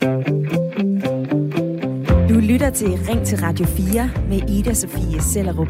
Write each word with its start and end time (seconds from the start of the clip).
Du 0.00 0.06
lytter 2.40 2.70
til 2.70 2.88
Ring 2.88 3.26
til 3.26 3.38
Radio 3.38 3.66
4 3.66 4.10
med 4.28 4.50
Ida 4.50 4.74
Sofie 4.74 5.20
Sellerup. 5.22 5.68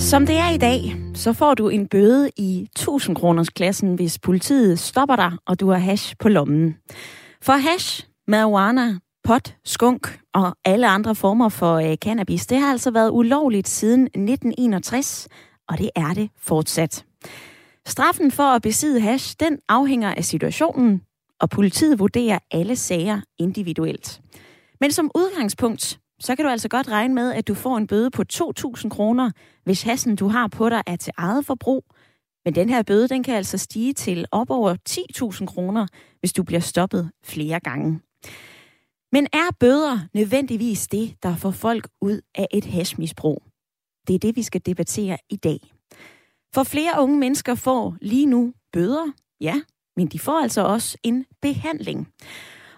Som 0.00 0.26
det 0.26 0.36
er 0.36 0.50
i 0.50 0.56
dag, 0.56 0.96
så 1.14 1.32
får 1.32 1.54
du 1.54 1.68
en 1.68 1.88
bøde 1.88 2.30
i 2.36 2.68
1000 2.76 3.16
kroners 3.16 3.48
klassen, 3.48 3.94
hvis 3.94 4.18
politiet 4.18 4.78
stopper 4.78 5.16
dig, 5.16 5.32
og 5.46 5.60
du 5.60 5.70
har 5.70 5.78
hash 5.78 6.14
på 6.18 6.28
lommen. 6.28 6.76
For 7.42 7.52
hash, 7.52 8.06
marijuana, 8.28 8.98
pot, 9.24 9.56
skunk 9.64 10.20
og 10.34 10.56
alle 10.64 10.88
andre 10.88 11.14
former 11.14 11.48
for 11.48 11.74
øh, 11.74 11.96
cannabis, 11.96 12.46
det 12.46 12.58
har 12.58 12.70
altså 12.70 12.90
været 12.90 13.10
ulovligt 13.10 13.68
siden 13.68 14.02
1961, 14.02 15.28
og 15.68 15.78
det 15.78 15.90
er 15.96 16.14
det 16.14 16.30
fortsat. 16.38 17.04
Straffen 17.86 18.30
for 18.30 18.42
at 18.42 18.62
besidde 18.62 19.00
hash, 19.00 19.36
den 19.40 19.58
afhænger 19.68 20.14
af 20.14 20.24
situationen, 20.24 21.02
og 21.40 21.50
politiet 21.50 21.98
vurderer 21.98 22.38
alle 22.50 22.76
sager 22.76 23.20
individuelt. 23.38 24.20
Men 24.80 24.92
som 24.92 25.10
udgangspunkt, 25.14 26.00
så 26.20 26.36
kan 26.36 26.44
du 26.44 26.50
altså 26.50 26.68
godt 26.68 26.88
regne 26.88 27.14
med, 27.14 27.32
at 27.32 27.48
du 27.48 27.54
får 27.54 27.76
en 27.76 27.86
bøde 27.86 28.10
på 28.10 28.22
2.000 28.32 28.88
kroner, 28.88 29.30
hvis 29.64 29.82
hassen, 29.82 30.16
du 30.16 30.28
har 30.28 30.48
på 30.48 30.68
dig, 30.68 30.82
er 30.86 30.96
til 30.96 31.12
eget 31.16 31.46
forbrug. 31.46 31.84
Men 32.44 32.54
den 32.54 32.68
her 32.68 32.82
bøde, 32.82 33.08
den 33.08 33.22
kan 33.22 33.34
altså 33.34 33.58
stige 33.58 33.92
til 33.92 34.26
op 34.30 34.50
over 34.50 34.76
10.000 34.88 35.46
kroner, 35.46 35.86
hvis 36.20 36.32
du 36.32 36.42
bliver 36.42 36.60
stoppet 36.60 37.10
flere 37.24 37.60
gange. 37.60 38.00
Men 39.12 39.26
er 39.32 39.56
bøder 39.60 39.98
nødvendigvis 40.14 40.88
det, 40.88 41.16
der 41.22 41.36
får 41.36 41.50
folk 41.50 41.88
ud 42.00 42.20
af 42.34 42.46
et 42.52 42.64
hashmisbrug? 42.64 43.42
Det 44.06 44.14
er 44.14 44.18
det, 44.18 44.36
vi 44.36 44.42
skal 44.42 44.60
debattere 44.66 45.18
i 45.30 45.36
dag. 45.36 45.58
For 46.54 46.62
flere 46.62 47.02
unge 47.02 47.18
mennesker 47.18 47.54
får 47.54 47.96
lige 48.00 48.26
nu 48.26 48.52
bøder, 48.72 49.12
ja, 49.40 49.60
men 50.00 50.06
de 50.06 50.18
får 50.18 50.42
altså 50.42 50.60
også 50.60 50.98
en 51.02 51.24
behandling. 51.42 52.08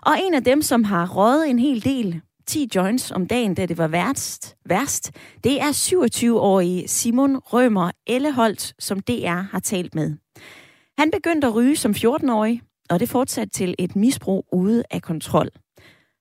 Og 0.00 0.12
en 0.22 0.34
af 0.34 0.44
dem, 0.44 0.62
som 0.62 0.84
har 0.84 1.08
røget 1.08 1.50
en 1.50 1.58
hel 1.58 1.84
del, 1.84 2.20
10 2.46 2.68
joints 2.74 3.10
om 3.10 3.26
dagen, 3.26 3.54
da 3.54 3.66
det 3.66 3.78
var 3.78 3.88
værst, 3.88 4.56
værst 4.64 5.10
det 5.44 5.60
er 5.60 5.72
27-årige 5.72 6.88
Simon 6.88 7.36
Rømer 7.36 7.90
Elleholdt, 8.06 8.74
som 8.78 9.00
DR 9.00 9.40
har 9.50 9.58
talt 9.58 9.94
med. 9.94 10.16
Han 10.98 11.10
begyndte 11.10 11.46
at 11.46 11.54
ryge 11.54 11.76
som 11.76 11.92
14-årig, 11.92 12.62
og 12.90 13.00
det 13.00 13.08
fortsatte 13.08 13.50
til 13.50 13.74
et 13.78 13.96
misbrug 13.96 14.46
ude 14.52 14.82
af 14.90 15.02
kontrol. 15.02 15.48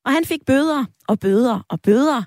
Og 0.06 0.12
han 0.12 0.26
fik 0.26 0.46
bøder 0.46 0.86
og 1.08 1.20
bøder 1.20 1.66
og 1.70 1.82
bøder. 1.82 2.24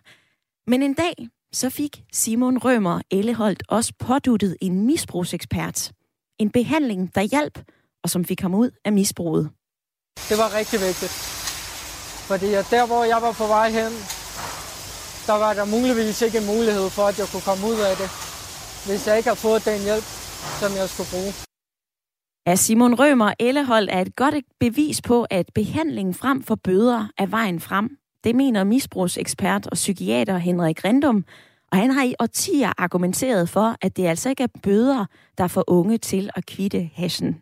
Men 0.67 0.83
en 0.83 0.95
dag, 0.95 1.29
så 1.53 1.71
fik 1.71 2.05
Simon 2.13 2.59
Rømer 2.59 3.01
Elleholdt 3.11 3.63
også 3.69 3.93
påduttet 3.99 4.57
en 4.61 4.87
misbrugsekspert. 4.87 5.93
En 6.39 6.51
behandling, 6.51 7.15
der 7.15 7.23
hjalp, 7.23 7.59
og 8.05 8.11
som 8.11 8.25
fik 8.25 8.41
ham 8.41 8.55
ud 8.55 8.71
af 8.85 8.93
misbruget. 8.93 9.45
Det 10.29 10.37
var 10.43 10.49
rigtig 10.59 10.79
vigtigt. 10.89 11.15
Fordi 12.29 12.47
der, 12.47 12.87
hvor 12.87 13.05
jeg 13.13 13.19
var 13.27 13.33
på 13.33 13.47
vej 13.57 13.69
hen, 13.79 13.93
der 15.29 15.37
var 15.45 15.53
der 15.59 15.65
muligvis 15.77 16.23
ikke 16.23 16.39
en 16.39 16.47
mulighed 16.55 16.91
for, 16.97 17.05
at 17.11 17.19
jeg 17.19 17.27
kunne 17.33 17.47
komme 17.51 17.65
ud 17.73 17.81
af 17.91 17.95
det, 18.01 18.09
hvis 18.87 19.07
jeg 19.07 19.17
ikke 19.17 19.29
har 19.29 19.41
fået 19.47 19.65
den 19.65 19.81
hjælp, 19.89 20.07
som 20.61 20.71
jeg 20.81 20.87
skulle 20.93 21.11
bruge. 21.15 21.33
Ja, 22.47 22.55
Simon 22.57 22.95
Rømer 22.95 23.33
Ellehold 23.39 23.89
er 23.91 24.01
et 24.01 24.17
godt 24.17 24.35
bevis 24.61 25.03
på, 25.03 25.27
at 25.31 25.47
behandling 25.55 26.17
frem 26.17 26.43
for 26.43 26.55
bøder 26.55 27.09
er 27.19 27.27
vejen 27.27 27.61
frem. 27.61 27.97
Det 28.25 28.35
mener 28.35 28.65
misbrugsekspert 28.65 29.67
og 29.67 29.75
psykiater 29.75 30.39
Henrik 30.39 30.85
Rendum, 30.85 31.25
og 31.73 31.79
han 31.79 31.91
har 31.91 32.05
i 32.05 32.15
årtier 32.21 32.73
argumenteret 32.79 33.49
for, 33.49 33.77
at 33.83 33.97
det 33.97 34.07
altså 34.07 34.29
ikke 34.29 34.43
er 34.43 34.59
bøder, 34.63 35.07
der 35.39 35.49
får 35.49 35.65
unge 35.67 35.99
til 35.99 36.31
at 36.37 36.47
kvitte 36.47 36.91
hashen. 36.95 37.37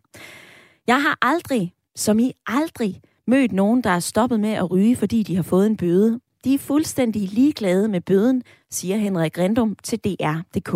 Jeg 0.86 1.02
har 1.02 1.19
aldrig, 1.22 1.75
som 1.97 2.19
i 2.19 2.33
aldrig, 2.47 3.00
mødt 3.27 3.52
nogen, 3.52 3.84
der 3.84 3.91
er 3.91 4.00
stoppet 4.00 4.41
med 4.41 4.50
at 4.50 4.70
ryge, 4.70 4.97
fordi 4.97 5.22
de 5.22 5.36
har 5.36 5.42
fået 5.42 5.66
en 5.66 5.77
bøde. 5.77 6.20
De 6.44 6.55
er 6.55 6.58
fuldstændig 6.58 7.28
ligeglade 7.28 7.88
med 7.88 8.00
bøden, 8.00 8.43
siger 8.70 8.97
Henrik 8.97 9.32
Grindum 9.32 9.76
til 9.84 9.98
DR.dk. 9.98 10.75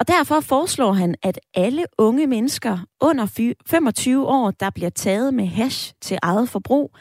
Og 0.00 0.08
derfor 0.08 0.40
foreslår 0.40 0.92
han, 0.92 1.14
at 1.22 1.40
alle 1.54 1.84
unge 1.98 2.26
mennesker 2.26 2.78
under 3.00 3.54
25 3.66 4.26
år, 4.26 4.50
der 4.50 4.70
bliver 4.70 4.90
taget 4.90 5.34
med 5.34 5.46
hash 5.46 5.94
til 6.00 6.18
eget 6.22 6.48
forbrug, 6.48 6.96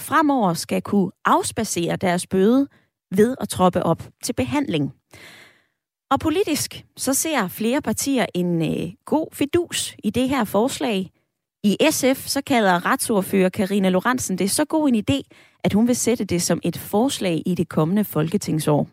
fremover 0.00 0.54
skal 0.54 0.82
kunne 0.82 1.10
afspacere 1.24 1.96
deres 1.96 2.26
bøde 2.26 2.68
ved 3.16 3.36
at 3.40 3.48
troppe 3.48 3.82
op 3.82 4.02
til 4.22 4.32
behandling. 4.32 4.92
Og 6.10 6.20
politisk, 6.20 6.84
så 6.96 7.14
ser 7.14 7.48
flere 7.48 7.82
partier 7.82 8.26
en 8.34 8.62
øh, 8.62 8.92
god 9.04 9.26
fidus 9.32 9.96
i 10.04 10.10
det 10.10 10.28
her 10.28 10.44
forslag. 10.44 11.10
I 11.66 11.76
SF 11.90 12.26
så 12.26 12.42
kalder 12.46 12.86
retsordfører 12.86 13.48
Karina 13.48 13.88
Lorentzen 13.88 14.38
det 14.38 14.50
så 14.50 14.64
god 14.64 14.88
en 14.88 15.04
idé, 15.10 15.20
at 15.64 15.72
hun 15.72 15.86
vil 15.86 15.96
sætte 15.96 16.24
det 16.24 16.42
som 16.42 16.60
et 16.62 16.78
forslag 16.78 17.42
i 17.46 17.54
det 17.54 17.68
kommende 17.68 18.04
folketingsår. 18.04 18.88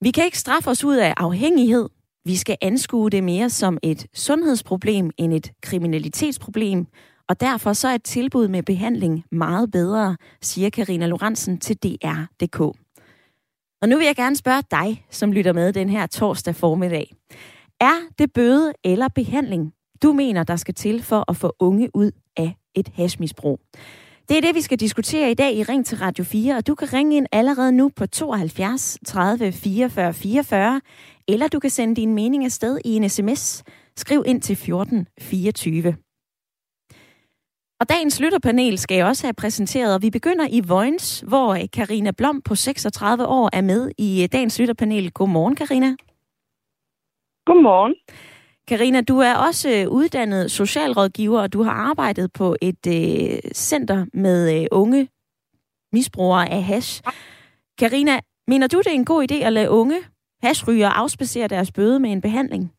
Vi 0.00 0.10
kan 0.10 0.24
ikke 0.24 0.38
straffe 0.38 0.70
os 0.70 0.84
ud 0.84 0.96
af 0.96 1.14
afhængighed. 1.16 1.88
Vi 2.24 2.36
skal 2.36 2.56
anskue 2.62 3.10
det 3.10 3.24
mere 3.24 3.50
som 3.50 3.78
et 3.82 4.06
sundhedsproblem 4.14 5.10
end 5.18 5.32
et 5.32 5.52
kriminalitetsproblem, 5.62 6.86
og 7.28 7.40
derfor 7.40 7.72
så 7.72 7.88
er 7.88 7.94
et 7.94 8.02
tilbud 8.02 8.48
med 8.48 8.62
behandling 8.62 9.24
meget 9.32 9.70
bedre, 9.70 10.16
siger 10.42 10.70
Karina 10.70 11.06
Lorentzen 11.06 11.58
til 11.58 11.76
DR.dk. 11.76 12.60
Og 13.82 13.88
nu 13.88 13.96
vil 13.96 14.06
jeg 14.06 14.16
gerne 14.16 14.36
spørge 14.36 14.62
dig, 14.70 15.06
som 15.10 15.32
lytter 15.32 15.52
med 15.52 15.72
den 15.72 15.88
her 15.88 16.06
torsdag 16.06 16.54
formiddag. 16.54 17.14
Er 17.80 17.94
det 18.18 18.32
bøde 18.32 18.72
eller 18.84 19.08
behandling, 19.08 19.72
du 20.02 20.12
mener, 20.12 20.44
der 20.44 20.56
skal 20.56 20.74
til 20.74 21.02
for 21.02 21.24
at 21.30 21.36
få 21.36 21.52
unge 21.58 21.90
ud 21.94 22.10
af 22.36 22.54
et 22.74 22.88
hashmisbrug. 22.94 23.60
Det 24.28 24.36
er 24.36 24.40
det, 24.40 24.54
vi 24.54 24.60
skal 24.60 24.80
diskutere 24.80 25.30
i 25.30 25.34
dag 25.34 25.54
i 25.54 25.62
Ring 25.62 25.86
til 25.86 25.98
Radio 25.98 26.24
4, 26.24 26.56
og 26.56 26.66
du 26.66 26.74
kan 26.74 26.92
ringe 26.92 27.16
ind 27.16 27.26
allerede 27.32 27.72
nu 27.72 27.90
på 27.96 28.06
72 28.06 28.98
30 29.06 29.52
44 29.52 30.14
44, 30.14 30.80
eller 31.28 31.48
du 31.48 31.58
kan 31.58 31.70
sende 31.70 31.96
din 31.96 32.14
mening 32.14 32.44
afsted 32.44 32.78
i 32.84 32.96
en 32.96 33.08
sms. 33.08 33.64
Skriv 33.96 34.22
ind 34.26 34.42
til 34.42 34.56
14 34.56 35.06
24. 35.20 35.96
Og 37.80 37.88
dagens 37.88 38.20
lytterpanel 38.20 38.78
skal 38.78 38.96
jeg 38.96 39.06
også 39.06 39.26
have 39.26 39.34
præsenteret, 39.34 39.94
og 39.94 40.02
vi 40.02 40.10
begynder 40.10 40.46
i 40.50 40.60
Vojens, 40.68 41.24
hvor 41.28 41.54
øh, 41.54 41.60
Karina 41.72 42.10
Blom 42.10 42.42
på 42.42 42.54
36 42.54 43.26
år 43.26 43.50
er 43.52 43.60
med 43.60 43.90
i 43.98 44.22
øh, 44.22 44.28
dagens 44.32 44.58
lytterpanel. 44.58 45.10
Godmorgen, 45.10 45.56
Karina. 45.56 45.96
Godmorgen. 47.46 47.94
Karina, 48.68 49.00
du 49.00 49.18
er 49.18 49.34
også 49.48 49.68
øh, 49.76 49.92
uddannet 49.98 50.50
socialrådgiver, 50.50 51.40
og 51.40 51.52
du 51.52 51.62
har 51.62 51.72
arbejdet 51.90 52.30
på 52.38 52.56
et 52.62 52.82
øh, 52.86 53.38
center 53.68 54.06
med 54.12 54.40
øh, 54.56 54.66
unge 54.72 55.08
misbrugere 55.92 56.50
af 56.50 56.62
hash. 56.62 57.02
Karina, 57.78 58.14
mener 58.46 58.66
du, 58.66 58.78
det 58.78 58.86
er 58.86 59.00
en 59.04 59.12
god 59.14 59.22
idé 59.30 59.46
at 59.46 59.52
lade 59.52 59.70
unge 59.70 59.98
hashryger 60.42 60.88
afspacere 60.88 61.48
deres 61.48 61.72
bøde 61.72 62.00
med 62.00 62.10
en 62.10 62.20
behandling? 62.20 62.72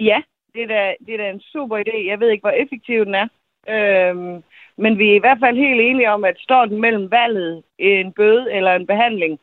Ja, 0.00 0.22
det 0.54 0.62
er, 0.62 0.66
da, 0.66 0.94
det 1.06 1.14
er 1.14 1.18
da 1.18 1.30
en 1.30 1.40
super 1.40 1.76
idé. 1.78 1.96
Jeg 2.06 2.20
ved 2.20 2.30
ikke, 2.30 2.42
hvor 2.42 2.56
effektiv 2.62 3.04
den 3.04 3.14
er. 3.14 3.28
Øhm, 3.68 4.42
men 4.76 4.98
vi 4.98 5.10
er 5.10 5.16
i 5.16 5.24
hvert 5.24 5.38
fald 5.42 5.56
helt 5.56 5.80
enige 5.80 6.10
om, 6.10 6.24
at 6.24 6.38
står 6.38 6.64
den 6.64 6.80
mellem 6.80 7.10
valget, 7.10 7.62
en 7.78 8.12
bøde 8.12 8.52
eller 8.52 8.72
en 8.74 8.86
behandling, 8.86 9.40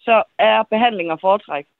så 0.00 0.22
er 0.38 0.62
behandling 0.62 1.10
at 1.10 1.20
foretrække. 1.20 1.70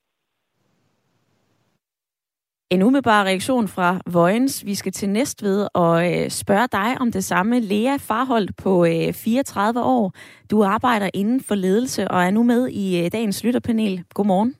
En 2.70 2.82
umiddelbar 2.82 3.24
reaktion 3.24 3.68
fra 3.68 4.00
Vojens. 4.06 4.66
Vi 4.66 4.74
skal 4.74 4.92
til 4.92 5.08
Næstved 5.08 5.68
og 5.74 6.12
øh, 6.12 6.30
spørge 6.30 6.68
dig 6.72 7.00
om 7.00 7.12
det 7.12 7.24
samme. 7.24 7.60
Lea 7.60 7.96
Farholdt 7.96 8.56
på 8.56 8.84
øh, 8.84 9.12
34 9.12 9.82
år. 9.82 10.12
Du 10.50 10.64
arbejder 10.64 11.10
inden 11.14 11.40
for 11.40 11.54
ledelse 11.54 12.08
og 12.08 12.24
er 12.24 12.30
nu 12.30 12.42
med 12.42 12.68
i 12.68 13.04
øh, 13.04 13.12
dagens 13.12 13.44
lytterpanel. 13.44 14.04
Godmorgen. 14.14 14.54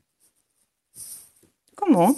Godmorgen. 1.77 2.17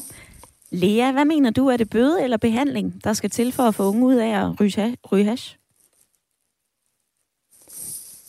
Lea, 0.70 1.12
hvad 1.12 1.24
mener 1.24 1.50
du? 1.50 1.66
Er 1.66 1.76
det 1.76 1.90
bøde 1.90 2.22
eller 2.22 2.36
behandling, 2.36 3.04
der 3.04 3.12
skal 3.12 3.30
til 3.30 3.52
for 3.52 3.62
at 3.62 3.74
få 3.74 3.82
unge 3.82 4.06
ud 4.06 4.14
af 4.14 4.44
at 4.44 4.60
ryge, 4.60 4.96
ryge 5.12 5.24
hash? 5.24 5.56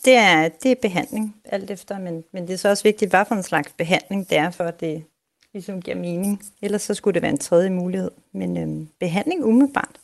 Det 0.06 0.16
er, 0.16 0.50
det 0.64 0.72
er 0.72 0.76
behandling, 0.82 1.36
alt 1.46 1.72
efter, 1.72 2.00
men, 2.00 2.24
men 2.34 2.48
det 2.48 2.54
er 2.54 2.58
så 2.58 2.70
også 2.70 2.84
vigtigt, 2.84 3.12
hvad 3.12 3.26
for 3.28 3.36
en 3.36 3.44
slags 3.44 3.74
behandling 3.78 4.30
det 4.30 4.38
er, 4.38 4.52
for 4.52 4.64
at 4.64 4.80
det, 4.80 5.04
ligesom 5.54 5.82
giver 5.82 5.98
mening. 5.98 6.42
Ellers 6.62 6.82
så 6.82 6.94
skulle 6.94 7.14
det 7.14 7.22
være 7.22 7.32
en 7.32 7.38
tredje 7.38 7.70
mulighed. 7.70 8.12
Men 8.34 8.58
øhm, 8.58 8.88
behandling 9.00 9.46
umiddelbart. 9.46 10.00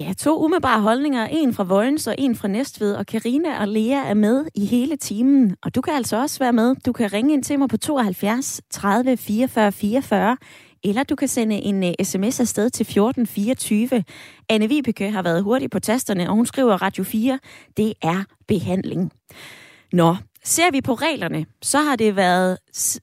Ja, 0.00 0.12
to 0.18 0.44
umiddelbare 0.44 0.80
holdninger. 0.80 1.26
En 1.26 1.54
fra 1.54 1.64
Vojens 1.64 2.06
og 2.06 2.14
en 2.18 2.36
fra 2.36 2.48
Næstved. 2.48 2.94
Og 2.94 3.06
Karina 3.06 3.60
og 3.60 3.68
Lea 3.68 4.08
er 4.08 4.14
med 4.14 4.46
i 4.54 4.66
hele 4.66 4.96
timen. 4.96 5.56
Og 5.62 5.74
du 5.74 5.80
kan 5.80 5.94
altså 5.94 6.16
også 6.16 6.38
være 6.38 6.52
med. 6.52 6.74
Du 6.86 6.92
kan 6.92 7.12
ringe 7.12 7.32
ind 7.32 7.42
til 7.42 7.58
mig 7.58 7.68
på 7.68 7.76
72 7.76 8.60
30 8.70 9.16
44 9.16 9.72
44. 9.72 10.36
Eller 10.84 11.02
du 11.02 11.16
kan 11.16 11.28
sende 11.28 11.56
en 11.56 11.84
øh, 11.84 11.88
uh, 11.88 12.06
sms 12.06 12.40
afsted 12.40 12.70
til 12.70 12.84
1424. 12.84 14.04
Anne 14.48 14.68
Vibeke 14.68 15.10
har 15.10 15.22
været 15.22 15.42
hurtig 15.42 15.70
på 15.70 15.78
tasterne, 15.78 16.28
og 16.28 16.34
hun 16.34 16.46
skriver 16.46 16.82
Radio 16.82 17.04
4. 17.04 17.38
Det 17.76 17.94
er 18.02 18.24
behandling. 18.48 19.12
Nå, 19.92 20.16
Ser 20.44 20.70
vi 20.70 20.80
på 20.80 20.94
reglerne, 20.94 21.46
så 21.62 21.78
har 21.78 21.96
det 21.96 22.16
været 22.16 22.58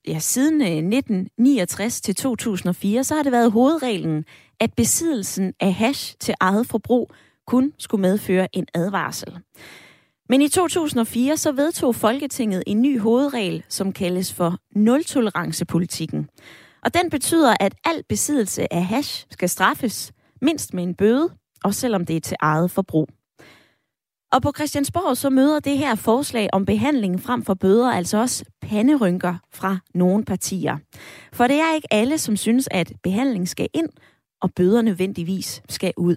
ja, 0.08 0.20
siden 0.20 0.62
øh, 0.62 0.68
1969 0.68 2.02
til 2.02 2.16
2004, 2.16 3.04
så 3.04 3.16
har 3.16 3.24
det 3.24 3.32
været 3.32 3.52
hovedreglen, 3.52 4.26
at 4.60 4.74
besiddelsen 4.74 5.54
af 5.60 5.74
hash 5.74 6.16
til 6.20 6.34
eget 6.40 6.68
forbrug 6.68 7.12
kun 7.48 7.74
skulle 7.78 8.02
medføre 8.02 8.48
en 8.54 8.66
advarsel. 8.74 9.38
Men 10.30 10.42
i 10.42 10.48
2004 10.48 11.38
så 11.38 11.52
vedtog 11.52 11.96
Folketinget 11.96 12.64
en 12.68 12.82
ny 12.82 13.00
hovedregel, 13.00 13.64
som 13.70 13.94
kaldes 13.94 14.34
for 14.34 14.58
nul-tolerancepolitikken. 14.76 16.30
Og 16.84 16.94
den 16.94 17.10
betyder, 17.10 17.56
at 17.60 17.76
al 17.86 18.04
besiddelse 18.10 18.74
af 18.74 18.86
hash 18.86 19.26
skal 19.30 19.50
straffes 19.50 20.12
mindst 20.42 20.74
med 20.74 20.84
en 20.84 20.96
bøde, 20.96 21.30
og 21.64 21.74
selvom 21.74 22.06
det 22.06 22.16
er 22.16 22.20
til 22.20 22.38
eget 22.40 22.72
forbrug. 22.72 23.10
Og 24.32 24.42
på 24.42 24.52
Christiansborg 24.56 25.18
så 25.18 25.30
møder 25.30 25.60
det 25.60 25.78
her 25.78 25.96
forslag 25.96 26.50
om 26.54 26.66
behandling 26.66 27.22
frem 27.22 27.44
for 27.44 27.54
bøder 27.54 27.92
altså 27.92 28.18
også 28.18 28.46
panderynker 28.62 29.36
fra 29.54 29.78
nogle 29.94 30.26
partier. 30.26 30.78
For 31.34 31.48
det 31.48 31.56
er 31.56 31.76
ikke 31.76 31.94
alle, 31.94 32.18
som 32.18 32.38
synes, 32.38 32.68
at 32.72 32.94
behandling 33.04 33.50
skal 33.50 33.68
ind, 33.74 33.90
og 34.42 34.54
bøder 34.54 34.82
nødvendigvis 34.82 35.62
skal 35.70 35.94
ud. 35.98 36.16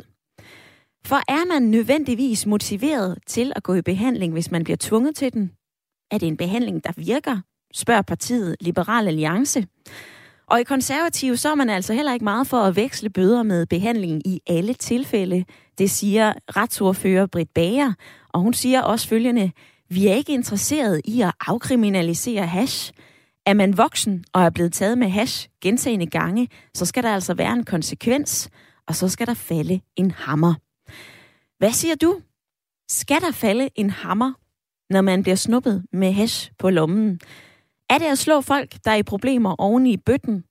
For 1.05 1.17
er 1.17 1.47
man 1.53 1.63
nødvendigvis 1.63 2.47
motiveret 2.47 3.19
til 3.27 3.53
at 3.57 3.63
gå 3.63 3.75
i 3.75 3.83
behandling, 3.83 4.33
hvis 4.33 4.51
man 4.51 4.65
bliver 4.65 4.77
tvunget 4.81 5.17
til 5.17 5.33
den? 5.33 5.53
Er 6.11 6.19
det 6.19 6.29
en 6.29 6.37
behandling, 6.37 6.85
der 6.85 6.93
virker? 6.97 7.41
Spørger 7.75 8.03
partiet 8.03 8.57
Liberal 8.61 9.09
Alliance. 9.09 9.67
Og 10.51 10.61
i 10.61 10.65
konservativ 10.65 11.37
så 11.37 11.51
er 11.51 11.55
man 11.55 11.71
altså 11.71 11.93
heller 11.93 12.13
ikke 12.13 12.25
meget 12.25 12.47
for 12.47 12.61
at 12.61 12.77
veksle 12.77 13.11
bøder 13.11 13.43
med 13.43 13.67
behandling 13.67 14.27
i 14.27 14.41
alle 14.47 14.75
tilfælde. 14.75 15.45
Det 15.79 15.91
siger 15.91 16.33
retsordfører 16.57 17.27
Britt 17.27 17.55
Bager, 17.55 17.93
og 18.29 18.41
hun 18.41 18.55
siger 18.55 18.83
også 18.83 19.09
følgende, 19.09 19.53
vi 19.89 20.07
er 20.07 20.15
ikke 20.15 20.33
interesseret 20.33 21.01
i 21.05 21.21
at 21.21 21.33
afkriminalisere 21.47 22.47
hash. 22.47 22.93
Er 23.47 23.55
man 23.55 23.79
voksen 23.79 24.25
og 24.33 24.43
er 24.43 24.51
blevet 24.51 24.73
taget 24.73 24.99
med 24.99 25.09
hash 25.09 25.49
gentagende 25.63 26.07
gange, 26.07 26.49
så 26.75 26.87
skal 26.87 27.03
der 27.03 27.15
altså 27.15 27.35
være 27.35 27.53
en 27.53 27.65
konsekvens, 27.65 28.51
og 28.89 28.95
så 28.95 29.09
skal 29.09 29.27
der 29.27 29.35
falde 29.35 29.81
en 29.97 30.11
hammer. 30.11 30.55
Hvad 31.59 31.73
siger 31.73 31.95
du? 31.95 32.21
Skal 32.89 33.21
der 33.21 33.31
falde 33.31 33.69
en 33.75 33.91
hammer, 33.91 34.33
når 34.93 35.01
man 35.01 35.23
bliver 35.23 35.37
snuppet 35.37 35.85
med 35.93 36.13
hash 36.13 36.53
på 36.59 36.71
lommen? 36.71 37.21
Er 37.91 37.99
det 37.99 38.07
at 38.07 38.19
slå 38.19 38.41
folk, 38.41 38.75
der 38.85 38.91
er 38.91 38.97
i 38.97 39.03
problemer 39.03 39.55
oven 39.59 39.87
i 39.87 39.97
bøtten? 39.97 40.45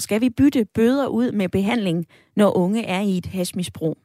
Skal 0.00 0.20
vi 0.20 0.30
bytte 0.30 0.64
bøder 0.74 1.06
ud 1.06 1.32
med 1.32 1.48
behandling, 1.48 2.06
når 2.36 2.56
unge 2.56 2.84
er 2.84 3.00
i 3.00 3.18
et 3.18 3.26
hashmisbrug? 3.26 3.96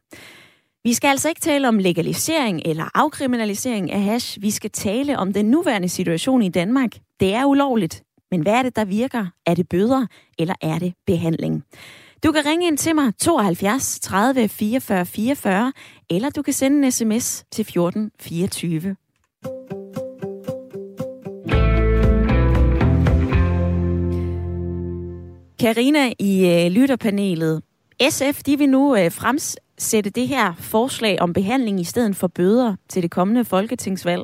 Vi 0.83 0.93
skal 0.93 1.07
altså 1.07 1.29
ikke 1.29 1.41
tale 1.41 1.67
om 1.67 1.77
legalisering 1.77 2.61
eller 2.65 2.85
afkriminalisering 2.93 3.91
af 3.91 4.01
hash. 4.01 4.41
Vi 4.41 4.51
skal 4.51 4.69
tale 4.69 5.17
om 5.17 5.33
den 5.33 5.45
nuværende 5.45 5.89
situation 5.89 6.41
i 6.41 6.49
Danmark. 6.49 6.91
Det 7.19 7.33
er 7.33 7.45
ulovligt. 7.45 8.03
Men 8.31 8.41
hvad 8.41 8.53
er 8.53 8.63
det, 8.63 8.75
der 8.75 8.85
virker? 8.85 9.25
Er 9.45 9.53
det 9.53 9.69
bøder, 9.69 10.05
eller 10.39 10.55
er 10.61 10.79
det 10.79 10.93
behandling? 11.07 11.63
Du 12.23 12.31
kan 12.31 12.45
ringe 12.45 12.67
ind 12.67 12.77
til 12.77 12.95
mig 12.95 13.13
72 13.17 13.99
30 13.99 14.47
44 14.47 15.05
44, 15.05 15.73
eller 16.09 16.29
du 16.29 16.41
kan 16.41 16.53
sende 16.53 16.85
en 16.85 16.91
sms 16.91 17.45
til 17.51 17.65
14 17.65 18.11
24. 18.19 18.95
Karina 25.61 26.03
i 26.19 26.31
øh, 26.53 26.71
lytterpanelet. 26.71 27.63
SF 28.09 28.37
de 28.47 28.57
vil 28.57 28.69
nu 28.69 28.95
øh, 28.95 29.11
fremsætte 29.19 30.09
det 30.09 30.27
her 30.27 30.53
forslag 30.73 31.21
om 31.21 31.33
behandling 31.33 31.79
i 31.79 31.83
stedet 31.83 32.15
for 32.15 32.27
bøder 32.27 32.75
til 32.89 33.03
det 33.03 33.11
kommende 33.11 33.45
folketingsvalg. 33.45 34.23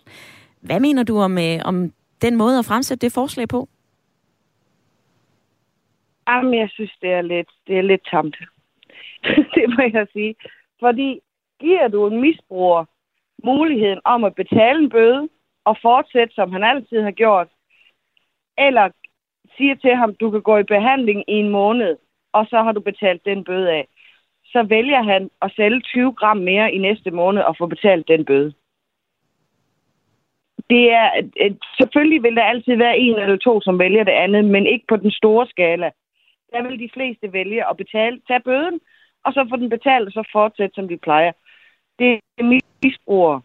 Hvad 0.61 0.79
mener 0.79 1.03
du 1.03 1.17
om, 1.17 1.37
øh, 1.37 1.59
om 1.65 1.91
den 2.21 2.35
måde 2.35 2.59
at 2.59 2.65
fremsætte 2.65 3.05
det 3.05 3.13
forslag 3.13 3.47
på? 3.47 3.69
Jamen, 6.27 6.53
jeg 6.53 6.69
synes, 6.69 6.93
det 7.01 7.11
er 7.11 7.21
lidt, 7.21 7.49
det 7.67 7.77
er 7.77 7.81
lidt 7.81 8.07
tamt. 8.11 8.37
det 9.55 9.65
må 9.69 9.83
jeg 9.93 10.07
sige. 10.13 10.35
Fordi 10.79 11.19
giver 11.59 11.87
du 11.87 12.07
en 12.07 12.21
misbruger 12.21 12.85
muligheden 13.43 13.99
om 14.05 14.23
at 14.23 14.35
betale 14.35 14.79
en 14.79 14.89
bøde 14.89 15.29
og 15.65 15.77
fortsætte, 15.81 16.35
som 16.35 16.51
han 16.51 16.63
altid 16.63 17.01
har 17.01 17.11
gjort, 17.11 17.47
eller 18.57 18.89
siger 19.57 19.75
til 19.75 19.95
ham, 19.95 20.15
du 20.15 20.31
kan 20.31 20.42
gå 20.42 20.57
i 20.57 20.63
behandling 20.63 21.24
i 21.27 21.33
en 21.33 21.50
måned, 21.50 21.98
og 22.33 22.45
så 22.50 22.57
har 22.63 22.71
du 22.71 22.80
betalt 22.80 23.25
den 23.25 23.44
bøde 23.44 23.71
af, 23.71 23.88
så 24.45 24.63
vælger 24.63 25.04
han 25.04 25.30
at 25.42 25.51
sælge 25.56 25.81
20 25.81 26.13
gram 26.13 26.38
mere 26.38 26.74
i 26.74 26.77
næste 26.77 27.12
måned 27.12 27.42
og 27.42 27.57
få 27.57 27.65
betalt 27.65 28.07
den 28.07 28.25
bøde. 28.25 28.54
Det 30.69 30.92
er, 30.92 31.09
selvfølgelig 31.77 32.24
vil 32.24 32.36
der 32.36 32.44
altid 32.44 32.75
være 32.75 32.98
en 32.98 33.19
eller 33.19 33.38
to, 33.38 33.62
som 33.62 33.80
vælger 33.80 34.04
det 34.04 34.12
andet, 34.12 34.45
men 34.45 34.65
ikke 34.65 34.86
på 34.88 34.95
den 34.95 35.12
store 35.12 35.48
skala. 35.48 35.92
Der 36.51 36.63
vil 36.63 36.80
de 36.80 36.89
fleste 36.94 37.33
vælge 37.33 37.69
at 37.69 37.77
betale, 37.77 38.21
tage 38.27 38.39
bøden, 38.39 38.80
og 39.25 39.33
så 39.33 39.48
få 39.50 39.56
den 39.56 39.69
betalt, 39.69 40.07
og 40.07 40.12
så 40.13 40.30
fortsætte, 40.31 40.75
som 40.75 40.88
de 40.88 40.98
plejer. 40.98 41.31
Det 42.00 42.19
er 42.38 42.59
misbrugere. 42.83 43.42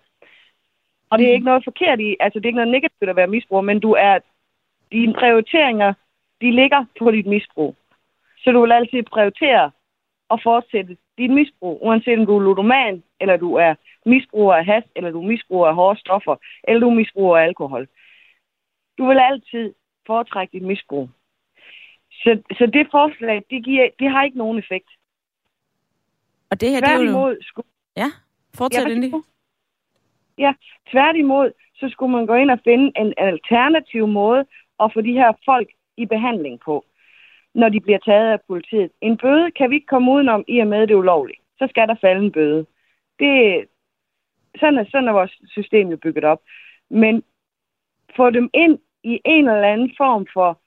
Og 1.11 1.19
det 1.19 1.29
er 1.29 1.33
ikke 1.33 1.51
noget 1.51 1.65
forkert 1.65 2.01
i, 2.01 2.17
altså 2.21 2.39
det 2.39 2.45
er 2.45 2.49
ikke 2.49 2.63
noget 2.63 2.77
negativt 2.77 3.11
at 3.11 3.17
være 3.17 3.35
misbruger, 3.35 3.63
men 3.63 3.81
du 3.81 3.93
er, 3.93 4.19
dine 4.93 5.15
prioriteringer, 5.15 5.95
de 6.41 6.51
ligger 6.51 6.85
på 6.99 7.11
dit 7.11 7.27
misbrug. 7.27 7.77
Så 8.39 8.51
du 8.53 8.61
vil 8.61 8.73
altid 8.73 9.03
prioritere 9.03 9.71
at 10.31 10.41
fortsætte 10.43 10.97
dit 11.19 11.31
misbrug, 11.31 11.79
uanset 11.83 12.19
om 12.19 12.27
du 12.27 12.37
er 12.37 12.43
ludoman, 12.43 13.03
eller 13.21 13.37
du 13.37 13.55
er 13.55 13.75
misbruger 14.07 14.55
af 14.55 14.65
has, 14.65 14.85
eller 14.97 15.11
du 15.11 15.23
er 15.23 15.27
misbruger 15.27 15.69
af 15.69 15.75
hårde 15.75 16.01
stoffer, 16.01 16.37
eller 16.65 16.81
du 16.81 16.91
er 16.91 16.95
misbruger 16.95 17.39
af 17.39 17.45
alkohol. 17.45 17.89
Du 18.99 19.07
vil 19.07 19.19
altid 19.19 19.75
foretrække 20.07 20.53
dit 20.53 20.67
misbrug. 20.67 21.09
Så, 22.11 22.43
så 22.59 22.67
det 22.67 22.87
forslag, 22.91 23.43
det, 23.51 23.65
giver, 23.65 23.89
det 23.99 24.11
har 24.11 24.23
ikke 24.25 24.39
nogen 24.39 24.59
effekt. 24.59 24.91
Og 26.51 26.61
det 26.61 26.71
her, 26.71 26.81
tværtimod, 26.81 27.31
det 27.31 27.35
er 27.35 27.37
jo... 27.37 27.43
Skulle... 27.43 27.69
Ja, 27.97 28.11
fortsæt 28.55 28.89
ja, 28.89 28.95
endelig. 28.95 29.13
Ja, 30.39 30.55
tværtimod, 30.91 31.53
så 31.75 31.89
skulle 31.89 32.13
man 32.13 32.27
gå 32.27 32.35
ind 32.35 32.51
og 32.51 32.61
finde 32.65 32.93
en 32.97 33.15
alternativ 33.17 34.07
måde 34.07 34.45
at 34.85 34.93
få 34.93 35.01
de 35.01 35.13
her 35.13 35.33
folk 35.45 35.69
i 35.97 36.07
behandling 36.07 36.61
på, 36.61 36.85
når 37.55 37.69
de 37.69 37.81
bliver 37.81 37.99
taget 37.99 38.33
af 38.33 38.41
politiet. 38.49 38.91
En 39.01 39.17
bøde 39.17 39.51
kan 39.51 39.71
vi 39.71 39.75
ikke 39.75 39.87
komme 39.87 40.13
udenom, 40.13 40.45
i 40.49 40.59
og 40.59 40.67
med, 40.67 40.83
at 40.83 40.89
det 40.89 40.95
er 40.95 40.99
ulovligt. 40.99 41.41
Så 41.59 41.67
skal 41.71 41.89
der 41.89 41.95
falde 42.01 42.25
en 42.25 42.33
bøde. 42.33 42.67
Det, 43.19 43.65
sådan, 44.61 44.79
er, 44.79 44.85
sådan 44.91 45.09
er 45.09 45.13
vores 45.13 45.41
system 45.47 45.89
jo 45.89 45.97
bygget 45.97 46.25
op. 46.25 46.41
Men 46.91 47.23
få 48.17 48.31
dem 48.31 48.51
ind 48.55 48.79
i 49.03 49.21
en 49.25 49.49
eller 49.49 49.69
anden 49.69 49.93
form 49.97 50.27
for 50.33 50.59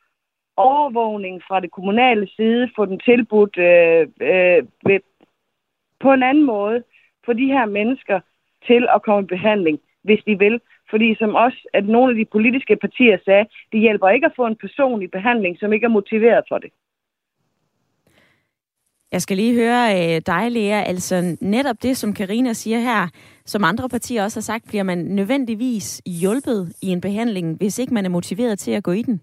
overvågning 0.58 1.44
fra 1.48 1.60
det 1.60 1.72
kommunale 1.72 2.28
side, 2.36 2.70
få 2.76 2.86
den 2.86 3.00
tilbudt 3.00 3.58
øh, 3.58 4.08
øh, 4.22 4.64
ved, 4.86 5.00
på 6.00 6.14
en 6.14 6.24
anden 6.24 6.46
måde, 6.46 6.84
for 7.26 7.34
de 7.34 7.46
her 7.46 7.66
mennesker 7.66 8.20
til 8.68 8.88
at 8.96 9.02
komme 9.02 9.24
i 9.24 9.34
behandling, 9.36 9.80
hvis 10.08 10.22
de 10.28 10.36
vil. 10.44 10.56
Fordi 10.92 11.16
som 11.22 11.36
også, 11.36 11.60
at 11.74 11.86
nogle 11.96 12.10
af 12.12 12.18
de 12.18 12.32
politiske 12.36 12.76
partier 12.86 13.18
sagde, 13.26 13.46
det 13.72 13.80
hjælper 13.80 14.10
ikke 14.10 14.26
at 14.26 14.38
få 14.40 14.46
en 14.48 14.62
personlig 14.66 15.12
behandling, 15.12 15.54
som 15.60 15.74
ikke 15.74 15.86
er 15.86 15.98
motiveret 16.00 16.44
for 16.50 16.58
det. 16.58 16.72
Jeg 19.12 19.22
skal 19.22 19.38
lige 19.38 19.56
høre 19.56 19.84
øh, 19.96 20.22
dig, 20.26 20.52
Lea. 20.52 20.84
Altså 20.84 21.38
netop 21.42 21.76
det, 21.82 21.98
som 21.98 22.14
Karina 22.14 22.54
siger 22.54 22.80
her, 22.80 23.08
som 23.46 23.64
andre 23.64 23.90
partier 23.90 24.24
også 24.24 24.40
har 24.40 24.42
sagt, 24.52 24.68
bliver 24.68 24.84
man 24.84 24.98
nødvendigvis 24.98 26.02
hjulpet 26.06 26.76
i 26.82 26.88
en 26.88 27.02
behandling, 27.02 27.58
hvis 27.58 27.80
ikke 27.80 27.94
man 27.94 28.06
er 28.06 28.10
motiveret 28.10 28.60
til 28.60 28.72
at 28.72 28.84
gå 28.84 28.92
i 28.92 29.02
den? 29.02 29.22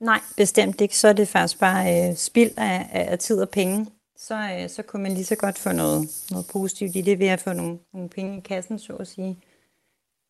Nej, 0.00 0.20
bestemt 0.36 0.80
ikke. 0.80 0.96
Så 0.96 1.08
er 1.08 1.12
det 1.12 1.28
faktisk 1.28 1.60
bare 1.60 1.82
øh, 1.94 2.14
spild 2.16 2.50
af, 2.58 2.88
af 3.12 3.18
tid 3.18 3.42
og 3.42 3.48
penge. 3.48 3.86
Så, 4.16 4.34
øh, 4.34 4.70
så 4.70 4.82
kunne 4.82 5.02
man 5.02 5.12
lige 5.12 5.24
så 5.24 5.36
godt 5.36 5.58
få 5.58 5.72
noget, 5.72 6.08
noget 6.30 6.46
positivt 6.52 6.96
i 6.96 7.00
det 7.00 7.18
ved 7.18 7.26
at 7.26 7.40
få 7.40 7.52
nogle, 7.52 7.78
nogle 7.92 8.08
penge 8.08 8.38
i 8.38 8.40
kassen, 8.40 8.78
så 8.78 8.92
at 8.92 9.08
sige. 9.08 9.38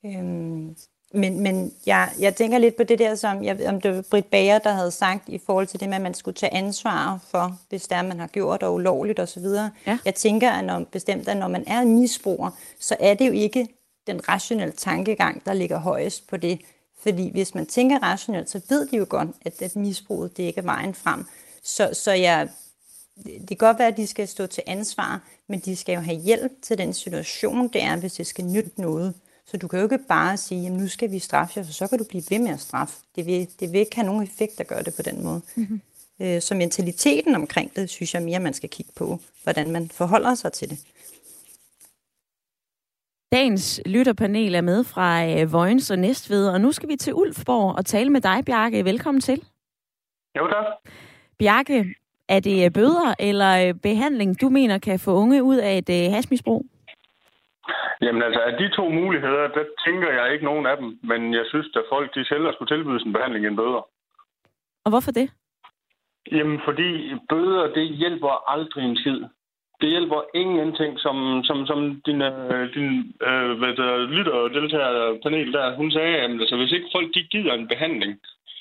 Øhm, 0.05 0.77
men 1.15 1.41
men 1.41 1.73
jeg, 1.87 2.13
jeg 2.19 2.37
tænker 2.37 2.59
lidt 2.59 2.77
på 2.77 2.83
det 2.83 2.99
der, 2.99 3.15
som 3.15 3.45
jeg, 3.45 3.69
om 3.69 3.81
det 3.81 3.97
var 3.97 4.05
Britt 4.11 4.31
Bager, 4.31 4.59
der 4.59 4.73
havde 4.73 4.91
sagt 4.91 5.29
i 5.29 5.39
forhold 5.47 5.67
til 5.67 5.81
det 5.81 5.89
med, 5.89 5.97
at 5.97 6.03
man 6.03 6.15
skulle 6.15 6.35
tage 6.35 6.55
ansvar 6.55 7.21
for, 7.31 7.59
hvis 7.69 7.87
der 7.89 8.03
man 8.03 8.21
har 8.21 8.27
gjort 8.27 8.63
og 8.63 8.75
ulovligt 8.75 9.21
osv. 9.21 9.45
Ja. 9.87 9.99
Jeg 10.05 10.15
tænker, 10.15 10.51
at 10.51 10.65
når, 10.65 10.85
bestemt, 10.93 11.29
at 11.29 11.37
når 11.37 11.49
man 11.49 11.65
er 11.67 11.81
en 11.81 12.01
misbruger, 12.01 12.51
så 12.81 12.97
er 13.01 13.15
det 13.15 13.27
jo 13.27 13.33
ikke 13.33 13.69
den 14.07 14.29
rationelle 14.29 14.73
tankegang, 14.73 15.47
der 15.47 15.53
ligger 15.53 15.79
højest 15.79 16.27
på 16.27 16.37
det. 16.37 16.61
Fordi 17.03 17.31
hvis 17.31 17.55
man 17.55 17.67
tænker 17.67 17.99
rationelt, 17.99 18.51
så 18.51 18.61
ved 18.69 18.87
de 18.87 18.97
jo 18.97 19.07
godt, 19.09 19.29
at, 19.43 19.63
at 19.63 19.77
misbruget 19.77 20.37
det 20.37 20.43
ikke 20.43 20.59
er 20.59 20.65
vejen 20.65 20.95
frem. 20.95 21.27
Så, 21.63 21.91
så 21.93 22.13
jeg, 22.13 22.49
det 23.17 23.49
kan 23.49 23.57
godt 23.57 23.79
være, 23.79 23.89
at 23.89 23.97
de 23.97 24.07
skal 24.07 24.29
stå 24.29 24.47
til 24.47 24.63
ansvar, 24.67 25.21
men 25.49 25.61
de 25.61 25.77
skal 25.77 25.95
jo 25.95 26.01
have 26.01 26.21
hjælp 26.21 26.53
til 26.63 26.79
den 26.79 26.93
situation, 26.93 27.69
det 27.69 27.83
er, 27.83 27.97
hvis 27.97 28.13
det 28.13 28.27
skal 28.27 28.45
nytte 28.45 28.81
noget. 28.81 29.15
Så 29.47 29.57
du 29.57 29.69
kan 29.69 29.79
jo 29.79 29.85
ikke 29.85 29.99
bare 30.09 30.37
sige, 30.37 30.67
at 30.67 30.73
nu 30.73 30.89
skal 30.89 31.11
vi 31.11 31.19
straffe 31.19 31.59
jer, 31.59 31.65
for 31.65 31.73
så 31.73 31.87
kan 31.87 31.99
du 31.99 32.05
blive 32.05 32.23
ved 32.31 32.39
med 32.39 32.51
at 32.51 32.61
straffe. 32.61 32.97
Det 33.17 33.27
vil, 33.27 33.49
det 33.61 33.73
vil 33.73 33.81
ikke 33.81 33.97
have 33.97 34.07
nogen 34.07 34.23
effekt 34.23 34.61
at 34.61 34.67
gøre 34.67 34.83
det 34.83 34.95
på 34.97 35.03
den 35.03 35.25
måde. 35.25 35.43
Mm-hmm. 35.57 35.81
Øh, 36.23 36.41
så 36.43 36.55
mentaliteten 36.55 37.35
omkring 37.35 37.77
det, 37.77 37.91
synes 37.91 38.15
jeg 38.15 38.23
mere, 38.23 38.41
man 38.41 38.55
skal 38.55 38.69
kigge 38.69 38.93
på, 38.97 39.19
hvordan 39.43 39.71
man 39.71 39.89
forholder 39.89 40.35
sig 40.35 40.53
til 40.53 40.71
det. 40.71 40.79
Dagens 43.33 43.81
lytterpanel 43.87 44.55
er 44.55 44.61
med 44.61 44.85
fra 44.85 45.27
øh, 45.27 45.53
Vojens 45.53 45.91
og 45.91 45.99
Næstved, 45.99 46.49
og 46.49 46.61
nu 46.61 46.73
skal 46.73 46.89
vi 46.89 46.97
til 46.97 47.15
Ulfborg 47.15 47.75
og 47.75 47.87
tale 47.87 48.11
med 48.11 48.21
dig, 48.21 48.45
Bjarke. 48.45 48.85
Velkommen 48.85 49.21
til. 49.21 49.45
Jo, 50.39 50.49
tak. 50.49 50.93
Bjarke, 51.39 51.95
Er 52.29 52.41
det 52.41 52.73
bøder 52.73 53.15
eller 53.21 53.79
behandling, 53.83 54.41
du 54.41 54.49
mener 54.49 54.79
kan 54.79 54.99
få 54.99 55.11
unge 55.11 55.43
ud 55.43 55.57
af 55.57 55.79
et 55.79 56.13
hasmisbrug? 56.13 56.67
Jamen 58.03 58.23
altså, 58.23 58.41
af 58.41 58.55
de 58.59 58.69
to 58.77 58.89
muligheder, 58.89 59.49
der 59.57 59.65
tænker 59.87 60.11
jeg 60.13 60.33
ikke 60.33 60.45
nogen 60.45 60.67
af 60.67 60.77
dem. 60.77 60.99
Men 61.03 61.35
jeg 61.35 61.45
synes, 61.49 61.67
at 61.77 61.83
folk 61.93 62.15
de 62.15 62.25
selv 62.25 62.53
skulle 62.53 62.77
tilbyde 62.77 63.01
en 63.07 63.13
behandling 63.13 63.47
end 63.47 63.57
bøder. 63.57 63.83
Og 64.85 64.91
hvorfor 64.91 65.13
det? 65.13 65.31
Jamen, 66.33 66.61
fordi 66.65 66.89
bøder, 67.29 67.73
det 67.75 67.87
hjælper 67.89 68.51
aldrig 68.55 68.85
en 68.85 68.97
tid. 68.97 69.25
Det 69.81 69.89
hjælper 69.89 70.21
ingenting, 70.35 70.99
som, 70.99 71.43
som, 71.45 71.67
som 71.67 71.79
din, 72.07 72.23
øh, 72.23 72.75
din 72.75 72.91
øh, 73.29 73.53
hvad 73.59 73.73
der, 73.81 74.07
lytter 74.17 74.33
og 74.33 74.51
deltager 74.51 75.19
panel 75.23 75.53
der, 75.53 75.77
hun 75.77 75.91
sagde, 75.91 76.17
at 76.17 76.31
altså, 76.31 76.57
hvis 76.57 76.73
ikke 76.73 76.89
folk 76.93 77.15
de 77.15 77.23
gider 77.23 77.53
en 77.55 77.69
behandling, 77.69 78.13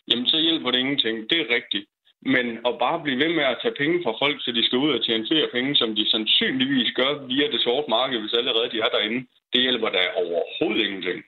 jamen 0.08 0.28
så 0.28 0.38
hjælper 0.38 0.72
det 0.72 0.80
ingenting. 0.80 1.30
Det 1.30 1.38
er 1.42 1.56
rigtigt. 1.56 1.86
Men 2.26 2.46
at 2.68 2.74
bare 2.84 3.04
blive 3.04 3.22
ved 3.24 3.32
med 3.36 3.44
at 3.44 3.60
tage 3.62 3.80
penge 3.82 3.98
fra 4.04 4.14
folk, 4.22 4.38
så 4.42 4.52
de 4.52 4.66
skal 4.66 4.78
ud 4.78 4.92
og 4.98 5.04
tjene 5.06 5.28
flere 5.32 5.50
penge, 5.56 5.76
som 5.76 5.96
de 5.96 6.10
sandsynligvis 6.10 6.92
gør 7.00 7.12
via 7.32 7.48
det 7.54 7.62
sorte 7.62 7.90
marked, 7.90 8.20
hvis 8.20 8.34
allerede 8.34 8.72
de 8.72 8.80
er 8.80 8.90
derinde, 8.96 9.20
det 9.54 9.62
hjælper 9.62 9.90
da 9.90 10.02
overhovedet 10.22 10.86
ingenting. 10.86 11.20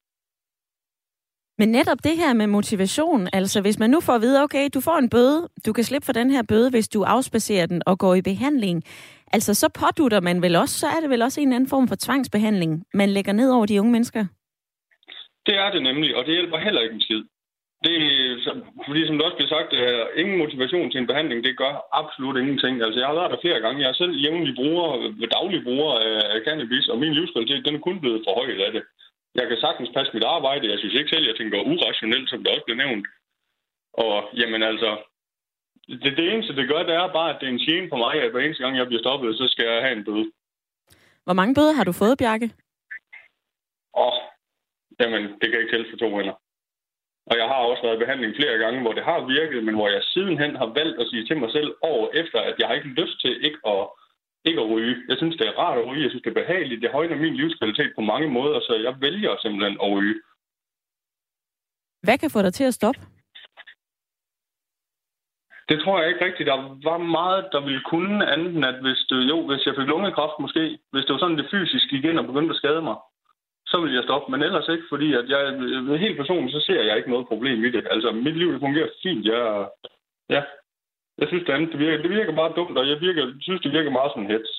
Men 1.57 1.69
netop 1.71 1.97
det 2.03 2.17
her 2.17 2.33
med 2.33 2.47
motivation, 2.47 3.27
altså 3.33 3.61
hvis 3.61 3.79
man 3.79 3.89
nu 3.89 3.99
får 4.01 4.13
at 4.13 4.21
vide, 4.21 4.43
okay, 4.43 4.69
du 4.73 4.81
får 4.81 4.97
en 4.97 5.09
bøde, 5.09 5.49
du 5.65 5.73
kan 5.73 5.83
slippe 5.83 6.05
for 6.05 6.13
den 6.13 6.31
her 6.31 6.43
bøde, 6.43 6.69
hvis 6.69 6.87
du 6.87 7.03
afspacerer 7.03 7.65
den 7.65 7.81
og 7.85 7.99
går 7.99 8.15
i 8.15 8.21
behandling, 8.21 8.83
altså 9.33 9.53
så 9.53 9.69
pådutter 9.69 10.21
man 10.21 10.41
vel 10.41 10.55
også, 10.55 10.79
så 10.79 10.87
er 10.87 10.99
det 11.01 11.09
vel 11.09 11.21
også 11.21 11.41
en 11.41 11.53
anden 11.53 11.69
form 11.69 11.87
for 11.87 11.95
tvangsbehandling, 11.95 12.85
man 12.93 13.09
lægger 13.09 13.33
ned 13.33 13.51
over 13.51 13.65
de 13.65 13.79
unge 13.79 13.91
mennesker? 13.91 14.25
Det 15.45 15.55
er 15.55 15.71
det 15.71 15.83
nemlig, 15.83 16.15
og 16.15 16.25
det 16.25 16.33
hjælper 16.33 16.57
heller 16.57 16.81
ikke 16.81 16.93
en 16.93 17.01
skid. 17.01 17.23
Det, 17.85 17.95
fordi 18.87 19.01
som 19.07 19.15
det 19.15 19.25
også 19.25 19.37
bliver 19.37 19.55
sagt, 19.55 19.71
er 19.73 20.07
ingen 20.21 20.37
motivation 20.43 20.91
til 20.91 20.99
en 20.99 21.09
behandling, 21.11 21.43
det 21.43 21.57
gør 21.57 21.73
absolut 22.01 22.37
ingenting. 22.41 22.73
Altså, 22.85 22.99
jeg 22.99 23.07
har 23.07 23.19
været 23.19 23.31
der 23.31 23.43
flere 23.43 23.59
gange. 23.63 23.81
Jeg 23.81 23.89
er 23.89 23.99
selv 24.01 24.13
jævnlig 24.25 24.55
bruger, 24.59 24.87
daglig 25.37 25.61
bruger 25.67 25.91
af 26.33 26.39
cannabis, 26.45 26.87
og 26.91 26.97
min 26.99 27.13
livskvalitet, 27.13 27.65
den 27.65 27.75
er 27.75 27.85
kun 27.87 27.99
blevet 27.99 28.25
forhøjet 28.27 28.61
af 28.67 28.71
det. 28.75 28.83
Jeg 29.39 29.45
kan 29.47 29.57
sagtens 29.65 29.89
passe 29.95 30.13
mit 30.13 30.29
arbejde. 30.35 30.71
Jeg 30.71 30.79
synes 30.79 30.95
ikke 30.95 31.13
selv, 31.13 31.25
jeg 31.27 31.37
tænker 31.37 31.67
urationelt, 31.71 32.29
som 32.29 32.39
det 32.39 32.51
også 32.51 32.65
blev 32.65 32.77
nævnt. 32.77 33.07
Og 33.93 34.15
jamen 34.39 34.63
altså, 34.63 34.89
det, 35.87 36.11
det 36.17 36.25
eneste, 36.33 36.55
det 36.55 36.67
gør, 36.67 36.83
det 36.83 36.95
er 36.95 37.17
bare, 37.17 37.29
at 37.33 37.37
det 37.39 37.47
er 37.47 37.53
en 37.53 37.65
gene 37.67 37.89
på 37.89 37.97
mig, 38.05 38.15
at 38.23 38.31
hver 38.31 38.41
eneste 38.41 38.63
gang, 38.63 38.77
jeg 38.77 38.87
bliver 38.87 39.03
stoppet, 39.05 39.37
så 39.37 39.47
skal 39.47 39.65
jeg 39.65 39.81
have 39.81 39.97
en 39.97 40.05
bøde. 40.05 40.31
Hvor 41.25 41.33
mange 41.33 41.55
bøder 41.55 41.73
har 41.73 41.83
du 41.83 41.91
fået, 41.91 42.17
Bjarke? 42.17 42.47
Åh, 43.97 44.07
oh, 44.07 44.17
jamen, 44.99 45.23
det 45.39 45.47
kan 45.49 45.59
ikke 45.59 45.71
tælle 45.71 45.87
for 45.89 45.97
to 45.97 46.19
ender. 46.19 46.35
Og 47.29 47.35
jeg 47.39 47.47
har 47.51 47.59
også 47.71 47.83
været 47.83 47.97
i 47.97 48.03
behandling 48.03 48.35
flere 48.35 48.57
gange, 48.63 48.81
hvor 48.81 48.93
det 48.93 49.03
har 49.03 49.19
virket, 49.37 49.63
men 49.63 49.75
hvor 49.75 49.89
jeg 49.89 50.03
sidenhen 50.03 50.55
har 50.55 50.69
valgt 50.79 51.01
at 51.01 51.07
sige 51.09 51.25
til 51.25 51.37
mig 51.37 51.51
selv 51.51 51.69
år 51.81 52.11
efter, 52.21 52.39
at 52.49 52.55
jeg 52.59 52.67
har 52.67 52.75
ikke 52.75 52.95
lyst 53.01 53.21
til 53.21 53.45
ikke 53.47 53.59
at, 53.73 53.83
ikke 54.47 54.61
at 54.61 54.69
ryge. 54.69 54.95
Jeg 55.09 55.17
synes, 55.17 55.35
det 55.37 55.47
er 55.47 55.59
rart 55.63 55.77
at 55.77 55.87
ryge. 55.87 56.03
Jeg 56.03 56.11
synes, 56.11 56.23
det 56.23 56.31
er 56.31 56.41
behageligt. 56.43 56.81
Det 56.81 56.91
højner 56.97 57.15
min 57.15 57.35
livskvalitet 57.35 57.91
på 57.95 58.01
mange 58.01 58.29
måder, 58.37 58.59
så 58.59 58.73
jeg 58.87 58.93
vælger 59.01 59.31
simpelthen 59.41 59.77
at 59.83 59.91
ryge. 59.95 60.15
Hvad 62.05 62.17
kan 62.17 62.29
få 62.35 62.41
dig 62.41 62.53
til 62.53 62.63
at 62.63 62.73
stoppe? 62.73 63.01
Det 65.69 65.77
tror 65.79 65.99
jeg 65.99 66.09
ikke 66.09 66.25
rigtigt. 66.25 66.47
Der 66.47 66.59
var 66.89 66.97
meget, 66.97 67.49
der 67.51 67.61
ville 67.67 67.83
kunne 67.91 68.31
andet 68.33 68.51
end, 68.55 68.65
at 68.65 68.77
hvis, 68.81 68.99
det, 69.09 69.29
jo, 69.31 69.37
hvis 69.47 69.65
jeg 69.65 69.75
fik 69.77 69.87
lungekræft 69.87 70.35
måske, 70.39 70.63
hvis 70.91 71.05
det 71.05 71.13
var 71.13 71.19
sådan, 71.19 71.37
det 71.37 71.51
fysisk 71.51 71.85
gik 71.89 72.05
ind 72.05 72.19
og 72.19 72.25
begyndte 72.25 72.53
at 72.53 72.61
skade 72.61 72.81
mig, 72.81 72.97
så 73.67 73.81
vil 73.81 73.93
jeg 73.93 74.03
stoppe. 74.03 74.31
Men 74.31 74.41
ellers 74.41 74.67
ikke, 74.73 74.87
fordi 74.89 75.13
at 75.13 75.25
jeg, 75.33 75.41
helt 76.05 76.17
personligt, 76.17 76.55
så 76.55 76.61
ser 76.67 76.81
jeg 76.83 76.97
ikke 76.97 77.09
noget 77.09 77.27
problem 77.27 77.63
i 77.63 77.71
det. 77.75 77.87
Altså, 77.91 78.11
mit 78.11 78.37
liv 78.37 78.53
det 78.53 78.59
fungerer 78.59 78.89
fint. 79.03 79.25
Jeg, 79.25 79.67
ja, 80.29 80.41
jeg 81.19 81.27
synes, 81.27 81.43
det 81.45 81.53
andet 81.53 81.71
det 81.71 81.79
virker, 81.79 82.01
det 82.01 82.11
virker 82.11 82.35
bare 82.35 82.55
dumt, 82.55 82.77
og 82.77 82.87
jeg 82.89 82.97
virker, 83.01 83.23
synes, 83.39 83.61
det 83.61 83.71
virker 83.71 83.91
meget 83.91 84.11
som 84.13 84.21
en 84.21 84.31
hets. 84.31 84.51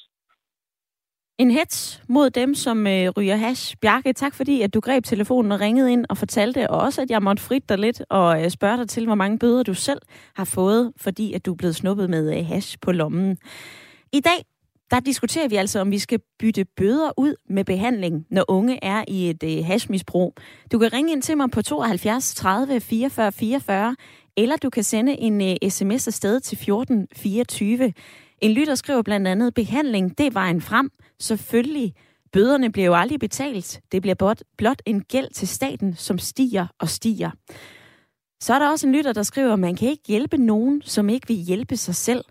En 1.38 1.50
hets 1.50 2.02
mod 2.08 2.30
dem, 2.30 2.54
som 2.54 2.86
øh, 2.86 3.08
ryger 3.16 3.36
hash. 3.36 3.76
Bjarke, 3.82 4.12
tak 4.12 4.34
fordi, 4.34 4.62
at 4.62 4.74
du 4.74 4.80
greb 4.80 5.04
telefonen 5.04 5.52
og 5.52 5.60
ringede 5.60 5.92
ind 5.92 6.06
og 6.08 6.16
fortalte, 6.16 6.70
og 6.70 6.80
også, 6.80 7.02
at 7.02 7.10
jeg 7.10 7.22
måtte 7.22 7.42
frit 7.42 7.68
dig 7.68 7.78
lidt 7.78 8.02
og 8.10 8.42
øh, 8.42 8.50
spørge 8.50 8.76
dig 8.76 8.88
til, 8.88 9.06
hvor 9.06 9.14
mange 9.14 9.38
bøder 9.38 9.62
du 9.62 9.74
selv 9.74 10.00
har 10.36 10.50
fået, 10.54 10.92
fordi 11.00 11.32
at 11.32 11.46
du 11.46 11.52
er 11.52 11.56
blevet 11.56 11.76
snuppet 11.76 12.10
med 12.10 12.38
øh, 12.38 12.46
hash 12.46 12.78
på 12.82 12.92
lommen. 12.92 13.38
I 14.12 14.20
dag 14.20 14.40
der 14.90 15.00
diskuterer 15.00 15.48
vi 15.48 15.56
altså, 15.56 15.80
om 15.80 15.90
vi 15.90 15.98
skal 15.98 16.20
bytte 16.38 16.64
bøder 16.64 17.10
ud 17.16 17.34
med 17.48 17.64
behandling, 17.64 18.26
når 18.30 18.44
unge 18.48 18.78
er 18.84 19.04
i 19.08 19.30
et 19.30 19.42
øh, 19.42 19.64
hashmisbrug. 19.64 20.34
Du 20.72 20.78
kan 20.78 20.92
ringe 20.92 21.12
ind 21.12 21.22
til 21.22 21.36
mig 21.36 21.50
på 21.50 21.62
72 21.62 22.34
30 22.34 22.80
44 22.80 23.32
44, 23.32 23.96
eller 24.36 24.56
du 24.56 24.70
kan 24.70 24.84
sende 24.84 25.20
en 25.20 25.40
øh, 25.40 25.70
sms 25.70 26.06
afsted 26.06 26.40
til 26.40 26.58
14 26.58 27.08
24. 27.16 27.92
En 28.40 28.50
lytter 28.50 28.74
skriver 28.74 29.02
blandt 29.02 29.28
andet, 29.28 29.54
behandling, 29.54 30.18
det 30.18 30.34
var 30.34 30.46
en 30.46 30.60
frem. 30.60 30.90
Selvfølgelig, 31.20 31.94
bøderne 32.32 32.72
bliver 32.72 32.86
jo 32.86 32.94
aldrig 32.94 33.20
betalt. 33.20 33.80
Det 33.92 34.02
bliver 34.02 34.14
blot, 34.14 34.42
blot 34.58 34.82
en 34.86 35.02
gæld 35.02 35.30
til 35.34 35.48
staten, 35.48 35.94
som 35.94 36.18
stiger 36.18 36.66
og 36.80 36.88
stiger. 36.88 37.30
Så 38.40 38.54
er 38.54 38.58
der 38.58 38.70
også 38.70 38.86
en 38.86 38.92
lytter, 38.92 39.12
der 39.12 39.22
skriver, 39.22 39.56
man 39.56 39.76
kan 39.76 39.88
ikke 39.88 40.02
hjælpe 40.06 40.36
nogen, 40.36 40.82
som 40.82 41.08
ikke 41.08 41.28
vil 41.28 41.36
hjælpe 41.36 41.76
sig 41.76 41.94
selv. 41.94 42.24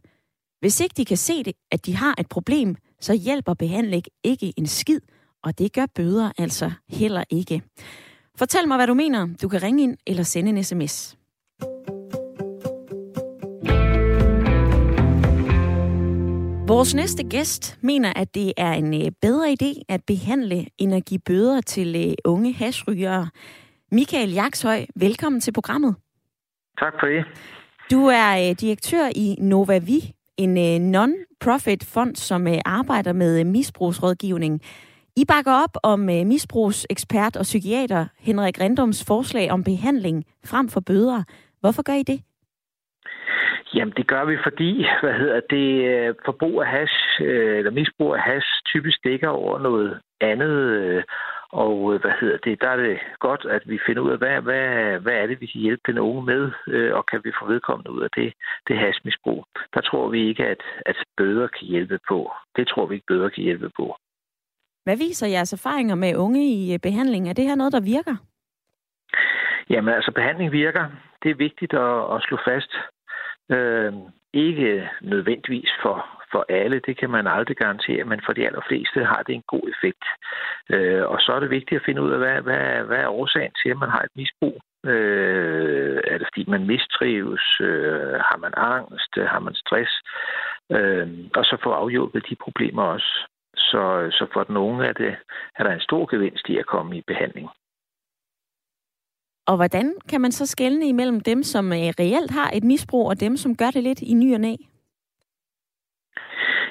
Hvis 0.65 0.79
ikke 0.79 0.93
de 0.97 1.05
kan 1.05 1.17
se 1.17 1.43
det, 1.43 1.53
at 1.71 1.85
de 1.85 1.95
har 1.95 2.15
et 2.19 2.29
problem, 2.29 2.75
så 2.99 3.13
hjælper 3.13 3.53
behandling 3.53 4.03
ikke 4.23 4.53
en 4.57 4.67
skid, 4.67 4.99
og 5.43 5.59
det 5.59 5.73
gør 5.73 5.85
bøder 5.95 6.31
altså 6.37 6.71
heller 6.89 7.23
ikke. 7.29 7.61
Fortæl 8.37 8.67
mig, 8.67 8.77
hvad 8.77 8.87
du 8.87 8.93
mener. 8.93 9.27
Du 9.41 9.47
kan 9.47 9.63
ringe 9.63 9.83
ind 9.83 9.97
eller 10.07 10.23
sende 10.23 10.49
en 10.49 10.63
sms. 10.63 11.17
Vores 16.67 16.95
næste 16.95 17.23
gæst 17.23 17.77
mener, 17.81 18.13
at 18.15 18.35
det 18.35 18.53
er 18.57 18.73
en 18.73 18.93
øh, 18.93 19.11
bedre 19.21 19.55
idé 19.61 19.81
at 19.89 20.01
behandle 20.07 20.65
energibøder 20.77 21.61
til 21.61 21.95
øh, 22.07 22.13
unge 22.25 22.53
hashrygere. 22.53 23.29
Michael 23.91 24.33
Jakshøj, 24.33 24.85
velkommen 24.95 25.41
til 25.41 25.53
programmet. 25.53 25.95
Tak 26.79 26.93
for 26.99 27.07
det. 27.07 27.25
Du 27.91 28.05
er 28.05 28.49
øh, 28.49 28.55
direktør 28.55 29.09
i 29.15 29.35
Novavi, 29.39 30.15
en 30.37 30.57
øh, 30.57 30.77
non-profit 30.95 31.83
fond, 31.93 32.15
som 32.15 32.47
øh, 32.47 32.59
arbejder 32.65 33.13
med 33.13 33.39
øh, 33.39 33.45
misbrugsrådgivning. 33.45 34.61
I 35.17 35.25
bakker 35.27 35.51
op 35.51 35.77
om 35.83 35.99
misbrugsekspert 35.99 37.35
og 37.35 37.43
psykiater 37.43 38.05
Henrik 38.19 38.61
Rendums 38.61 39.05
forslag 39.07 39.51
om 39.51 39.63
behandling 39.63 40.25
frem 40.45 40.69
for 40.69 40.79
bøder. 40.79 41.23
Hvorfor 41.61 41.83
gør 41.83 41.93
I 41.93 42.03
det? 42.03 42.19
Jamen, 43.75 43.93
det 43.97 44.07
gør 44.07 44.25
vi, 44.25 44.37
fordi 44.43 44.85
hvad 45.01 45.13
hedder 45.13 45.41
det, 45.49 46.15
forbrug 46.25 46.61
af 46.61 46.67
hash, 46.67 47.21
eller 47.21 47.71
misbrug 47.71 48.15
af 48.15 48.21
hash 48.21 48.47
typisk 48.65 48.97
dækker 49.03 49.27
over 49.27 49.59
noget 49.59 49.99
andet 50.21 51.03
og 51.63 51.93
øh, 51.93 52.01
hvad 52.01 52.15
hedder 52.21 52.37
det, 52.37 52.61
der 52.61 52.69
er 52.69 52.75
det 52.75 52.97
godt, 53.19 53.45
at 53.45 53.63
vi 53.65 53.79
finder 53.85 54.01
ud 54.01 54.11
af, 54.11 54.17
hvad, 54.17 54.41
hvad, 54.41 54.99
hvad 54.99 55.13
er 55.13 55.27
det, 55.27 55.41
vi 55.41 55.45
kan 55.45 55.61
hjælpe 55.61 55.83
den 55.87 55.97
unge 55.99 56.23
med, 56.31 56.51
øh, 56.67 56.95
og 56.97 57.05
kan 57.05 57.21
vi 57.23 57.31
få 57.39 57.45
vedkommende 57.47 57.91
ud 57.91 58.01
af 58.01 58.09
det, 58.15 58.33
det 58.67 58.77
hasmisbrug. 58.77 59.45
Der 59.73 59.81
tror 59.81 60.09
vi 60.09 60.27
ikke, 60.29 60.45
at, 60.45 60.61
at 60.85 60.95
bøder 61.17 61.47
kan 61.47 61.67
hjælpe 61.67 61.99
på. 62.09 62.31
Det 62.55 62.67
tror 62.67 62.85
vi 62.85 62.95
ikke, 62.95 63.07
bøder 63.07 63.29
kan 63.29 63.43
hjælpe 63.43 63.69
på. 63.69 63.95
Hvad 64.83 64.97
viser 64.97 65.27
jeres 65.27 65.53
erfaringer 65.53 65.95
med 65.95 66.15
unge 66.15 66.43
i 66.57 66.73
øh, 66.73 66.79
behandling? 66.79 67.29
Er 67.29 67.33
det 67.33 67.45
her 67.45 67.55
noget, 67.55 67.73
der 67.73 67.81
virker? 67.95 68.15
Jamen 69.69 69.93
altså, 69.93 70.11
behandling 70.11 70.51
virker. 70.51 70.85
Det 71.23 71.31
er 71.31 71.35
vigtigt 71.35 71.73
at, 71.73 72.15
at 72.15 72.23
slå 72.27 72.37
fast. 72.47 72.71
Øh, 73.51 73.93
ikke 74.33 74.89
nødvendigvis 75.01 75.71
for, 75.81 76.14
for 76.31 76.45
alle, 76.49 76.81
det 76.87 76.97
kan 76.97 77.09
man 77.09 77.27
aldrig 77.27 77.57
garantere, 77.57 78.03
men 78.03 78.19
for 78.25 78.33
de 78.33 78.45
allerfleste 78.45 79.05
har 79.05 79.23
det 79.27 79.35
en 79.35 79.47
god 79.47 79.65
effekt. 79.73 80.05
Øh, 80.69 81.03
og 81.11 81.17
så 81.19 81.31
er 81.33 81.39
det 81.39 81.49
vigtigt 81.49 81.79
at 81.79 81.85
finde 81.85 82.01
ud 82.01 82.11
af, 82.11 82.17
hvad, 82.17 82.41
hvad, 82.41 82.83
hvad 82.87 82.97
er 82.97 83.07
årsagen 83.07 83.53
til, 83.63 83.69
at 83.69 83.77
man 83.77 83.89
har 83.89 84.01
et 84.01 84.15
misbrug. 84.15 84.61
Øh, 84.85 85.97
er 86.11 86.17
det 86.17 86.27
fordi, 86.29 86.43
man 86.47 86.67
mistrives? 86.67 87.45
Øh, 87.61 88.15
har 88.29 88.37
man 88.37 88.53
angst? 88.57 89.11
Har 89.33 89.39
man 89.39 89.55
stress? 89.55 89.91
Øh, 90.71 91.07
og 91.35 91.43
så 91.45 91.57
få 91.63 91.69
afhjulpet 91.71 92.29
de 92.29 92.35
problemer 92.45 92.83
også. 92.83 93.11
Så, 93.55 93.83
så 94.11 94.27
for 94.33 94.43
den 94.43 94.57
unge 94.57 94.85
er, 94.85 94.93
det, 94.93 95.15
er 95.55 95.63
der 95.63 95.73
en 95.73 95.87
stor 95.89 96.05
gevinst 96.11 96.49
i 96.49 96.57
at 96.57 96.65
komme 96.65 96.97
i 96.97 97.03
behandling. 97.07 97.49
Og 99.47 99.55
hvordan 99.55 99.95
kan 100.09 100.21
man 100.21 100.31
så 100.31 100.45
skelne 100.45 100.87
imellem 100.87 101.19
dem, 101.19 101.43
som 101.43 101.73
øh, 101.73 101.89
reelt 101.99 102.31
har 102.31 102.49
et 102.53 102.63
misbrug, 102.63 103.09
og 103.09 103.19
dem, 103.19 103.37
som 103.37 103.55
gør 103.55 103.71
det 103.71 103.83
lidt 103.83 104.01
i 104.01 104.13
ny 104.13 104.33
og 104.33 104.41
næ? 104.41 104.55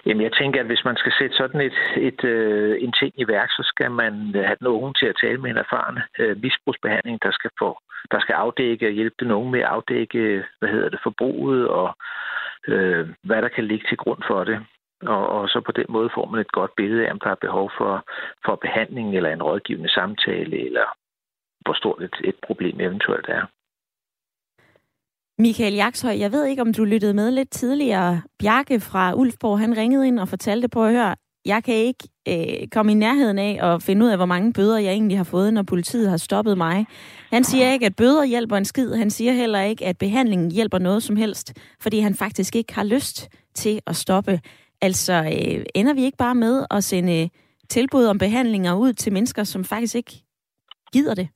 Jamen, 0.06 0.22
jeg 0.22 0.32
tænker, 0.32 0.60
at 0.60 0.66
hvis 0.66 0.84
man 0.84 0.96
skal 0.96 1.12
sætte 1.18 1.36
sådan 1.36 1.60
et, 1.60 1.78
et, 1.96 2.24
øh, 2.24 2.82
en 2.84 2.92
ting 2.92 3.12
i 3.16 3.28
værk, 3.28 3.50
så 3.50 3.62
skal 3.66 3.90
man 3.90 4.14
øh, 4.36 4.44
have 4.44 4.56
den 4.60 4.66
unge 4.66 4.94
til 5.00 5.06
at 5.06 5.18
tale 5.22 5.38
med 5.38 5.50
en 5.50 5.56
erfaren 5.56 5.98
øh, 6.18 6.42
misbrugsbehandling, 6.42 7.22
der 7.22 7.30
skal, 7.30 7.50
få, 7.58 7.78
der 8.10 8.20
skal 8.20 8.32
afdække 8.32 8.86
og 8.86 8.92
hjælpe 8.92 9.16
den 9.20 9.30
unge 9.30 9.50
med 9.50 9.60
at 9.60 9.66
afdække, 9.66 10.44
hvad 10.58 10.68
hedder 10.68 10.88
det, 10.88 11.00
forbruget 11.02 11.68
og 11.68 11.96
øh, 12.68 13.08
hvad 13.22 13.42
der 13.42 13.48
kan 13.48 13.64
ligge 13.64 13.88
til 13.88 13.96
grund 13.96 14.22
for 14.26 14.44
det. 14.44 14.66
Og, 15.02 15.28
og 15.28 15.48
så 15.48 15.60
på 15.60 15.72
den 15.72 15.86
måde 15.88 16.10
får 16.14 16.26
man 16.26 16.40
et 16.40 16.52
godt 16.52 16.76
billede 16.76 17.06
af, 17.06 17.12
om 17.12 17.20
der 17.20 17.30
er 17.30 17.44
behov 17.46 17.70
for, 17.78 18.04
for 18.44 18.56
behandling 18.56 19.16
eller 19.16 19.30
en 19.30 19.42
rådgivende 19.42 19.88
samtale, 19.88 20.66
eller 20.66 20.86
hvor 21.60 21.74
stort 21.74 22.02
et, 22.02 22.16
et 22.24 22.36
problem 22.46 22.80
eventuelt 22.80 23.28
er. 23.28 23.46
Michael 25.38 25.74
Jakshøj, 25.74 26.18
jeg 26.18 26.32
ved 26.32 26.46
ikke, 26.46 26.62
om 26.62 26.72
du 26.72 26.84
lyttede 26.84 27.14
med 27.14 27.30
lidt 27.30 27.50
tidligere. 27.50 28.22
Bjarke 28.38 28.80
fra 28.80 29.14
Ulfborg, 29.14 29.58
han 29.58 29.76
ringede 29.76 30.06
ind 30.06 30.18
og 30.18 30.28
fortalte 30.28 30.68
på 30.68 30.84
at 30.84 30.92
høre, 30.92 31.16
jeg 31.46 31.64
kan 31.64 31.74
ikke 31.74 32.08
øh, 32.28 32.68
komme 32.68 32.92
i 32.92 32.94
nærheden 32.94 33.38
af 33.38 33.74
at 33.74 33.82
finde 33.82 34.06
ud 34.06 34.10
af, 34.10 34.16
hvor 34.16 34.26
mange 34.26 34.52
bøder 34.52 34.78
jeg 34.78 34.92
egentlig 34.92 35.16
har 35.16 35.24
fået, 35.24 35.54
når 35.54 35.62
politiet 35.62 36.10
har 36.10 36.16
stoppet 36.16 36.58
mig. 36.58 36.86
Han 37.32 37.44
siger 37.44 37.72
ikke, 37.72 37.86
at 37.86 37.96
bøder 37.96 38.24
hjælper 38.24 38.56
en 38.56 38.64
skid. 38.64 38.94
Han 38.94 39.10
siger 39.10 39.32
heller 39.32 39.60
ikke, 39.60 39.86
at 39.86 39.98
behandlingen 39.98 40.50
hjælper 40.50 40.78
noget 40.78 41.02
som 41.02 41.16
helst, 41.16 41.52
fordi 41.80 42.00
han 42.00 42.14
faktisk 42.14 42.56
ikke 42.56 42.74
har 42.74 42.84
lyst 42.84 43.28
til 43.54 43.80
at 43.86 43.96
stoppe. 43.96 44.40
Altså, 44.80 45.12
øh, 45.12 45.64
ender 45.74 45.94
vi 45.94 46.04
ikke 46.04 46.18
bare 46.18 46.34
med 46.34 46.66
at 46.70 46.84
sende 46.84 47.22
øh, 47.22 47.28
tilbud 47.70 48.04
om 48.04 48.18
behandlinger 48.18 48.74
ud 48.74 48.92
til 48.92 49.12
mennesker, 49.12 49.44
som 49.44 49.64
faktisk 49.64 49.94
ikke 49.94 50.24
gider 50.92 51.14
det? 51.14 51.28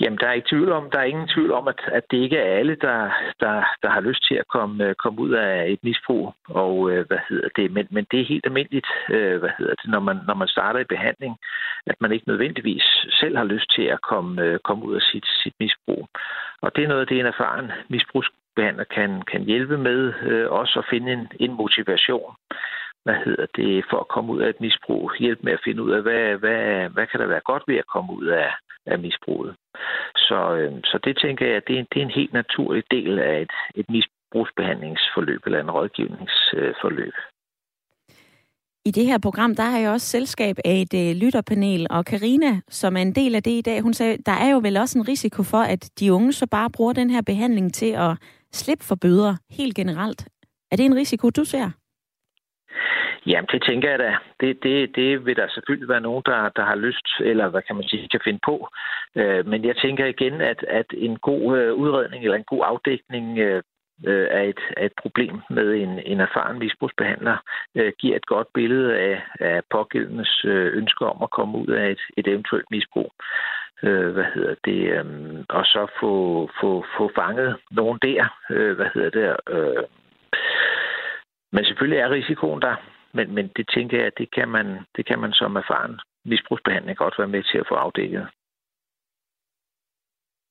Jamen, 0.00 0.18
der 0.18 0.28
er 0.28 0.32
ikke 0.32 0.48
tvivl 0.48 0.72
om, 0.72 0.90
der 0.90 0.98
er 0.98 1.04
ingen 1.12 1.28
tvivl 1.28 1.52
om, 1.52 1.68
at, 1.68 1.80
at 1.92 2.04
det 2.10 2.18
ikke 2.18 2.36
er 2.36 2.58
alle, 2.58 2.74
der, 2.74 3.10
der, 3.40 3.64
der 3.82 3.90
har 3.90 4.00
lyst 4.00 4.26
til 4.28 4.34
at 4.34 4.48
komme, 4.48 4.84
øh, 4.84 4.94
komme 4.94 5.20
ud 5.20 5.30
af 5.30 5.70
et 5.72 5.78
misbrug. 5.82 6.34
Og 6.48 6.90
øh, 6.90 7.06
hvad 7.06 7.18
hedder 7.28 7.48
det? 7.56 7.72
Men, 7.72 7.86
men 7.90 8.06
det 8.10 8.20
er 8.20 8.24
helt 8.24 8.46
almindeligt, 8.46 8.86
øh, 9.10 9.38
hvad 9.38 9.50
hedder 9.58 9.74
det, 9.74 9.90
når 9.90 10.00
man, 10.00 10.18
når 10.26 10.34
man 10.34 10.48
starter 10.48 10.80
i 10.80 10.92
behandling, 10.94 11.36
at 11.86 11.96
man 12.00 12.12
ikke 12.12 12.28
nødvendigvis 12.28 12.84
selv 13.20 13.36
har 13.36 13.44
lyst 13.44 13.74
til 13.76 13.82
at 13.82 14.02
komme, 14.02 14.42
øh, 14.42 14.58
komme 14.58 14.84
ud 14.84 14.94
af 14.94 15.02
sit, 15.02 15.26
sit 15.42 15.54
misbrug. 15.60 16.08
Og 16.62 16.76
det 16.76 16.84
er 16.84 16.88
noget 16.88 17.00
af 17.00 17.06
det, 17.06 17.20
en 17.20 17.26
erfaren 17.26 17.72
misbrugsbehandler 17.88 18.84
kan, 18.84 19.22
kan 19.22 19.42
hjælpe 19.42 19.78
med, 19.78 20.12
øh, 20.22 20.50
også 20.50 20.78
at 20.78 20.86
finde 20.90 21.12
en, 21.12 21.28
en 21.40 21.52
motivation 21.52 22.34
hvad 23.06 23.18
hedder 23.24 23.46
det, 23.56 23.84
for 23.90 23.98
at 24.00 24.08
komme 24.08 24.32
ud 24.32 24.40
af 24.40 24.48
et 24.48 24.60
misbrug. 24.60 25.12
Hjælp 25.18 25.40
med 25.42 25.52
at 25.52 25.64
finde 25.64 25.82
ud 25.82 25.90
af, 25.90 26.02
hvad, 26.02 26.36
hvad, 26.42 26.88
hvad 26.88 27.06
kan 27.06 27.20
der 27.20 27.26
være 27.26 27.48
godt 27.50 27.64
ved 27.66 27.76
at 27.76 27.86
komme 27.94 28.12
ud 28.12 28.26
af, 28.26 28.50
af 28.86 28.98
misbruget. 28.98 29.54
Så, 30.16 30.38
øh, 30.56 30.72
så 30.84 30.98
det 31.04 31.18
tænker 31.18 31.46
jeg, 31.46 31.62
det 31.66 31.74
er, 31.76 31.80
en, 31.80 31.86
det 31.92 31.98
er 32.00 32.04
en 32.04 32.18
helt 32.20 32.32
naturlig 32.32 32.84
del 32.90 33.18
af 33.18 33.40
et, 33.40 33.54
et 33.74 33.86
misbrugsbehandlingsforløb 33.90 35.40
eller 35.46 35.60
en 35.60 35.70
rådgivningsforløb. 35.70 37.14
I 38.84 38.90
det 38.90 39.06
her 39.06 39.18
program, 39.18 39.54
der 39.54 39.62
har 39.62 39.78
jeg 39.78 39.90
også 39.90 40.06
selskab 40.06 40.56
af 40.64 40.76
et 40.84 40.94
øh, 40.94 41.16
lytterpanel, 41.16 41.86
og 41.90 42.04
Karina, 42.04 42.60
som 42.68 42.96
er 42.96 43.02
en 43.02 43.14
del 43.14 43.34
af 43.34 43.42
det 43.42 43.50
i 43.50 43.60
dag, 43.60 43.80
hun 43.80 43.94
sagde, 43.94 44.16
der 44.26 44.32
er 44.32 44.50
jo 44.50 44.58
vel 44.58 44.76
også 44.76 44.98
en 44.98 45.08
risiko 45.08 45.42
for, 45.42 45.58
at 45.58 45.90
de 46.00 46.12
unge 46.12 46.32
så 46.32 46.46
bare 46.46 46.70
bruger 46.70 46.92
den 46.92 47.10
her 47.10 47.22
behandling 47.22 47.74
til 47.74 47.92
at 47.92 48.16
slippe 48.52 48.84
for 48.84 48.94
bøder 48.94 49.36
helt 49.50 49.74
generelt. 49.74 50.28
Er 50.70 50.76
det 50.76 50.86
en 50.86 50.96
risiko, 50.96 51.30
du 51.30 51.44
ser? 51.44 51.70
Jamen, 53.26 53.48
det 53.52 53.62
tænker 53.62 53.90
jeg 53.90 53.98
da. 53.98 54.16
Det, 54.40 54.62
det, 54.62 54.96
det 54.96 55.26
vil 55.26 55.36
der 55.36 55.48
selvfølgelig 55.48 55.88
være 55.88 56.00
nogen, 56.00 56.22
der, 56.26 56.48
der 56.48 56.64
har 56.64 56.74
lyst, 56.76 57.06
eller 57.20 57.48
hvad 57.48 57.62
kan 57.62 57.76
man 57.76 57.88
sige, 57.88 58.08
kan 58.08 58.20
finde 58.24 58.40
på. 58.44 58.68
Øh, 59.14 59.46
men 59.46 59.64
jeg 59.64 59.76
tænker 59.76 60.06
igen, 60.06 60.40
at, 60.40 60.64
at 60.68 60.86
en 60.92 61.18
god 61.18 61.58
øh, 61.58 61.74
udredning 61.74 62.24
eller 62.24 62.36
en 62.36 62.52
god 62.52 62.62
afdækning 62.64 63.38
øh, 63.38 63.62
øh 64.06 64.28
af 64.30 64.38
er, 64.38 64.42
et, 64.42 64.60
af 64.76 64.86
et 64.86 64.92
problem 65.02 65.40
med 65.50 65.74
en, 65.74 66.00
en 66.06 66.20
erfaren 66.20 66.58
misbrugsbehandler, 66.58 67.36
øh, 67.74 67.92
giver 67.98 68.16
et 68.16 68.26
godt 68.26 68.48
billede 68.54 68.98
af, 68.98 69.22
af 69.40 69.62
pågældendes 69.70 70.44
øh, 70.44 70.86
om 71.00 71.22
at 71.22 71.30
komme 71.30 71.58
ud 71.58 71.68
af 71.68 71.90
et, 71.90 72.00
et 72.16 72.26
eventuelt 72.28 72.70
misbrug. 72.70 73.12
Øh, 73.82 74.10
hvad 74.10 74.24
hedder 74.34 74.54
det? 74.64 74.82
Øh, 74.92 75.04
og 75.48 75.64
så 75.64 75.86
få, 76.00 76.12
få, 76.60 76.84
få 76.96 77.10
fanget 77.14 77.56
nogen 77.70 77.98
der, 78.02 78.38
øh, 78.50 78.76
hvad 78.76 78.86
hedder 78.94 79.10
det? 79.10 79.36
Øh, 79.54 79.84
men 81.52 81.64
selvfølgelig 81.64 81.98
er 81.98 82.10
risikoen 82.10 82.62
der. 82.62 82.76
Men, 83.16 83.34
men 83.34 83.46
det 83.56 83.66
tænker 83.74 83.96
jeg, 83.96 84.06
at 84.06 84.18
det 84.18 84.28
kan 84.36 84.48
man, 84.48 84.66
det 84.96 85.06
kan 85.06 85.18
man 85.18 85.32
som 85.32 85.56
erfaren 85.56 85.94
misbrugsbehandling 86.24 86.98
godt 86.98 87.14
være 87.18 87.28
med 87.28 87.42
til 87.42 87.58
at 87.58 87.66
få 87.68 87.74
afdækket. 87.74 88.26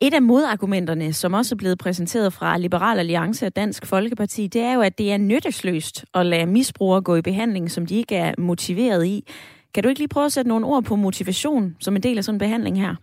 Et 0.02 0.14
af 0.14 0.22
modargumenterne, 0.22 1.14
som 1.14 1.34
også 1.34 1.56
er 1.56 1.58
blevet 1.58 1.80
præsenteret 1.80 2.34
fra 2.34 2.58
Liberal 2.58 3.00
Alliance 3.00 3.46
og 3.46 3.56
Dansk 3.56 3.86
Folkeparti, 3.86 4.48
det 4.48 4.62
er 4.62 4.74
jo, 4.74 4.82
at 4.82 4.98
det 4.98 5.14
er 5.14 5.18
nyttesløst 5.18 6.06
at 6.14 6.26
lade 6.26 6.46
misbrugere 6.46 7.02
gå 7.02 7.16
i 7.16 7.22
behandling, 7.22 7.72
som 7.72 7.86
de 7.86 7.96
ikke 7.96 8.16
er 8.16 8.34
motiveret 8.38 9.06
i. 9.06 9.28
Kan 9.74 9.84
du 9.84 9.90
ikke 9.90 10.00
lige 10.00 10.14
prøve 10.14 10.26
at 10.26 10.32
sætte 10.32 10.50
nogle 10.50 10.66
ord 10.66 10.84
på 10.84 10.96
motivation 10.96 11.76
som 11.80 11.96
en 11.96 12.04
del 12.04 12.18
af 12.18 12.24
sådan 12.24 12.36
en 12.36 12.40
behandling 12.40 12.82
her? 12.82 12.96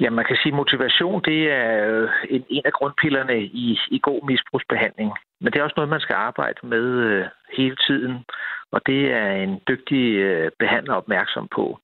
Ja, 0.00 0.10
man 0.10 0.24
kan 0.24 0.36
sige, 0.36 0.52
at 0.52 0.56
motivation 0.56 1.22
det 1.24 1.52
er 1.52 1.86
øh, 1.88 2.10
en, 2.28 2.44
en 2.48 2.62
af 2.64 2.72
grundpillerne 2.72 3.42
i, 3.42 3.78
i 3.90 3.98
god 4.02 4.26
misbrugsbehandling. 4.26 5.12
Men 5.40 5.52
det 5.52 5.58
er 5.58 5.62
også 5.64 5.74
noget, 5.76 5.88
man 5.88 6.00
skal 6.00 6.14
arbejde 6.14 6.66
med 6.66 6.86
øh, 7.08 7.24
hele 7.56 7.76
tiden, 7.86 8.24
og 8.72 8.80
det 8.86 9.12
er 9.12 9.30
en 9.32 9.60
dygtig 9.68 10.14
øh, 10.14 10.50
behandler 10.58 10.94
opmærksom 10.94 11.48
på. 11.54 11.78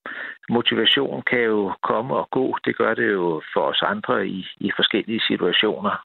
Motivation 0.49 1.21
kan 1.21 1.39
jo 1.39 1.73
komme 1.83 2.15
og 2.15 2.29
gå. 2.31 2.57
Det 2.65 2.77
gør 2.77 2.93
det 2.93 3.11
jo 3.11 3.41
for 3.53 3.61
os 3.61 3.81
andre 3.81 4.27
i, 4.27 4.47
i 4.57 4.71
forskellige 4.75 5.21
situationer. 5.27 5.95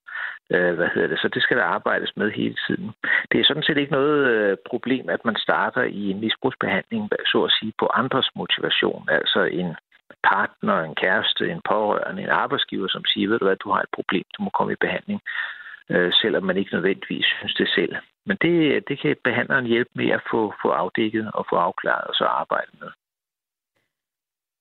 Øh, 0.52 0.74
hvad 0.74 0.88
hedder 0.94 1.08
det? 1.08 1.18
Så 1.18 1.28
det 1.28 1.42
skal 1.42 1.56
der 1.56 1.64
arbejdes 1.64 2.16
med 2.16 2.30
hele 2.30 2.56
tiden. 2.66 2.90
Det 3.32 3.40
er 3.40 3.44
sådan 3.44 3.62
set 3.62 3.76
ikke 3.76 3.92
noget 3.92 4.26
øh, 4.26 4.56
problem, 4.70 5.08
at 5.08 5.24
man 5.24 5.36
starter 5.36 5.82
i 5.82 6.10
en 6.10 6.20
misbrugsbehandling, 6.20 7.10
så 7.26 7.44
at 7.44 7.52
sige, 7.60 7.72
på 7.78 7.86
andres 7.94 8.28
motivation. 8.36 9.08
Altså 9.10 9.40
en 9.44 9.76
partner, 10.24 10.82
en 10.82 10.94
kæreste, 10.94 11.50
en 11.50 11.62
pårørende, 11.68 12.22
en 12.22 12.28
arbejdsgiver, 12.44 12.88
som 12.88 13.04
siger, 13.04 13.28
ved 13.28 13.38
du 13.38 13.44
hvad, 13.44 13.56
du 13.56 13.70
har 13.70 13.80
et 13.82 13.94
problem, 13.94 14.24
du 14.37 14.42
må 14.42 14.50
komme 14.50 14.72
i 14.72 14.82
behandling 14.85 15.20
øh, 15.90 16.12
selvom 16.12 16.44
man 16.44 16.56
ikke 16.56 16.74
nødvendigvis 16.74 17.26
synes 17.38 17.54
det 17.54 17.68
selv. 17.68 17.94
Men 18.26 18.37
det, 18.42 18.88
det 18.88 19.00
kan 19.00 19.16
behandleren 19.24 19.66
hjælpe 19.66 19.90
med 19.94 20.11
at 20.11 20.22
få, 20.30 20.54
få 20.62 20.68
afdækket 20.68 21.30
og 21.35 21.46
få 21.50 21.56
afklaret 21.56 22.04
og 22.04 22.14
så 22.14 22.24
arbejde 22.24 22.72
med. 22.80 22.88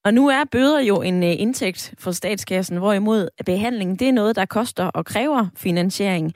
Og 0.06 0.14
nu 0.14 0.28
er 0.28 0.44
bøder 0.52 0.82
jo 0.82 1.02
en 1.02 1.24
øh, 1.24 1.42
indtægt 1.42 1.94
for 2.00 2.12
statskassen, 2.12 2.78
hvorimod 2.78 3.28
behandling 3.46 4.00
det 4.00 4.10
er 4.10 4.14
noget, 4.14 4.36
der 4.36 4.46
koster 4.46 4.88
og 4.88 5.06
kræver 5.06 5.46
finansiering. 5.58 6.34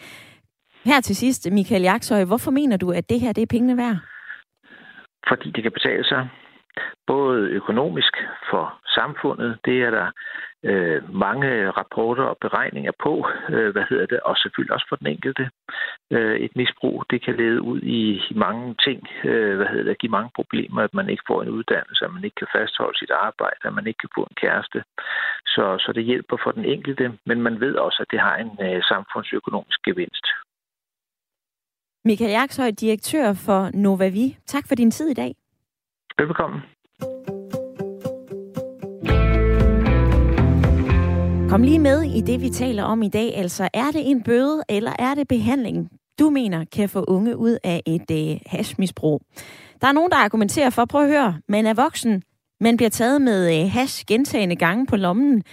Her 0.86 1.02
til 1.02 1.16
sidst, 1.16 1.52
Michael 1.52 1.82
Jaksøj, 1.82 2.24
hvorfor 2.26 2.52
mener 2.52 2.78
du, 2.78 2.92
at 2.92 3.10
det 3.10 3.20
her 3.20 3.34
det 3.34 3.42
er 3.42 3.54
pengene 3.56 3.78
værd? 3.78 3.98
Fordi 5.28 5.52
det 5.52 5.64
kan 5.64 5.72
betale 5.72 6.04
sig 6.04 6.30
både 7.08 7.50
økonomisk 7.60 8.14
for 8.50 8.80
samfundet, 8.98 9.60
det 9.66 9.78
er 9.84 9.90
der 9.90 10.08
øh, 10.70 11.16
mange 11.26 11.72
rapporter 11.80 12.24
og 12.24 12.38
beregninger 12.42 12.92
på, 13.04 13.14
øh, 13.50 13.70
hvad 13.74 13.86
hedder 13.90 14.06
det, 14.06 14.20
og 14.20 14.36
selvfølgelig 14.38 14.74
også 14.74 14.88
for 14.90 14.96
den 14.96 15.08
enkelte. 15.08 15.50
Øh, 16.12 16.38
et 16.46 16.54
misbrug, 16.56 17.06
det 17.12 17.20
kan 17.26 17.36
lede 17.36 17.62
ud 17.62 17.82
i, 17.82 18.02
mange 18.36 18.76
ting, 18.86 19.00
øh, 19.24 19.56
hvad 19.58 19.68
hedder 19.68 19.84
det, 19.84 20.02
give 20.02 20.18
mange 20.18 20.32
problemer, 20.36 20.82
at 20.82 20.94
man 20.94 21.10
ikke 21.10 21.24
får 21.28 21.42
en 21.42 21.50
uddannelse, 21.58 22.06
at 22.06 22.14
man 22.14 22.24
ikke 22.24 22.40
kan 22.42 22.54
fastholde 22.56 22.98
sit 22.98 23.12
arbejde, 23.12 23.62
at 23.64 23.74
man 23.74 23.88
ikke 23.88 24.02
kan 24.04 24.16
få 24.18 24.22
en 24.30 24.38
kæreste. 24.44 24.80
Så, 25.54 25.66
så 25.84 25.92
det 25.96 26.04
hjælper 26.04 26.38
for 26.44 26.52
den 26.52 26.66
enkelte, 26.66 27.06
men 27.26 27.42
man 27.42 27.60
ved 27.60 27.76
også, 27.76 28.00
at 28.02 28.12
det 28.12 28.20
har 28.20 28.36
en 28.36 28.52
øh, 28.68 28.84
samfundsøkonomisk 28.92 29.80
gevinst. 29.84 30.26
Michael 32.06 32.32
Jakshøj, 32.32 32.72
direktør 32.72 33.34
for 33.46 33.70
Novavi. 33.74 34.38
Tak 34.46 34.64
for 34.68 34.76
din 34.76 34.92
tid 34.92 35.08
i 35.10 35.14
dag. 35.14 35.32
Velbekomme. 36.18 36.62
Kom 41.50 41.64
lige 41.64 41.80
med 41.80 42.02
i 42.04 42.22
det, 42.22 42.42
vi 42.42 42.50
taler 42.50 42.84
om 42.84 43.02
i 43.02 43.10
dag. 43.10 43.38
Altså, 43.38 43.70
er 43.74 43.92
det 43.92 44.10
en 44.10 44.24
bøde, 44.24 44.64
eller 44.70 44.92
er 45.00 45.14
det 45.16 45.28
behandling, 45.28 45.90
du 46.20 46.30
mener 46.30 46.66
kan 46.72 46.90
få 46.90 47.04
unge 47.08 47.38
ud 47.38 47.58
af 47.64 47.82
et 47.86 48.12
øh, 48.12 48.40
hashmisbrug? 48.46 49.22
Der 49.82 49.88
er 49.88 49.92
nogen, 49.92 50.12
der 50.12 50.18
argumenterer 50.18 50.70
for, 50.70 50.86
prøv 50.86 51.02
at 51.02 51.10
høre, 51.10 51.40
man 51.50 51.66
er 51.66 51.74
voksen, 51.74 52.24
man 52.62 52.78
bliver 52.78 52.90
taget 52.90 53.22
med 53.22 53.62
øh, 53.62 53.72
hash 53.72 54.06
gentagende 54.06 54.56
gange 54.56 54.86
på 54.86 54.96
lommen. 54.96 55.44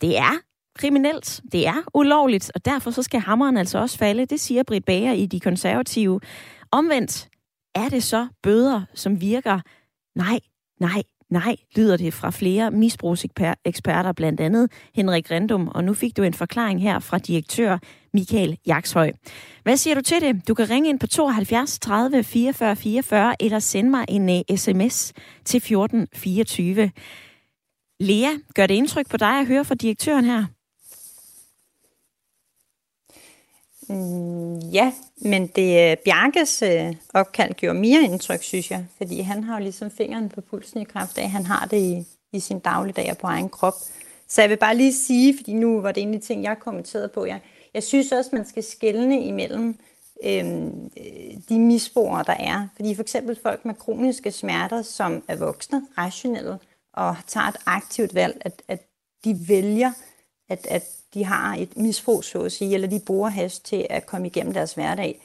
Det 0.00 0.18
er 0.18 0.34
kriminelt, 0.78 1.40
det 1.52 1.66
er 1.66 1.82
ulovligt, 1.94 2.52
og 2.54 2.64
derfor 2.64 2.90
så 2.90 3.02
skal 3.02 3.20
hammeren 3.20 3.56
altså 3.56 3.78
også 3.78 3.98
falde. 3.98 4.26
Det 4.26 4.40
siger 4.40 4.62
Britt 4.62 4.84
Bager 4.84 5.12
i 5.12 5.26
De 5.26 5.40
Konservative. 5.40 6.20
Omvendt 6.72 7.28
er 7.74 7.88
det 7.88 8.02
så 8.02 8.28
bøder, 8.42 8.82
som 8.94 9.20
virker. 9.20 9.60
Nej, 10.14 10.40
nej, 10.80 11.02
Nej, 11.30 11.56
lyder 11.76 11.96
det 11.96 12.14
fra 12.14 12.30
flere 12.30 12.70
misbrugseksperter, 12.70 14.12
blandt 14.12 14.40
andet 14.40 14.72
Henrik 14.94 15.30
Rendum, 15.30 15.68
og 15.68 15.84
nu 15.84 15.94
fik 15.94 16.16
du 16.16 16.22
en 16.22 16.34
forklaring 16.34 16.82
her 16.82 16.98
fra 16.98 17.18
direktør 17.18 17.78
Michael 18.12 18.58
Jakshøj. 18.66 19.12
Hvad 19.62 19.76
siger 19.76 19.94
du 19.94 20.00
til 20.00 20.20
det? 20.20 20.48
Du 20.48 20.54
kan 20.54 20.70
ringe 20.70 20.88
ind 20.88 21.00
på 21.00 21.06
72 21.06 21.78
30 21.78 22.24
44 22.24 22.76
44 22.76 23.42
eller 23.42 23.58
sende 23.58 23.90
mig 23.90 24.04
en 24.08 24.30
øh, 24.30 24.40
uh, 24.50 24.56
sms 24.56 25.12
til 25.44 25.60
14 25.60 26.08
24. 26.14 26.90
Lea, 28.00 28.30
gør 28.54 28.66
det 28.66 28.74
indtryk 28.74 29.10
på 29.10 29.16
dig 29.16 29.40
at 29.40 29.46
høre 29.46 29.64
fra 29.64 29.74
direktøren 29.74 30.24
her? 30.24 30.44
Mm, 33.88 34.58
ja, 34.58 34.92
men 35.16 35.46
det 35.46 35.90
øh, 35.90 35.96
Bjarkes 36.04 36.62
øh, 36.62 36.94
opkald 37.14 37.54
gjorde 37.54 37.78
mere 37.78 38.02
indtryk, 38.02 38.42
synes 38.42 38.70
jeg. 38.70 38.86
Fordi 38.96 39.20
han 39.20 39.44
har 39.44 39.58
jo 39.58 39.62
ligesom 39.62 39.90
fingeren 39.90 40.28
på 40.28 40.40
pulsen 40.40 40.80
i 40.80 40.84
kraft 40.84 41.18
af, 41.18 41.30
han 41.30 41.46
har 41.46 41.66
det 41.70 41.76
i, 41.76 42.04
i 42.32 42.40
sin 42.40 42.58
dagligdag 42.58 43.10
og 43.10 43.18
på 43.18 43.26
egen 43.26 43.48
krop. 43.48 43.74
Så 44.28 44.42
jeg 44.42 44.50
vil 44.50 44.56
bare 44.56 44.76
lige 44.76 44.94
sige, 44.94 45.36
fordi 45.36 45.52
nu 45.52 45.80
var 45.80 45.92
det 45.92 46.02
en 46.02 46.14
af 46.14 46.20
de 46.20 46.26
ting, 46.26 46.42
jeg 46.42 46.58
kommenterede 46.58 47.08
på. 47.08 47.24
Jeg, 47.24 47.40
jeg 47.74 47.82
synes 47.82 48.12
også, 48.12 48.30
man 48.32 48.46
skal 48.46 48.62
skelne 48.62 49.24
imellem 49.24 49.78
øhm, 50.24 50.90
øh, 50.96 51.36
de 51.48 51.60
misbrugere, 51.60 52.24
der 52.26 52.36
er. 52.38 52.68
Fordi 52.76 52.94
for 52.94 53.02
eksempel 53.02 53.38
folk 53.42 53.64
med 53.64 53.74
kroniske 53.74 54.30
smerter, 54.30 54.82
som 54.82 55.22
er 55.28 55.36
voksne, 55.36 55.82
rationelle, 55.98 56.58
og 56.92 57.16
tager 57.26 57.46
et 57.46 57.56
aktivt 57.66 58.14
valg, 58.14 58.36
at, 58.40 58.62
at 58.68 58.82
de 59.24 59.38
vælger 59.48 59.92
at, 60.48 60.66
at 60.70 60.82
de 61.14 61.24
har 61.24 61.56
et 61.56 61.76
misbrug, 61.76 62.24
så 62.24 62.40
at 62.42 62.52
sige, 62.52 62.74
eller 62.74 62.88
de 62.88 63.00
bruger 63.00 63.28
hash 63.28 63.62
til 63.62 63.86
at 63.90 64.06
komme 64.06 64.26
igennem 64.26 64.52
deres 64.52 64.72
hverdag, 64.72 65.20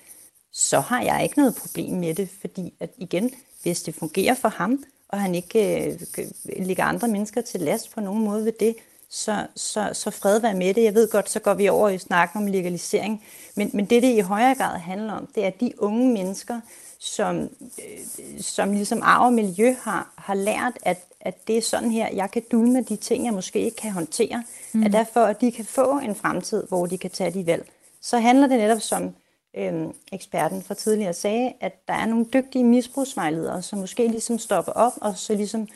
så 0.53 0.79
har 0.79 1.01
jeg 1.01 1.23
ikke 1.23 1.37
noget 1.37 1.55
problem 1.55 1.93
med 1.93 2.15
det, 2.15 2.29
fordi 2.41 2.73
at 2.79 2.89
igen, 2.97 3.31
hvis 3.61 3.81
det 3.81 3.95
fungerer 3.95 4.33
for 4.33 4.49
ham, 4.49 4.83
og 5.09 5.21
han 5.21 5.35
ikke 5.35 5.85
øh, 6.17 6.27
ligger 6.59 6.83
andre 6.83 7.07
mennesker 7.07 7.41
til 7.41 7.61
last 7.61 7.91
på 7.91 8.01
nogen 8.01 8.23
måde 8.23 8.45
ved 8.45 8.53
det, 8.59 8.75
så, 9.09 9.47
så, 9.55 9.89
så 9.93 10.11
fred 10.11 10.39
være 10.39 10.53
med 10.53 10.73
det. 10.73 10.83
Jeg 10.83 10.93
ved 10.93 11.09
godt, 11.09 11.29
så 11.29 11.39
går 11.39 11.53
vi 11.53 11.69
over 11.69 11.89
i 11.89 11.97
snakken 11.97 12.41
om 12.41 12.47
legalisering, 12.47 13.23
men, 13.55 13.71
men 13.73 13.85
det, 13.85 14.03
det 14.03 14.17
i 14.17 14.19
højere 14.19 14.55
grad 14.55 14.79
handler 14.79 15.13
om, 15.13 15.27
det 15.35 15.45
er 15.45 15.49
de 15.49 15.73
unge 15.77 16.13
mennesker, 16.13 16.59
som, 16.99 17.49
øh, 17.79 18.41
som 18.41 18.71
ligesom 18.71 18.99
arv 19.03 19.25
og 19.25 19.33
miljø 19.33 19.75
har, 19.81 20.13
har 20.17 20.33
lært, 20.33 20.73
at, 20.81 20.97
at 21.21 21.47
det 21.47 21.57
er 21.57 21.61
sådan 21.61 21.91
her, 21.91 22.09
jeg 22.13 22.31
kan 22.31 22.43
dulme 22.51 22.81
de 22.81 22.95
ting, 22.95 23.25
jeg 23.25 23.33
måske 23.33 23.59
ikke 23.59 23.77
kan 23.77 23.91
håndtere, 23.91 24.43
mm. 24.73 24.83
at 24.83 24.93
derfor, 24.93 25.19
at 25.19 25.41
de 25.41 25.51
kan 25.51 25.65
få 25.65 25.99
en 25.99 26.15
fremtid, 26.15 26.63
hvor 26.67 26.85
de 26.85 26.97
kan 26.97 27.09
tage 27.09 27.31
de 27.31 27.45
valg. 27.45 27.69
Så 28.01 28.19
handler 28.19 28.47
det 28.47 28.57
netop 28.57 28.81
som 28.81 29.15
øh, 29.57 29.73
eksperten 30.11 30.63
fra 30.63 30.73
tidligere 30.73 31.13
sagde, 31.13 31.53
at 31.59 31.87
der 31.87 31.93
er 31.93 32.05
nogle 32.05 32.25
dygtige 32.33 32.63
misbrugsvejledere, 32.63 33.61
som 33.61 33.79
måske 33.79 34.07
ligesom 34.07 34.39
stopper 34.39 34.71
op 34.71 34.93
og 35.01 35.17
så 35.17 35.35
ligesom 35.35 35.67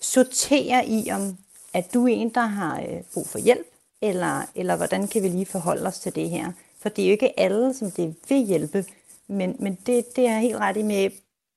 sorterer 0.00 0.82
i, 0.82 1.10
om 1.10 1.36
at 1.74 1.94
du 1.94 2.04
er 2.04 2.12
en, 2.12 2.28
der 2.28 2.46
har 2.46 2.80
øh, 2.80 3.02
brug 3.14 3.26
for 3.26 3.38
hjælp, 3.38 3.66
eller, 4.02 4.42
eller 4.54 4.76
hvordan 4.76 5.08
kan 5.08 5.22
vi 5.22 5.28
lige 5.28 5.46
forholde 5.46 5.86
os 5.86 5.98
til 5.98 6.14
det 6.14 6.30
her? 6.30 6.52
For 6.80 6.88
det 6.88 7.02
er 7.02 7.08
jo 7.08 7.12
ikke 7.12 7.40
alle, 7.40 7.74
som 7.74 7.90
det 7.90 8.16
vil 8.28 8.46
hjælpe, 8.46 8.84
men, 9.26 9.56
men 9.58 9.78
det, 9.86 10.16
det 10.16 10.26
er 10.26 10.38
helt 10.38 10.56
ret 10.56 10.76
i 10.76 10.82
med, 10.82 11.10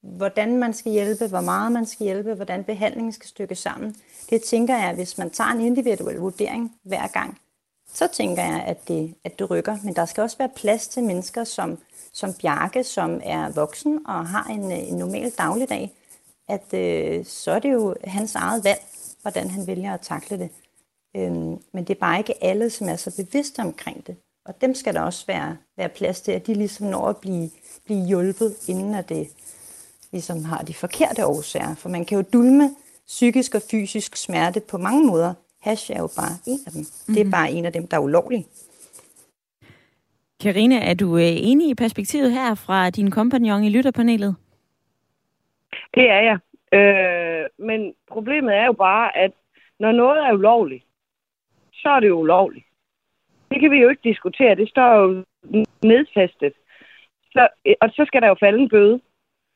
hvordan 0.04 0.58
man 0.58 0.74
skal 0.74 0.92
hjælpe, 0.92 1.28
hvor 1.28 1.42
meget 1.42 1.72
man 1.72 1.86
skal 1.86 2.04
hjælpe, 2.04 2.34
hvordan 2.34 2.64
behandlingen 2.64 3.12
skal 3.12 3.28
stykke 3.28 3.56
sammen. 3.56 3.96
Det 4.30 4.42
tænker 4.42 4.78
jeg, 4.78 4.96
hvis 4.96 5.18
man 5.18 5.30
tager 5.30 5.50
en 5.50 5.62
individuel 5.62 6.16
vurdering 6.16 6.76
hver 6.84 7.08
gang, 7.08 7.38
så 7.94 8.08
tænker 8.08 8.44
jeg, 8.44 8.64
at 8.68 8.88
det, 8.88 9.16
at 9.24 9.40
det 9.40 9.50
rykker. 9.50 9.78
Men 9.84 9.96
der 9.96 10.06
skal 10.06 10.22
også 10.22 10.38
være 10.38 10.50
plads 10.56 10.88
til 10.88 11.04
mennesker 11.04 11.44
som, 11.44 11.78
som 12.14 12.34
Bjarke, 12.34 12.84
som 12.84 13.22
er 13.24 13.50
voksen 13.50 14.00
og 14.08 14.28
har 14.28 14.44
en, 14.44 14.72
en 14.72 14.98
normal 14.98 15.30
dagligdag, 15.30 15.94
at 16.50 16.74
øh, 16.74 17.26
så 17.26 17.52
er 17.52 17.60
det 17.60 17.74
jo 17.74 17.96
hans 18.04 18.36
eget 18.36 18.64
valg, 18.64 18.80
hvordan 19.22 19.50
han 19.50 19.68
vælger 19.68 19.94
at 19.94 20.02
takle 20.02 20.40
det. 20.40 20.50
Øhm, 21.16 21.62
men 21.74 21.84
det 21.84 21.90
er 21.90 22.00
bare 22.00 22.18
ikke 22.18 22.44
alle, 22.44 22.70
som 22.70 22.90
er 22.90 22.96
så 22.96 23.16
bevidste 23.16 23.60
omkring 23.60 24.08
det. 24.08 24.16
Og 24.46 24.62
dem 24.62 24.76
skal 24.76 24.94
der 24.94 25.02
også 25.02 25.26
være, 25.28 25.58
være 25.78 25.90
plads 25.90 26.22
til, 26.22 26.32
at 26.32 26.48
de 26.48 26.54
ligesom 26.54 26.88
når 26.88 27.08
at 27.08 27.18
blive, 27.18 27.50
blive 27.86 28.08
hjulpet, 28.08 28.56
inden 28.68 28.96
at 28.96 29.10
det 29.10 29.30
ligesom 30.18 30.40
har 30.52 30.62
de 30.70 30.74
forkerte 30.74 31.22
årsager. 31.26 31.76
For 31.82 31.90
man 31.90 32.06
kan 32.06 32.18
jo 32.20 32.24
dulme 32.34 32.68
psykisk 33.08 33.56
og 33.56 33.62
fysisk 33.72 34.12
smerte 34.26 34.60
på 34.72 34.78
mange 34.78 35.04
måder. 35.12 35.34
Hash 35.66 35.92
er 35.92 36.02
jo 36.06 36.10
bare 36.22 36.34
en 36.52 36.60
af 36.68 36.72
dem. 36.76 36.82
Mm-hmm. 36.82 37.14
Det 37.14 37.22
er 37.22 37.30
mhm. 37.30 37.38
bare 37.38 37.52
en 37.52 37.66
af 37.66 37.74
dem, 37.74 37.88
der 37.88 37.98
er 37.98 38.02
ulovlig. 38.02 38.46
Karina, 40.44 40.78
er 40.90 40.94
du 40.94 41.18
øh, 41.18 41.34
enig 41.50 41.70
i 41.70 41.76
perspektivet 41.76 42.32
her 42.32 42.56
fra 42.56 42.90
din 42.90 43.12
kompagnon 43.12 43.64
i 43.64 43.70
lytterpanelet? 43.70 44.36
Det 45.96 46.06
er 46.10 46.22
jeg. 46.30 46.38
Øh, 46.78 47.46
men 47.68 47.94
problemet 48.08 48.54
er 48.56 48.66
jo 48.66 48.74
bare, 48.74 49.18
at 49.18 49.32
når 49.80 49.92
noget 49.92 50.18
er 50.28 50.34
ulovligt, 50.34 50.84
så 51.74 51.90
er 51.90 52.00
det 52.00 52.08
jo 52.08 52.20
ulovligt. 52.20 52.66
Det 53.52 53.60
kan 53.60 53.72
vi 53.72 53.78
jo 53.78 53.90
ikke 53.90 54.10
diskutere. 54.10 54.56
Det 54.56 54.70
står 54.70 54.90
jo 55.02 55.24
nedfæstet. 55.84 56.54
Så, 57.34 57.48
og 57.82 57.90
så 57.90 58.04
skal 58.08 58.22
der 58.22 58.28
jo 58.28 58.36
falde 58.40 58.60
en 58.60 58.70
bøde. 58.70 59.00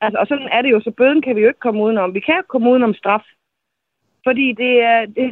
Altså, 0.02 0.18
og 0.18 0.26
sådan 0.26 0.48
er 0.52 0.62
det 0.62 0.70
jo, 0.70 0.80
så 0.80 0.90
bøden 0.90 1.22
kan 1.22 1.36
vi 1.36 1.40
jo 1.40 1.48
ikke 1.48 1.60
komme 1.60 1.82
udenom. 1.82 2.14
Vi 2.14 2.20
kan 2.20 2.36
jo 2.36 2.42
komme 2.48 2.70
udenom 2.70 2.94
straf. 2.94 3.24
Fordi 4.26 4.52
det 4.52 4.80
er, 4.80 5.06
det, 5.06 5.26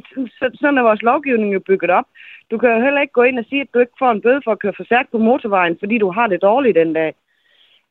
sådan 0.61 0.79
er 0.79 0.83
vores 0.83 1.03
lovgivning 1.03 1.55
jo 1.55 1.61
bygget 1.61 1.91
op. 1.91 2.05
Du 2.51 2.59
kan 2.59 2.71
jo 2.71 2.81
heller 2.81 3.01
ikke 3.01 3.13
gå 3.13 3.23
ind 3.23 3.39
og 3.39 3.45
sige, 3.49 3.61
at 3.61 3.69
du 3.75 3.79
ikke 3.79 3.99
får 3.99 4.11
en 4.11 4.23
bøde 4.23 4.41
for 4.45 4.53
at 4.53 4.59
køre 4.59 4.73
for 4.77 4.85
stærkt 4.85 5.11
på 5.11 5.19
motorvejen, 5.19 5.77
fordi 5.81 5.99
du 5.99 6.11
har 6.11 6.27
det 6.27 6.43
dårligt 6.43 6.77
den 6.77 6.93
dag. 6.93 7.15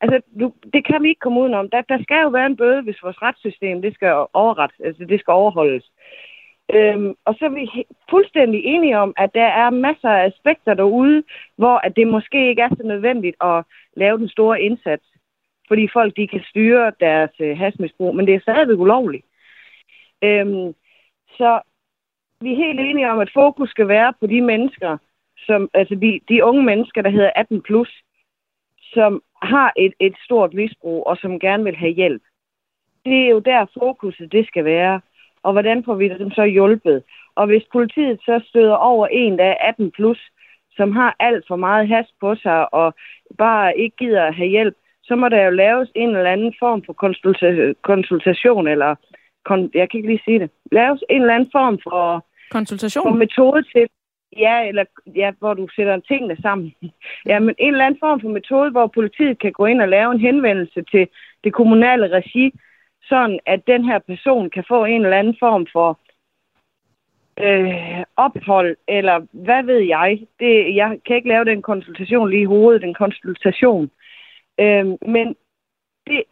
Altså, 0.02 0.22
du, 0.40 0.54
det 0.74 0.86
kan 0.86 1.04
vi 1.04 1.10
ikke 1.10 1.20
komme 1.20 1.42
udenom. 1.42 1.70
Der, 1.70 1.82
der 1.82 2.04
skal 2.04 2.22
jo 2.22 2.30
være 2.30 2.46
en 2.46 2.58
bøde, 2.58 2.82
hvis 2.82 3.04
vores 3.04 3.22
retssystem 3.22 3.82
det 3.82 3.94
skal 3.94 4.26
overret, 4.34 4.72
altså 4.84 5.06
det 5.06 5.20
skal 5.20 5.32
overholdes. 5.32 5.92
Øhm, 6.74 7.16
og 7.26 7.36
så 7.36 7.46
er 7.46 7.50
vi 7.50 7.86
fuldstændig 8.10 8.66
enige 8.66 8.98
om, 8.98 9.14
at 9.18 9.34
der 9.34 9.46
er 9.46 9.70
masser 9.70 10.10
af 10.10 10.26
aspekter 10.26 10.74
derude, 10.74 11.24
hvor 11.56 11.78
at 11.78 11.96
det 11.96 12.08
måske 12.08 12.50
ikke 12.50 12.62
er 12.62 12.70
så 12.70 12.84
nødvendigt 12.84 13.36
at 13.42 13.64
lave 13.96 14.18
den 14.18 14.30
store 14.30 14.62
indsats, 14.62 15.04
fordi 15.70 15.88
folk 15.94 16.12
de 16.18 16.28
kan 16.28 16.44
styre 16.50 16.92
deres 17.00 17.32
øh, 17.40 17.58
hasmisbrug, 17.58 18.16
men 18.16 18.28
det 18.28 18.36
er 18.36 18.40
stadigvæk 18.40 18.78
ulovligt. 18.78 19.26
Øhm, 20.24 20.74
så 21.38 21.62
vi 22.42 22.52
er 22.52 22.64
helt 22.66 22.80
enige 22.80 23.12
om, 23.12 23.20
at 23.20 23.32
fokus 23.34 23.70
skal 23.70 23.88
være 23.88 24.14
på 24.20 24.28
de 24.28 24.42
mennesker, 24.42 24.98
som, 25.38 25.70
altså 25.74 25.96
de, 25.96 26.20
de 26.30 26.44
unge 26.44 26.64
mennesker, 26.64 27.02
der 27.02 27.10
hedder 27.10 27.32
18 27.36 27.62
plus, 27.62 28.04
som 28.94 29.24
har 29.42 29.74
et, 29.78 29.94
et 30.00 30.16
stort 30.26 30.54
misbrug 30.54 31.08
og 31.08 31.18
som 31.18 31.40
gerne 31.40 31.64
vil 31.64 31.76
have 31.76 31.92
hjælp. 31.92 32.22
Det 33.06 33.26
er 33.26 33.30
jo 33.30 33.40
der 33.40 33.66
fokuset 33.80 34.32
det 34.32 34.48
skal 34.48 34.66
være. 34.66 35.02
Og 35.44 35.52
hvordan 35.52 35.84
får 35.84 35.96
vi 35.96 36.10
dem 36.10 36.32
så 36.32 36.44
hjulpet? 36.44 37.04
Og 37.36 37.48
hvis 37.48 37.64
politiet 37.72 38.20
så 38.26 38.42
støder 38.50 38.76
over 38.76 39.08
en, 39.08 39.38
der 39.38 39.46
er 39.46 39.58
18 39.70 39.92
plus, 39.92 40.20
som 40.76 40.92
har 40.92 41.16
alt 41.20 41.46
for 41.48 41.56
meget 41.56 41.88
has 41.88 42.06
på 42.20 42.36
sig 42.36 42.74
og 42.74 42.94
bare 43.38 43.78
ikke 43.78 43.98
gider 43.98 44.24
at 44.24 44.36
have 44.36 44.50
hjælp, 44.50 44.76
så 45.10 45.16
må 45.16 45.30
der 45.30 45.42
jo 45.46 45.52
laves 45.66 45.90
en 45.96 46.10
eller 46.16 46.32
anden 46.32 46.54
form 46.60 46.80
for 46.86 46.94
konsulta- 47.04 47.74
konsultation, 47.82 48.68
eller 48.68 48.92
kon- 49.50 49.72
jeg 49.80 49.86
kan 49.90 49.98
ikke 49.98 50.10
lige 50.10 50.26
sige 50.26 50.40
det, 50.40 50.50
laves 50.72 51.04
en 51.10 51.22
eller 51.22 51.36
anden 51.36 51.50
form 51.52 51.80
for, 51.84 52.26
konsultation? 52.52 53.04
for 53.06 53.16
metode 53.24 53.64
til, 53.74 53.88
Ja, 54.38 54.68
eller 54.68 54.86
ja, 55.16 55.32
hvor 55.40 55.54
du 55.54 55.68
sætter 55.76 56.00
tingene 56.00 56.38
sammen. 56.42 56.74
Ja, 57.26 57.40
men 57.40 57.56
en 57.58 57.74
eller 57.74 57.86
anden 57.86 58.00
form 58.00 58.22
for 58.22 58.30
metode, 58.30 58.72
hvor 58.72 58.88
politiet 58.88 59.40
kan 59.40 59.52
gå 59.52 59.66
ind 59.66 59.82
og 59.82 59.88
lave 59.90 60.12
en 60.12 60.20
henvendelse 60.20 60.84
til 60.92 61.08
det 61.44 61.54
kommunale 61.54 62.08
regi, 62.08 62.52
sådan 63.04 63.40
at 63.46 63.68
den 63.68 63.86
her 63.86 64.00
person 64.00 64.50
kan 64.50 64.64
få 64.68 64.86
en 64.86 65.04
eller 65.06 65.18
anden 65.18 65.36
form 65.40 65.68
for 65.74 66.00
øh, 67.40 68.04
ophold, 68.18 68.76
eller 68.88 69.26
hvad 69.32 69.64
ved 69.64 69.80
jeg. 69.80 70.20
Det, 70.40 70.76
jeg 70.76 70.98
kan 71.06 71.16
ikke 71.16 71.30
lave 71.30 71.46
den 71.46 71.62
konsultation 71.62 72.30
lige 72.30 72.42
i 72.42 72.52
hovedet, 72.56 72.82
den 72.82 72.94
konsultation. 72.94 73.92
Øh, 74.60 74.86
men 75.16 75.36
det, 76.08 76.24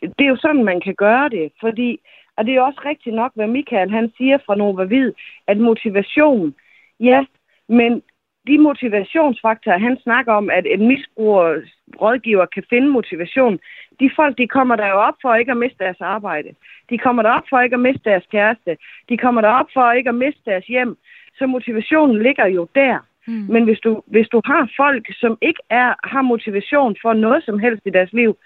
det 0.00 0.24
er 0.24 0.32
jo 0.34 0.36
sådan, 0.36 0.64
man 0.64 0.80
kan 0.80 0.94
gøre 0.94 1.28
det, 1.28 1.52
fordi, 1.60 1.98
og 2.36 2.46
det 2.46 2.54
er 2.54 2.60
også 2.60 2.80
rigtigt 2.84 3.16
nok, 3.16 3.32
hvad 3.34 3.46
Michael 3.46 3.90
han 3.90 4.12
siger 4.16 4.38
fra 4.46 4.54
Nova 4.54 4.84
Vid, 4.84 5.12
at 5.46 5.58
motivation, 5.58 6.54
ja, 7.00 7.24
men 7.68 8.02
de 8.46 8.58
motivationsfaktorer, 8.58 9.78
han 9.78 9.98
snakker 10.02 10.32
om, 10.32 10.50
at 10.50 10.66
en 10.66 10.88
misbruger 10.88 11.60
rådgiver 12.00 12.46
kan 12.46 12.64
finde 12.70 12.88
motivation, 12.88 13.58
de 14.00 14.10
folk, 14.16 14.38
de 14.38 14.48
kommer 14.48 14.76
der 14.76 14.88
jo 14.88 14.94
op 14.94 15.14
for 15.22 15.34
ikke 15.34 15.50
at 15.50 15.56
miste 15.56 15.78
deres 15.78 16.00
arbejde. 16.00 16.54
De 16.90 16.98
kommer 16.98 17.22
der 17.22 17.30
op 17.30 17.42
for 17.50 17.60
ikke 17.60 17.74
at 17.74 17.80
miste 17.80 18.10
deres 18.10 18.26
kæreste. 18.30 18.76
De 19.08 19.16
kommer 19.16 19.40
der 19.40 19.48
op 19.48 19.66
for 19.74 19.92
ikke 19.92 20.08
at 20.08 20.14
miste 20.14 20.40
deres 20.44 20.66
hjem. 20.66 20.96
Så 21.38 21.46
motivationen 21.46 22.22
ligger 22.22 22.46
jo 22.46 22.68
der. 22.74 22.98
Mm. 23.26 23.46
Men 23.54 23.64
hvis 23.64 23.80
du, 23.80 24.02
hvis 24.06 24.28
du 24.28 24.42
har 24.44 24.70
folk, 24.76 25.06
som 25.20 25.38
ikke 25.42 25.62
er, 25.70 25.94
har 26.04 26.22
motivation 26.22 26.96
for 27.02 27.12
noget 27.12 27.44
som 27.44 27.58
helst 27.58 27.82
i 27.86 27.90
deres 27.90 28.12
liv, 28.12 28.36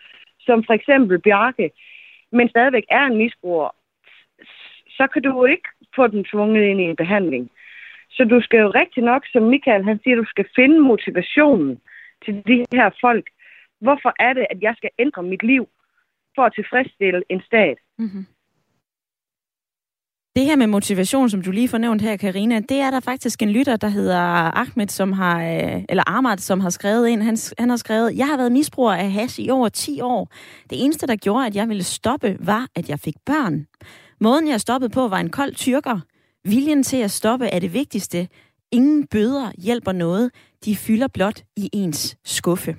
som 0.40 0.64
for 0.64 0.72
eksempel 0.72 1.18
Bjarke, 1.18 1.70
men 2.32 2.48
stadigvæk 2.48 2.84
er 2.90 3.04
en 3.06 3.16
misbruger, 3.16 3.70
så 4.96 5.06
kan 5.12 5.22
du 5.22 5.28
jo 5.28 5.44
ikke 5.44 5.68
få 5.96 6.06
dem 6.06 6.24
tvunget 6.24 6.62
ind 6.64 6.80
i 6.80 6.84
en 6.84 6.96
behandling. 6.96 7.50
Så 8.10 8.24
du 8.24 8.40
skal 8.40 8.60
jo 8.60 8.70
rigtig 8.70 9.02
nok, 9.02 9.22
som 9.32 9.42
Michael 9.42 9.84
han 9.84 10.00
siger, 10.02 10.16
du 10.16 10.24
skal 10.24 10.46
finde 10.56 10.80
motivationen 10.80 11.80
til 12.24 12.34
de 12.46 12.64
her 12.72 12.90
folk. 13.00 13.26
Hvorfor 13.80 14.12
er 14.18 14.32
det, 14.32 14.46
at 14.50 14.62
jeg 14.62 14.74
skal 14.76 14.90
ændre 14.98 15.22
mit 15.22 15.42
liv 15.42 15.68
for 16.34 16.42
at 16.42 16.52
tilfredsstille 16.54 17.22
en 17.28 17.42
stat? 17.42 17.78
Mm-hmm. 17.98 18.26
Det 20.36 20.46
her 20.46 20.56
med 20.56 20.66
motivation, 20.66 21.30
som 21.30 21.42
du 21.42 21.50
lige 21.50 21.68
fornævnt 21.68 22.02
her, 22.02 22.16
Karina, 22.16 22.60
det 22.60 22.76
er 22.76 22.90
der 22.90 23.00
faktisk 23.00 23.42
en 23.42 23.50
lytter, 23.50 23.76
der 23.76 23.88
hedder 23.88 24.16
Ahmed, 24.58 24.88
som 24.88 25.12
har, 25.12 25.42
øh, 25.42 25.84
eller 25.88 26.02
Ahmad, 26.06 26.38
som 26.38 26.60
har 26.60 26.70
skrevet 26.70 27.08
ind. 27.08 27.22
Han, 27.22 27.38
han 27.58 27.70
har 27.70 27.76
skrevet, 27.76 28.16
jeg 28.16 28.26
har 28.26 28.36
været 28.36 28.52
misbruger 28.52 28.92
af 28.92 29.12
hash 29.12 29.40
i 29.40 29.50
over 29.50 29.68
10 29.68 30.00
år. 30.00 30.28
Det 30.70 30.84
eneste, 30.84 31.06
der 31.06 31.16
gjorde, 31.16 31.46
at 31.46 31.56
jeg 31.56 31.68
ville 31.68 31.82
stoppe, 31.82 32.36
var, 32.40 32.66
at 32.74 32.88
jeg 32.88 33.00
fik 33.00 33.14
børn. 33.26 33.66
Måden, 34.20 34.48
jeg 34.48 34.60
stoppede 34.60 34.90
på, 34.90 35.08
var 35.08 35.18
en 35.18 35.30
kold 35.30 35.54
tyrker. 35.54 36.00
Viljen 36.44 36.82
til 36.82 36.96
at 36.96 37.10
stoppe 37.10 37.46
er 37.46 37.58
det 37.58 37.74
vigtigste. 37.74 38.28
Ingen 38.72 39.06
bøder 39.06 39.52
hjælper 39.58 39.92
noget. 39.92 40.30
De 40.64 40.76
fylder 40.76 41.08
blot 41.08 41.42
i 41.56 41.70
ens 41.72 42.16
skuffe. 42.24 42.76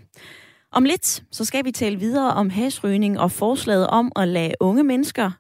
Om 0.72 0.84
lidt, 0.84 1.24
så 1.32 1.46
skal 1.46 1.66
vi 1.66 1.72
tale 1.72 2.00
videre 2.00 2.34
om 2.34 2.50
hasrygning 2.50 3.20
og 3.20 3.32
forslaget 3.32 3.88
om 3.88 4.12
at 4.16 4.28
lade 4.28 4.54
unge 4.60 4.84
mennesker 4.84 5.32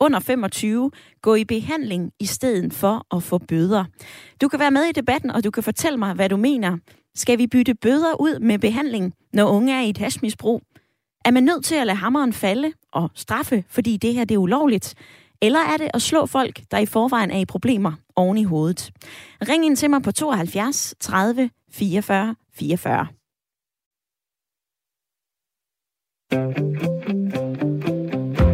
under 0.00 0.20
25 0.20 0.90
gå 1.22 1.34
i 1.34 1.44
behandling 1.44 2.12
i 2.20 2.26
stedet 2.26 2.72
for 2.72 3.16
at 3.16 3.22
få 3.22 3.38
bøder. 3.38 3.84
Du 4.40 4.48
kan 4.48 4.60
være 4.60 4.70
med 4.70 4.84
i 4.84 4.92
debatten, 4.92 5.30
og 5.30 5.44
du 5.44 5.50
kan 5.50 5.62
fortælle 5.62 5.98
mig, 5.98 6.14
hvad 6.14 6.28
du 6.28 6.36
mener. 6.36 6.78
Skal 7.14 7.38
vi 7.38 7.46
bytte 7.46 7.74
bøder 7.74 8.20
ud 8.20 8.40
med 8.40 8.58
behandling, 8.58 9.14
når 9.32 9.48
unge 9.48 9.74
er 9.74 9.80
i 9.80 9.90
et 9.90 9.98
hashmisbrug? 9.98 10.62
Er 11.24 11.30
man 11.30 11.42
nødt 11.42 11.64
til 11.64 11.74
at 11.74 11.86
lade 11.86 11.98
hammeren 11.98 12.32
falde 12.32 12.72
og 12.92 13.10
straffe, 13.14 13.64
fordi 13.68 13.96
det 13.96 14.14
her 14.14 14.24
det 14.24 14.34
er 14.34 14.38
ulovligt? 14.38 14.94
Eller 15.42 15.60
er 15.60 15.76
det 15.76 15.90
at 15.94 16.02
slå 16.02 16.26
folk, 16.26 16.60
der 16.70 16.78
i 16.78 16.86
forvejen 16.86 17.30
er 17.30 17.38
i 17.38 17.44
problemer 17.44 17.92
oven 18.16 18.38
i 18.38 18.44
hovedet? 18.44 18.90
Ring 19.48 19.66
ind 19.66 19.76
til 19.76 19.90
mig 19.90 20.02
på 20.02 20.12
72 20.12 20.94
30 21.00 21.50
44 21.72 22.34
44. 22.54 23.06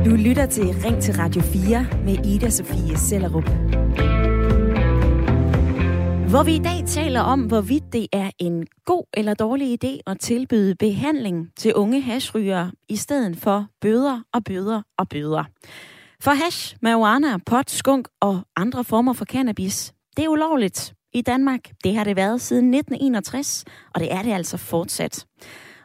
Du 0.04 0.10
lytter 0.10 0.46
til 0.46 0.64
Ring 0.64 1.02
til 1.02 1.14
Radio 1.14 1.42
4 1.42 1.86
med 2.04 2.26
Ida 2.26 2.50
Sofie 2.50 2.96
Sellerup. 2.96 3.48
Hvor 6.30 6.42
vi 6.42 6.54
i 6.54 6.58
dag 6.58 6.86
taler 6.86 7.20
om, 7.20 7.40
hvorvidt 7.40 7.92
det 7.92 8.06
er 8.12 8.30
en 8.38 8.66
god 8.84 9.04
eller 9.14 9.34
dårlig 9.34 9.84
idé 9.84 10.00
at 10.06 10.20
tilbyde 10.20 10.74
behandling 10.74 11.48
til 11.56 11.74
unge 11.74 12.00
hashrygere 12.00 12.72
i 12.88 12.96
stedet 12.96 13.36
for 13.36 13.66
bøder 13.80 14.20
og 14.32 14.44
bøder 14.44 14.82
og 14.98 15.08
bøder. 15.08 15.44
For 16.20 16.30
hash, 16.30 16.76
marijuana, 16.82 17.38
pot, 17.46 17.70
skunk 17.70 18.08
og 18.20 18.40
andre 18.56 18.84
former 18.84 19.12
for 19.12 19.24
cannabis, 19.24 19.92
det 20.16 20.24
er 20.24 20.28
ulovligt 20.28 20.94
i 21.12 21.20
Danmark. 21.20 21.60
Det 21.84 21.94
har 21.96 22.04
det 22.04 22.16
været 22.16 22.40
siden 22.40 22.74
1961, 22.74 23.64
og 23.94 24.00
det 24.00 24.12
er 24.12 24.22
det 24.22 24.32
altså 24.32 24.56
fortsat. 24.56 25.26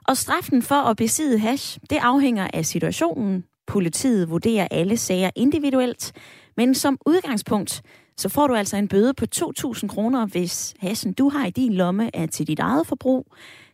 Og 0.07 0.17
straffen 0.17 0.61
for 0.61 0.75
at 0.75 0.97
besidde 0.97 1.39
hash, 1.39 1.79
det 1.89 1.97
afhænger 2.01 2.47
af 2.53 2.65
situationen. 2.65 3.43
Politiet 3.69 4.29
vurderer 4.29 4.67
alle 4.71 4.97
sager 4.97 5.29
individuelt, 5.35 6.11
men 6.57 6.75
som 6.75 6.97
udgangspunkt, 7.05 7.81
så 8.17 8.29
får 8.29 8.47
du 8.47 8.55
altså 8.55 8.77
en 8.77 8.87
bøde 8.87 9.13
på 9.13 9.25
2.000 9.35 9.87
kroner, 9.87 10.25
hvis 10.25 10.73
hassen, 10.79 11.13
du 11.13 11.29
har 11.29 11.45
i 11.45 11.49
din 11.49 11.73
lomme, 11.73 12.09
er 12.13 12.25
til 12.25 12.47
dit 12.47 12.59
eget 12.59 12.87
forbrug. 12.87 13.25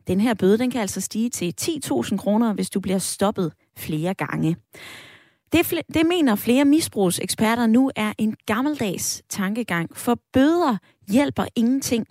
Den 0.08 0.20
her 0.20 0.34
bøde, 0.34 0.58
den 0.58 0.72
kan 0.72 0.82
altså 0.82 1.02
stige 1.02 1.30
til 1.30 1.54
10.000 1.62 2.18
kroner, 2.18 2.54
hvis 2.54 2.70
du 2.70 2.80
bliver 2.80 2.98
stoppet 2.98 3.54
flere 3.78 4.14
gange. 4.14 4.56
Det, 5.52 5.74
det 5.94 6.06
mener 6.06 6.36
flere 6.36 6.66
misbrugseksperter 6.66 7.68
nu 7.68 7.92
er 7.96 8.14
en 8.18 8.36
gammeldags 8.46 9.24
tankegang, 9.30 9.98
for 9.98 10.20
bøder 10.34 10.78
hjælper 11.08 11.46
ingenting. 11.56 12.08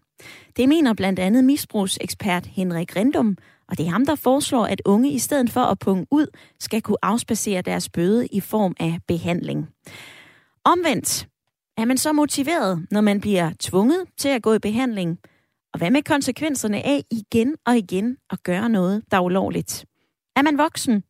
Det 0.56 0.68
mener 0.68 0.94
blandt 0.94 1.18
andet 1.18 1.44
misbrugsekspert 1.44 2.46
Henrik 2.46 2.96
Rendum, 2.96 3.36
og 3.68 3.78
det 3.78 3.86
er 3.86 3.90
ham, 3.90 4.06
der 4.06 4.14
foreslår, 4.14 4.66
at 4.66 4.82
unge 4.84 5.10
i 5.10 5.18
stedet 5.18 5.50
for 5.50 5.60
at 5.60 5.78
punge 5.78 6.06
ud, 6.10 6.26
skal 6.60 6.82
kunne 6.82 7.04
afspacere 7.04 7.62
deres 7.62 7.88
bøde 7.88 8.26
i 8.26 8.40
form 8.40 8.74
af 8.80 8.98
behandling. 9.08 9.68
Omvendt 10.64 11.28
er 11.76 11.84
man 11.84 11.98
så 11.98 12.12
motiveret, 12.12 12.86
når 12.90 13.00
man 13.00 13.20
bliver 13.20 13.50
tvunget 13.60 14.04
til 14.18 14.28
at 14.28 14.42
gå 14.42 14.54
i 14.54 14.58
behandling? 14.58 15.18
Og 15.72 15.78
hvad 15.78 15.90
med 15.90 16.02
konsekvenserne 16.02 16.86
af 16.86 17.04
igen 17.10 17.56
og 17.66 17.76
igen 17.76 18.16
at 18.30 18.42
gøre 18.42 18.68
noget, 18.68 19.02
der 19.10 19.16
er 19.16 19.20
ulovligt? 19.20 19.84
Er 20.36 20.42
man 20.42 20.58
voksen? 20.58 21.04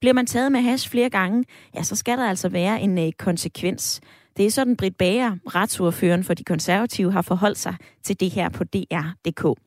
Bliver 0.00 0.12
man 0.12 0.26
taget 0.26 0.52
med 0.52 0.60
hash 0.60 0.90
flere 0.90 1.10
gange? 1.10 1.44
Ja, 1.74 1.82
så 1.82 1.96
skal 1.96 2.18
der 2.18 2.28
altså 2.28 2.48
være 2.48 2.80
en 2.80 2.98
øh, 2.98 3.12
konsekvens. 3.12 4.00
Det 4.36 4.46
er 4.46 4.50
sådan, 4.50 4.76
Britt 4.76 4.98
Bager, 4.98 5.36
retsordføreren 5.54 6.24
for 6.24 6.34
de 6.34 6.44
konservative, 6.44 7.12
har 7.12 7.22
forholdt 7.22 7.58
sig 7.58 7.76
til 8.02 8.20
det 8.20 8.30
her 8.30 8.48
på 8.48 8.64
DR.dk. 8.64 9.60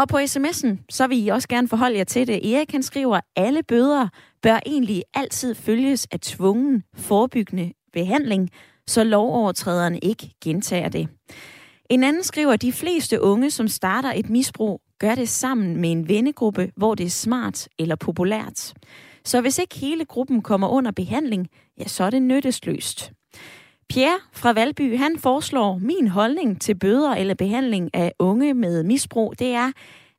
Og 0.00 0.08
på 0.08 0.18
sms'en, 0.18 0.86
så 0.90 1.06
vil 1.06 1.26
I 1.26 1.28
også 1.28 1.48
gerne 1.48 1.68
forholde 1.68 1.98
jer 1.98 2.04
til 2.04 2.26
det. 2.26 2.54
Erik 2.54 2.72
han 2.72 2.82
skriver, 2.82 3.16
at 3.16 3.22
alle 3.36 3.62
bøder 3.62 4.08
bør 4.42 4.58
egentlig 4.66 5.02
altid 5.14 5.54
følges 5.54 6.06
af 6.10 6.20
tvungen 6.20 6.82
forebyggende 6.94 7.72
behandling, 7.92 8.50
så 8.86 9.04
lovovertræderen 9.04 9.98
ikke 10.02 10.34
gentager 10.44 10.88
det. 10.88 11.08
En 11.90 12.04
anden 12.04 12.22
skriver, 12.22 12.52
at 12.52 12.62
de 12.62 12.72
fleste 12.72 13.20
unge, 13.20 13.50
som 13.50 13.68
starter 13.68 14.12
et 14.16 14.30
misbrug, 14.30 14.80
gør 14.98 15.14
det 15.14 15.28
sammen 15.28 15.76
med 15.76 15.92
en 15.92 16.08
vennegruppe, 16.08 16.70
hvor 16.76 16.94
det 16.94 17.06
er 17.06 17.10
smart 17.10 17.68
eller 17.78 17.96
populært. 17.96 18.74
Så 19.24 19.40
hvis 19.40 19.58
ikke 19.58 19.78
hele 19.78 20.04
gruppen 20.04 20.42
kommer 20.42 20.68
under 20.68 20.90
behandling, 20.90 21.48
ja, 21.78 21.88
så 21.88 22.04
er 22.04 22.10
det 22.10 22.22
nyttesløst. 22.22 23.12
Pierre 23.90 24.18
fra 24.32 24.52
Valby, 24.52 24.96
han 24.96 25.18
foreslår, 25.18 25.78
min 25.78 26.08
holdning 26.08 26.60
til 26.60 26.74
bøder 26.74 27.10
eller 27.10 27.34
behandling 27.34 27.90
af 27.94 28.12
unge 28.18 28.54
med 28.54 28.82
misbrug, 28.82 29.34
det 29.38 29.54
er, 29.54 29.72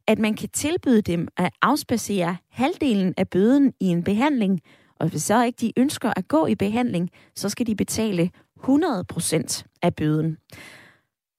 at 0.08 0.20
man 0.20 0.34
kan 0.34 0.50
tilbyde 0.50 1.02
dem 1.02 1.28
at 1.38 1.54
afspacere 1.62 2.38
halvdelen 2.50 3.14
af 3.18 3.30
bøden 3.30 3.74
i 3.80 3.86
en 3.86 4.04
behandling, 4.04 4.62
og 5.00 5.08
hvis 5.10 5.24
så 5.24 5.44
ikke 5.44 5.58
de 5.62 5.72
ønsker 5.78 6.14
at 6.16 6.28
gå 6.28 6.46
i 6.46 6.56
behandling, 6.56 7.10
så 7.36 7.50
skal 7.50 7.68
de 7.68 7.76
betale 7.76 8.32
100% 8.60 9.64
af 9.82 9.96
bøden. 9.96 10.38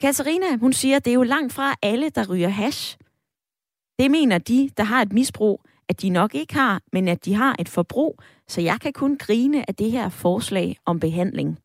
Katarina, 0.00 0.56
hun 0.56 0.72
siger, 0.72 0.96
at 0.96 1.04
det 1.04 1.10
er 1.10 1.14
jo 1.14 1.22
langt 1.22 1.52
fra 1.52 1.74
alle, 1.82 2.08
der 2.08 2.28
ryger 2.30 2.48
hash. 2.48 2.96
Det 3.98 4.10
mener 4.10 4.38
de, 4.38 4.70
der 4.76 4.84
har 4.84 5.02
et 5.02 5.12
misbrug, 5.12 5.62
at 5.88 6.02
de 6.02 6.08
nok 6.08 6.34
ikke 6.34 6.54
har, 6.54 6.80
men 6.92 7.08
at 7.08 7.24
de 7.24 7.34
har 7.34 7.56
et 7.58 7.68
forbrug, 7.68 8.18
så 8.48 8.60
jeg 8.60 8.80
kan 8.80 8.92
kun 8.92 9.16
grine 9.18 9.68
af 9.68 9.74
det 9.74 9.90
her 9.90 10.08
forslag 10.08 10.76
om 10.86 11.00
behandling. 11.00 11.58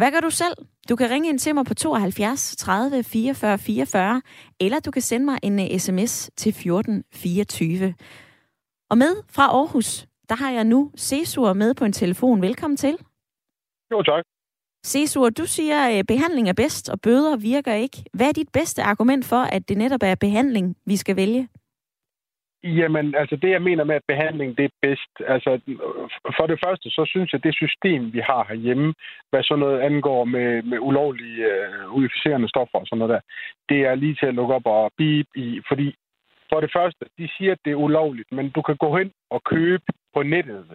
Hvad 0.00 0.12
gør 0.12 0.20
du 0.20 0.30
selv? 0.30 0.54
Du 0.88 0.96
kan 0.96 1.10
ringe 1.10 1.28
ind 1.28 1.38
til 1.38 1.54
mig 1.54 1.64
på 1.64 1.74
72 1.74 2.56
30 2.56 3.02
44 3.02 3.58
44, 3.58 4.22
eller 4.60 4.80
du 4.80 4.90
kan 4.90 5.02
sende 5.02 5.24
mig 5.24 5.38
en 5.42 5.80
sms 5.80 6.28
øh, 6.28 6.32
til 6.36 6.52
14 6.52 7.04
24. 7.12 7.94
Og 8.90 8.98
med 8.98 9.16
fra 9.28 9.42
Aarhus, 9.42 10.06
der 10.28 10.34
har 10.34 10.50
jeg 10.50 10.64
nu 10.64 10.90
Cesur 10.98 11.52
med 11.52 11.74
på 11.74 11.84
en 11.84 11.92
telefon. 11.92 12.42
Velkommen 12.42 12.76
til. 12.76 12.98
Jo, 13.92 14.02
tak. 14.02 14.24
Cesur, 14.86 15.30
du 15.30 15.46
siger, 15.46 15.86
at 15.86 15.98
øh, 15.98 16.04
behandling 16.04 16.48
er 16.48 16.52
bedst, 16.52 16.88
og 16.88 17.00
bøder 17.00 17.36
virker 17.36 17.74
ikke. 17.74 18.04
Hvad 18.12 18.28
er 18.28 18.32
dit 18.32 18.48
bedste 18.52 18.82
argument 18.82 19.24
for, 19.24 19.42
at 19.42 19.68
det 19.68 19.78
netop 19.78 20.02
er 20.02 20.14
behandling, 20.14 20.76
vi 20.86 20.96
skal 20.96 21.16
vælge? 21.16 21.48
Jamen, 22.64 23.14
altså 23.14 23.36
det, 23.36 23.50
jeg 23.50 23.62
mener 23.62 23.84
med, 23.84 23.94
at 23.94 24.08
behandling 24.08 24.58
det 24.58 24.64
er 24.64 24.78
bedst. 24.82 25.14
Altså, 25.26 25.60
for 26.36 26.46
det 26.46 26.58
første, 26.64 26.90
så 26.90 27.04
synes 27.06 27.32
jeg, 27.32 27.38
at 27.38 27.44
det 27.44 27.54
system, 27.54 28.12
vi 28.12 28.18
har 28.18 28.46
herhjemme, 28.48 28.94
hvad 29.30 29.42
sådan 29.42 29.60
noget 29.60 29.80
angår 29.80 30.24
med, 30.24 30.62
med 30.62 30.78
ulovlige 30.78 31.44
uh, 31.46 31.96
unificerende 31.96 32.48
stoffer 32.48 32.78
og 32.78 32.86
sådan 32.86 32.98
noget 32.98 33.14
der, 33.14 33.20
det 33.68 33.86
er 33.86 33.94
lige 33.94 34.14
til 34.14 34.26
at 34.26 34.34
lukke 34.34 34.54
op 34.54 34.66
og 34.66 34.90
bip 34.98 35.26
i. 35.34 35.60
Fordi 35.68 35.94
for 36.52 36.60
det 36.60 36.70
første, 36.76 37.04
de 37.18 37.28
siger, 37.36 37.52
at 37.52 37.58
det 37.64 37.70
er 37.70 37.84
ulovligt, 37.86 38.32
men 38.32 38.50
du 38.50 38.62
kan 38.62 38.76
gå 38.76 38.96
hen 38.98 39.12
og 39.30 39.40
købe 39.44 39.84
på 40.14 40.22
nettet 40.22 40.66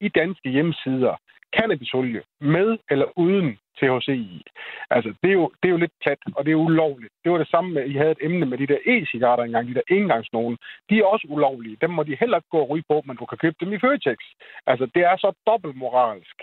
i 0.00 0.08
danske 0.08 0.50
hjemmesider 0.50 1.16
cannabisolie 1.56 2.22
med 2.40 2.78
eller 2.90 3.18
uden 3.18 3.58
THC 3.80 4.08
i. 4.08 4.42
Altså, 4.90 5.14
det 5.22 5.28
er, 5.30 5.34
jo, 5.40 5.52
det 5.62 5.68
er 5.68 5.72
jo 5.72 5.82
lidt 5.84 5.92
plat, 6.02 6.18
og 6.36 6.44
det 6.44 6.52
er 6.52 6.64
ulovligt. 6.68 7.12
Det 7.24 7.32
var 7.32 7.38
det 7.38 7.48
samme 7.48 7.70
med, 7.74 7.82
at 7.82 7.90
I 7.90 7.94
havde 7.94 8.10
et 8.10 8.24
emne 8.26 8.46
med 8.46 8.58
de 8.58 8.66
der 8.66 8.78
e-cigaretter 8.86 9.44
engang, 9.44 9.68
de 9.68 9.74
der 9.74 9.86
engangsnogen. 9.88 10.58
De 10.90 10.98
er 10.98 11.04
også 11.04 11.26
ulovlige. 11.30 11.76
Dem 11.80 11.90
må 11.90 12.02
de 12.02 12.16
heller 12.20 12.36
ikke 12.36 12.48
gå 12.50 12.58
og 12.58 12.70
ryge 12.70 12.84
på, 12.88 13.02
men 13.06 13.16
du 13.16 13.26
kan 13.26 13.38
købe 13.38 13.56
dem 13.60 13.72
i 13.72 13.78
Føtex. 13.78 14.18
Altså, 14.66 14.86
det 14.94 15.02
er 15.02 15.16
så 15.16 15.32
dobbeltmoralsk. 15.46 16.36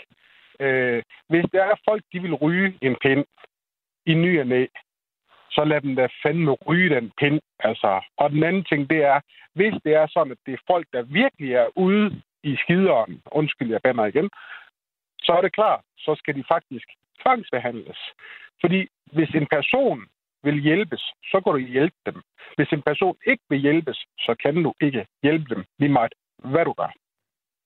Øh, 0.59 1.03
hvis 1.29 1.45
der 1.51 1.63
er 1.63 1.75
folk, 1.89 2.03
de 2.13 2.19
vil 2.19 2.33
ryge 2.33 2.77
en 2.81 2.95
pind 3.01 3.25
i 4.05 4.13
ny 4.13 4.39
og 4.39 4.47
næ, 4.47 4.65
så 5.51 5.63
lad 5.63 5.81
dem 5.81 5.95
da 5.95 6.07
fandme 6.23 6.51
ryge 6.51 6.95
den 6.95 7.11
pind. 7.17 7.39
Altså. 7.59 8.01
Og 8.17 8.29
den 8.29 8.43
anden 8.43 8.63
ting, 8.63 8.89
det 8.89 9.03
er, 9.03 9.19
hvis 9.53 9.73
det 9.85 9.93
er 9.93 10.07
sådan, 10.07 10.31
at 10.31 10.37
det 10.45 10.53
er 10.53 10.67
folk, 10.67 10.87
der 10.93 11.01
virkelig 11.01 11.53
er 11.53 11.67
ude 11.75 12.21
i 12.43 12.55
skideren, 12.55 13.21
undskyld, 13.31 13.71
jeg 13.71 13.81
bander 13.83 14.05
igen, 14.05 14.29
så 15.27 15.31
er 15.37 15.41
det 15.41 15.53
klart, 15.59 15.83
så 16.05 16.11
skal 16.19 16.33
de 16.35 16.43
faktisk 16.53 16.87
tvangsbehandles. 17.21 17.99
Fordi 18.61 18.79
hvis 19.15 19.31
en 19.39 19.47
person 19.55 19.99
vil 20.43 20.57
hjælpes, 20.67 21.03
så 21.31 21.37
går 21.43 21.51
du 21.51 21.57
hjælpe 21.57 21.99
dem. 22.05 22.17
Hvis 22.55 22.69
en 22.71 22.81
person 22.81 23.15
ikke 23.27 23.43
vil 23.49 23.59
hjælpes, 23.59 23.97
så 24.25 24.35
kan 24.43 24.63
du 24.63 24.73
ikke 24.81 25.05
hjælpe 25.23 25.55
dem 25.55 25.61
lige 25.79 25.91
meget, 25.91 26.13
hvad 26.53 26.65
du 26.65 26.73
gør. 26.73 26.91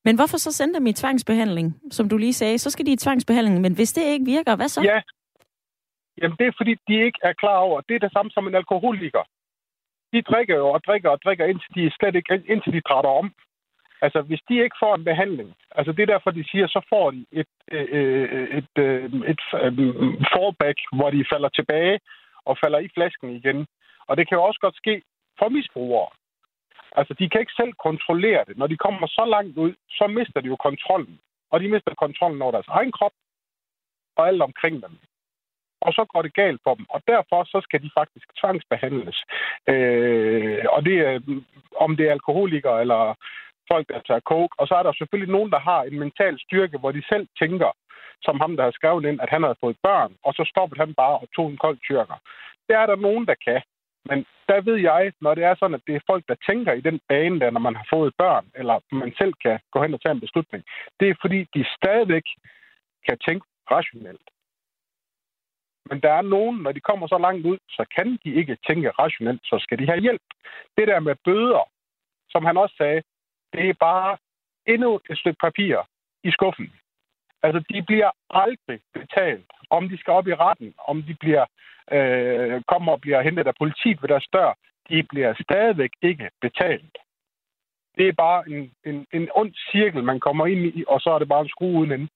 Men 0.05 0.15
hvorfor 0.15 0.37
så 0.37 0.51
sende 0.51 0.73
dem 0.73 0.87
i 0.87 0.93
tvangsbehandling? 0.93 1.67
Som 1.91 2.09
du 2.09 2.17
lige 2.17 2.33
sagde, 2.33 2.57
så 2.57 2.69
skal 2.69 2.85
de 2.85 2.91
i 2.91 3.03
tvangsbehandling, 3.03 3.61
men 3.61 3.75
hvis 3.75 3.93
det 3.93 4.03
ikke 4.03 4.25
virker, 4.25 4.55
hvad 4.55 4.67
så? 4.67 4.81
Ja, 4.81 5.01
Jamen, 6.21 6.37
det 6.39 6.47
er 6.47 6.51
fordi, 6.57 6.73
de 6.87 7.05
ikke 7.05 7.19
er 7.23 7.33
klar 7.33 7.57
over, 7.57 7.81
det 7.81 7.95
er 7.95 7.99
det 7.99 8.11
samme 8.11 8.31
som 8.31 8.47
en 8.47 8.55
alkoholiker. 8.55 9.23
De 10.13 10.21
drikker 10.21 10.55
jo 10.55 10.67
og 10.69 10.83
drikker 10.87 11.09
og 11.09 11.19
drikker, 11.25 11.45
indtil 11.45 11.75
de, 11.75 11.91
slet 11.99 12.15
ikke, 12.15 12.43
indtil 12.53 12.73
de 12.73 12.81
træder 12.81 13.13
om. 13.21 13.33
Altså, 14.01 14.21
hvis 14.21 14.41
de 14.49 14.63
ikke 14.63 14.75
får 14.79 14.95
en 14.95 15.03
behandling, 15.03 15.55
altså 15.71 15.91
det 15.91 16.01
er 16.03 16.13
derfor, 16.13 16.31
de 16.31 16.49
siger, 16.51 16.67
så 16.67 16.81
får 16.89 17.11
de 17.11 17.25
et, 17.31 17.51
øh, 17.71 17.87
øh 17.91 18.57
et, 18.57 18.73
øh, 18.77 19.03
et, 19.05 19.43
øh, 19.53 19.73
et 20.19 20.27
fallback, 20.33 20.79
hvor 20.97 21.09
de 21.09 21.25
falder 21.31 21.49
tilbage 21.49 21.99
og 22.45 22.57
falder 22.63 22.79
i 22.79 22.89
flasken 22.93 23.29
igen. 23.29 23.67
Og 24.07 24.17
det 24.17 24.27
kan 24.27 24.37
jo 24.37 24.43
også 24.43 24.59
godt 24.59 24.75
ske 24.75 25.01
for 25.39 25.49
misbrugere. 25.49 26.09
Altså, 26.99 27.13
de 27.19 27.29
kan 27.29 27.41
ikke 27.41 27.59
selv 27.61 27.73
kontrollere 27.73 28.43
det. 28.47 28.57
Når 28.57 28.67
de 28.67 28.77
kommer 28.77 29.07
så 29.07 29.25
langt 29.25 29.57
ud, 29.57 29.73
så 29.89 30.07
mister 30.07 30.41
de 30.41 30.47
jo 30.47 30.55
kontrollen. 30.55 31.19
Og 31.51 31.59
de 31.59 31.67
mister 31.67 31.93
kontrollen 31.93 32.41
over 32.41 32.51
deres 32.51 32.67
egen 32.67 32.91
krop 32.91 33.11
og 34.17 34.27
alt 34.27 34.41
omkring 34.41 34.81
dem 34.83 34.97
og 35.81 35.93
så 35.93 36.05
går 36.05 36.21
det 36.21 36.33
galt 36.33 36.61
for 36.63 36.75
dem. 36.75 36.85
Og 36.89 37.01
derfor 37.07 37.43
så 37.43 37.61
skal 37.63 37.81
de 37.83 37.89
faktisk 37.99 38.27
tvangsbehandles. 38.39 39.17
Øh, 39.67 40.65
og 40.75 40.85
det 40.85 40.97
er, 41.07 41.19
om 41.75 41.97
det 41.97 42.07
er 42.07 42.11
alkoholikere 42.11 42.81
eller 42.81 43.15
folk, 43.71 43.87
der 43.89 44.01
tager 44.07 44.27
coke. 44.31 44.55
Og 44.59 44.67
så 44.67 44.75
er 44.75 44.83
der 44.83 44.93
selvfølgelig 44.93 45.33
nogen, 45.33 45.51
der 45.51 45.59
har 45.59 45.81
en 45.83 45.99
mental 45.99 46.39
styrke, 46.39 46.77
hvor 46.77 46.91
de 46.91 47.03
selv 47.11 47.27
tænker, 47.41 47.71
som 48.21 48.39
ham, 48.39 48.57
der 48.57 48.63
har 48.63 48.71
skrevet 48.71 49.05
ind, 49.05 49.21
at 49.21 49.29
han 49.29 49.43
havde 49.43 49.61
fået 49.63 49.77
børn, 49.83 50.11
og 50.23 50.33
så 50.33 50.43
stoppede 50.51 50.79
han 50.79 50.93
bare 50.93 51.17
og 51.19 51.27
tog 51.35 51.47
en 51.49 51.57
kold 51.57 51.77
tyrker. 51.87 52.17
Det 52.67 52.75
er 52.75 52.85
der 52.85 52.95
nogen, 52.95 53.25
der 53.25 53.35
kan. 53.47 53.61
Men 54.09 54.25
der 54.49 54.61
ved 54.61 54.77
jeg, 54.77 55.13
når 55.21 55.35
det 55.35 55.43
er 55.43 55.55
sådan, 55.55 55.75
at 55.75 55.87
det 55.87 55.95
er 55.95 56.07
folk, 56.07 56.23
der 56.27 56.35
tænker 56.49 56.73
i 56.73 56.81
den 56.81 56.99
bane, 57.09 57.39
der, 57.39 57.49
når 57.51 57.59
man 57.59 57.75
har 57.75 57.87
fået 57.93 58.13
børn, 58.17 58.45
eller 58.55 58.79
man 58.91 59.13
selv 59.17 59.33
kan 59.43 59.59
gå 59.71 59.81
hen 59.81 59.93
og 59.93 60.01
tage 60.01 60.13
en 60.13 60.25
beslutning, 60.25 60.63
det 60.99 61.09
er 61.09 61.15
fordi, 61.21 61.39
de 61.55 61.65
stadigvæk 61.77 62.23
kan 63.07 63.17
tænke 63.27 63.45
rationelt. 63.71 64.27
Men 65.89 66.01
der 66.01 66.13
er 66.13 66.21
nogen, 66.21 66.57
når 66.63 66.71
de 66.71 66.79
kommer 66.79 67.07
så 67.07 67.17
langt 67.17 67.45
ud, 67.45 67.57
så 67.69 67.85
kan 67.95 68.19
de 68.23 68.29
ikke 68.33 68.57
tænke 68.67 68.89
rationelt, 68.89 69.41
så 69.43 69.57
skal 69.59 69.79
de 69.79 69.85
have 69.85 70.01
hjælp. 70.01 70.21
Det 70.77 70.87
der 70.87 70.99
med 70.99 71.15
bøder, 71.25 71.63
som 72.29 72.45
han 72.45 72.57
også 72.57 72.75
sagde, 72.77 73.01
det 73.53 73.69
er 73.69 73.73
bare 73.79 74.17
endnu 74.67 74.99
et 75.09 75.17
stykke 75.17 75.39
papir 75.41 75.75
i 76.23 76.31
skuffen. 76.31 76.71
Altså, 77.43 77.59
de 77.69 77.81
bliver 77.81 78.11
aldrig 78.29 78.79
betalt. 78.93 79.45
Om 79.69 79.89
de 79.89 79.97
skal 79.97 80.13
op 80.13 80.27
i 80.27 80.33
retten, 80.33 80.73
om 80.87 81.03
de 81.03 81.15
bliver 81.19 81.45
øh, 81.91 82.61
kommer 82.67 82.91
og 82.91 83.01
bliver 83.01 83.21
hentet 83.21 83.47
af 83.47 83.53
politiet 83.59 84.01
ved 84.01 84.09
deres 84.09 84.27
dør, 84.33 84.57
de 84.89 85.03
bliver 85.09 85.33
stadigvæk 85.43 85.91
ikke 86.01 86.29
betalt. 86.41 86.97
Det 87.97 88.07
er 88.07 88.13
bare 88.13 88.49
en, 88.49 88.71
en, 88.85 89.05
en 89.13 89.29
ond 89.35 89.53
cirkel, 89.71 90.03
man 90.03 90.19
kommer 90.19 90.45
ind 90.45 90.65
i, 90.65 90.83
og 90.87 91.01
så 91.01 91.09
er 91.09 91.19
det 91.19 91.27
bare 91.27 91.41
en 91.41 91.49
skrue 91.49 91.79
uden 91.79 91.91
ende. 91.91 92.07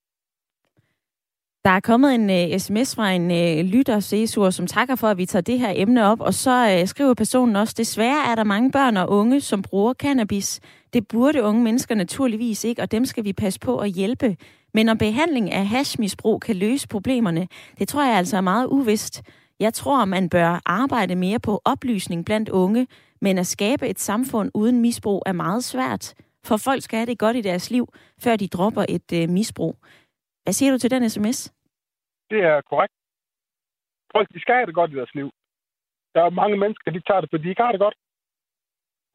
Der 1.65 1.71
er 1.71 1.79
kommet 1.79 2.15
en 2.15 2.29
øh, 2.29 2.53
uh, 2.53 2.57
sms 2.57 2.95
fra 2.95 3.11
en 3.11 3.25
uh, 3.31 3.65
lytter, 3.73 3.99
Cesur, 3.99 4.49
som 4.49 4.67
takker 4.67 4.95
for, 4.95 5.07
at 5.07 5.17
vi 5.17 5.25
tager 5.25 5.43
det 5.43 5.59
her 5.59 5.73
emne 5.75 6.05
op, 6.05 6.21
og 6.21 6.33
så 6.33 6.79
uh, 6.81 6.87
skriver 6.87 7.13
personen 7.13 7.55
også, 7.55 7.75
desværre 7.77 8.31
er 8.31 8.35
der 8.35 8.43
mange 8.43 8.71
børn 8.71 8.97
og 8.97 9.09
unge, 9.09 9.41
som 9.41 9.61
bruger 9.61 9.93
cannabis. 9.93 10.61
Det 10.95 11.07
burde 11.07 11.43
unge 11.43 11.63
mennesker 11.63 11.95
naturligvis 11.95 12.63
ikke, 12.63 12.81
og 12.81 12.91
dem 12.91 13.05
skal 13.05 13.23
vi 13.23 13.33
passe 13.33 13.59
på 13.59 13.73
at 13.79 13.89
hjælpe. 13.89 14.37
Men 14.73 14.89
om 14.89 14.97
behandling 14.97 15.51
af 15.51 15.65
hashmisbrug 15.67 16.41
kan 16.41 16.55
løse 16.55 16.87
problemerne, 16.87 17.47
det 17.79 17.87
tror 17.87 18.03
jeg 18.03 18.17
altså 18.17 18.37
er 18.37 18.41
meget 18.41 18.67
uvist. 18.67 19.15
Jeg 19.59 19.73
tror, 19.73 20.05
man 20.05 20.29
bør 20.29 20.61
arbejde 20.65 21.15
mere 21.15 21.39
på 21.39 21.61
oplysning 21.65 22.25
blandt 22.25 22.49
unge, 22.49 22.87
men 23.21 23.37
at 23.37 23.47
skabe 23.47 23.87
et 23.87 23.99
samfund 23.99 24.51
uden 24.53 24.81
misbrug 24.81 25.23
er 25.25 25.31
meget 25.31 25.63
svært. 25.63 26.13
For 26.47 26.57
folk 26.57 26.81
skal 26.81 26.97
have 26.97 27.05
det 27.11 27.19
godt 27.19 27.35
i 27.35 27.41
deres 27.41 27.71
liv, 27.71 27.85
før 28.23 28.35
de 28.35 28.47
dropper 28.47 28.85
et 28.89 29.09
øh, 29.19 29.29
misbrug. 29.29 29.75
Hvad 30.43 30.53
siger 30.53 30.71
du 30.71 30.77
til 30.77 30.91
den 30.91 31.09
sms? 31.09 31.53
Det 32.29 32.39
er 32.51 32.61
korrekt. 32.69 32.93
Folk, 34.11 34.27
de 34.33 34.39
skal 34.41 34.55
have 34.55 34.65
det 34.65 34.75
godt 34.75 34.91
i 34.91 34.95
deres 34.95 35.15
liv. 35.15 35.29
Der 36.13 36.21
er 36.21 36.29
mange 36.29 36.57
mennesker, 36.57 36.91
de 36.91 37.01
tager 37.07 37.21
det, 37.21 37.29
fordi 37.29 37.43
de 37.43 37.49
ikke 37.49 37.61
har 37.61 37.71
det 37.71 37.79
godt. 37.79 37.95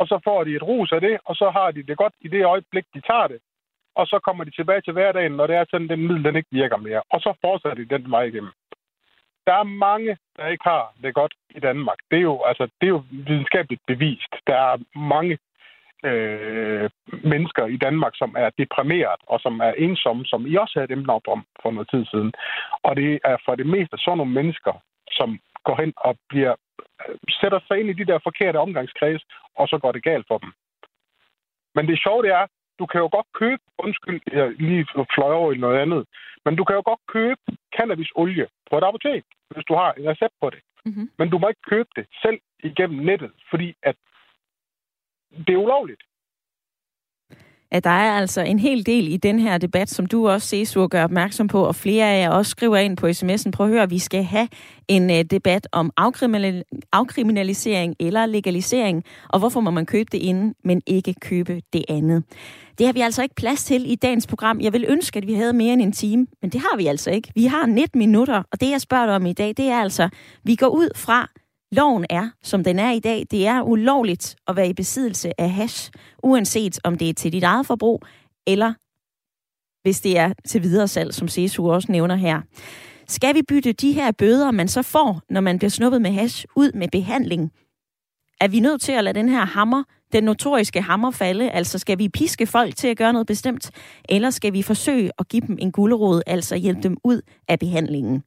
Og 0.01 0.07
så 0.07 0.21
får 0.25 0.45
de 0.45 0.57
et 0.57 0.63
rus 0.63 0.93
af 0.93 1.01
det, 1.01 1.19
og 1.25 1.35
så 1.37 1.51
har 1.51 1.71
de 1.71 1.83
det 1.83 1.97
godt 1.97 2.15
i 2.21 2.29
det 2.29 2.45
øjeblik, 2.45 2.85
de 2.95 3.01
tager 3.01 3.27
det. 3.27 3.41
Og 3.95 4.07
så 4.07 4.19
kommer 4.25 4.45
de 4.45 4.51
tilbage 4.51 4.81
til 4.81 4.93
hverdagen, 4.93 5.33
når 5.33 5.47
det 5.47 5.57
er 5.57 5.65
sådan, 5.71 5.89
den 5.89 6.07
middel, 6.07 6.25
den 6.25 6.37
ikke 6.37 6.49
virker 6.53 6.77
mere. 6.77 7.03
Og 7.11 7.21
så 7.21 7.35
fortsætter 7.41 7.85
de 7.85 7.95
den 7.95 8.11
vej 8.11 8.23
igennem. 8.23 8.53
Der 9.47 9.55
er 9.55 9.63
mange, 9.63 10.17
der 10.37 10.47
ikke 10.47 10.65
har 10.65 10.93
det 11.03 11.15
godt 11.15 11.35
i 11.51 11.61
Danmark. 11.61 11.99
Det 12.11 12.17
er 12.17 12.23
jo, 12.23 12.43
altså, 12.43 12.65
det 12.81 12.87
er 12.87 12.95
jo 12.97 13.03
videnskabeligt 13.11 13.83
bevist. 13.87 14.33
Der 14.47 14.57
er 14.57 14.77
mange 14.99 15.39
øh, 16.05 16.91
mennesker 17.33 17.67
i 17.67 17.77
Danmark, 17.77 18.13
som 18.17 18.35
er 18.39 18.51
deprimeret 18.59 19.21
og 19.27 19.41
som 19.41 19.61
er 19.61 19.73
ensomme, 19.73 20.25
som 20.25 20.47
I 20.47 20.57
også 20.57 20.75
havde 20.79 20.95
dem 20.95 21.09
op 21.09 21.29
om 21.29 21.45
for 21.63 21.71
noget 21.71 21.91
tid 21.91 22.05
siden. 22.07 22.33
Og 22.83 22.97
det 22.97 23.21
er 23.25 23.37
for 23.45 23.55
det 23.55 23.67
meste 23.67 23.97
sådan 23.99 24.19
nogle 24.19 24.33
mennesker, 24.33 24.73
som 25.11 25.39
går 25.65 25.77
hen 25.81 25.93
og 25.97 26.17
bliver, 26.29 26.55
sætter 27.41 27.61
sig 27.67 27.81
ind 27.81 27.91
i 27.91 27.99
de 28.01 28.05
der 28.11 28.19
forkerte 28.23 28.57
omgangskreds, 28.57 29.23
og 29.57 29.69
så 29.69 29.79
går 29.79 29.93
det 29.93 30.03
galt 30.03 30.27
for 30.29 30.39
dem. 30.39 30.53
Men 31.75 31.89
det 31.89 32.03
sjove 32.03 32.23
det 32.23 32.31
er, 32.31 32.47
du 32.79 32.87
kan 32.87 33.01
jo 33.01 33.09
godt 33.13 33.27
købe, 33.35 33.63
undskyld, 33.79 34.21
jeg 34.33 34.51
lige 34.51 34.87
fløj 35.15 35.33
over 35.33 35.53
i 35.53 35.63
noget 35.65 35.79
andet, 35.79 36.07
men 36.45 36.57
du 36.57 36.65
kan 36.65 36.77
jo 36.77 36.83
godt 36.85 37.01
købe 37.09 37.41
cannabisolie 37.77 38.47
på 38.71 38.79
et 38.79 38.85
apotek, 38.85 39.25
hvis 39.51 39.65
du 39.69 39.75
har 39.75 39.93
en 39.93 40.09
recept 40.11 40.35
på 40.41 40.51
det. 40.51 40.61
Mm-hmm. 40.85 41.11
Men 41.19 41.31
du 41.31 41.39
må 41.39 41.49
ikke 41.49 41.71
købe 41.73 41.89
det 41.97 42.07
selv 42.23 42.39
igennem 42.63 43.05
nettet, 43.05 43.33
fordi 43.51 43.75
at 43.83 43.97
det 45.47 45.53
er 45.55 45.65
ulovligt. 45.67 46.03
At 47.71 47.85
der 47.85 47.91
er 47.91 48.13
altså 48.13 48.41
en 48.41 48.59
hel 48.59 48.87
del 48.87 49.13
i 49.13 49.17
den 49.17 49.39
her 49.39 49.59
debat, 49.59 49.91
som 49.91 50.07
du 50.07 50.29
også, 50.29 50.49
Cesur, 50.49 50.87
gør 50.87 51.05
opmærksom 51.05 51.49
på, 51.49 51.65
og 51.65 51.75
flere 51.75 52.07
af 52.07 52.21
jer 52.21 52.31
også 52.31 52.51
skriver 52.51 52.77
ind 52.77 52.97
på 52.97 53.07
sms'en. 53.07 53.51
Prøv 53.51 53.67
at 53.67 53.73
høre, 53.73 53.89
vi 53.89 53.99
skal 53.99 54.25
have 54.25 54.49
en 54.89 55.11
øh, 55.11 55.25
debat 55.25 55.69
om 55.73 55.93
afkriminal- 56.01 56.63
afkriminalisering 56.93 57.97
eller 58.01 58.27
legalisering, 58.27 59.05
og 59.29 59.39
hvorfor 59.39 59.61
må 59.61 59.71
man 59.71 59.87
købe 59.87 60.09
det 60.13 60.29
ene, 60.29 60.55
men 60.65 60.83
ikke 60.87 61.15
købe 61.21 61.63
det 61.73 61.85
andet. 61.89 62.25
Det 62.79 62.87
har 62.87 62.93
vi 62.93 63.01
altså 63.01 63.23
ikke 63.23 63.35
plads 63.35 63.65
til 63.65 63.93
i 63.93 63.95
dagens 63.95 64.27
program. 64.27 64.61
Jeg 64.61 64.73
vil 64.73 64.85
ønske, 64.89 65.17
at 65.17 65.27
vi 65.27 65.35
havde 65.35 65.53
mere 65.53 65.73
end 65.73 65.83
en 65.83 65.93
time, 65.93 66.27
men 66.43 66.51
det 66.51 66.61
har 66.61 66.77
vi 66.77 66.87
altså 66.87 67.11
ikke. 67.11 67.33
Vi 67.35 67.45
har 67.45 67.67
19 67.67 67.99
minutter, 67.99 68.43
og 68.53 68.61
det 68.61 68.71
jeg 68.71 68.81
spørger 68.81 69.07
dig 69.07 69.15
om 69.15 69.27
i 69.27 69.33
dag, 69.33 69.49
det 69.49 69.67
er 69.67 69.77
altså, 69.81 70.09
vi 70.45 70.55
går 70.55 70.69
ud 70.69 70.89
fra, 70.97 71.31
Loven 71.73 72.07
er, 72.11 72.31
som 72.43 72.65
den 72.65 72.79
er 72.79 72.91
i 72.91 73.01
dag, 73.01 73.27
det 73.31 73.47
er 73.47 73.63
ulovligt 73.63 74.37
at 74.49 74.57
være 74.57 74.69
i 74.69 74.73
besiddelse 74.73 75.41
af 75.41 75.51
hash, 75.51 75.91
uanset 76.23 76.79
om 76.85 76.99
det 76.99 77.09
er 77.09 77.15
til 77.15 77.33
dit 77.33 77.45
eget 77.45 77.67
forbrug, 77.67 78.03
eller 78.47 78.75
hvis 79.83 80.01
det 80.01 80.19
er 80.19 80.33
til 80.49 80.63
videre 80.63 80.89
salg, 80.89 81.15
som 81.15 81.29
CSU 81.29 81.71
også 81.71 81.93
nævner 81.93 82.15
her. 82.15 82.41
Skal 83.09 83.35
vi 83.35 83.43
bytte 83.49 83.73
de 83.73 83.93
her 83.93 84.13
bøder, 84.13 84.51
man 84.51 84.69
så 84.69 84.83
får, 84.83 85.23
når 85.31 85.41
man 85.41 85.59
bliver 85.59 85.71
snuppet 85.71 86.03
med 86.03 86.11
hash, 86.11 86.47
ud 86.57 86.73
med 86.73 86.89
behandling? 86.93 87.53
Er 88.41 88.49
vi 88.49 88.61
nødt 88.61 88.81
til 88.81 88.93
at 88.93 89.05
lade 89.05 89.19
den 89.19 89.29
her 89.29 89.45
hammer 89.45 89.85
den 90.13 90.25
notoriske 90.25 90.83
hammerfalde. 90.83 91.51
Altså 91.51 91.79
skal 91.79 91.99
vi 91.99 92.09
piske 92.09 92.47
folk 92.47 92.77
til 92.77 92.89
at 92.89 92.97
gøre 92.97 93.13
noget 93.13 93.27
bestemt, 93.27 93.71
eller 94.09 94.31
skal 94.31 94.53
vi 94.53 94.63
forsøge 94.63 95.11
at 95.19 95.29
give 95.29 95.43
dem 95.47 95.57
en 95.61 95.73
gulderod, 95.73 96.23
altså 96.27 96.57
hjælpe 96.57 96.83
dem 96.83 96.97
ud 97.05 97.21
af 97.49 97.59
behandlingen? 97.59 98.23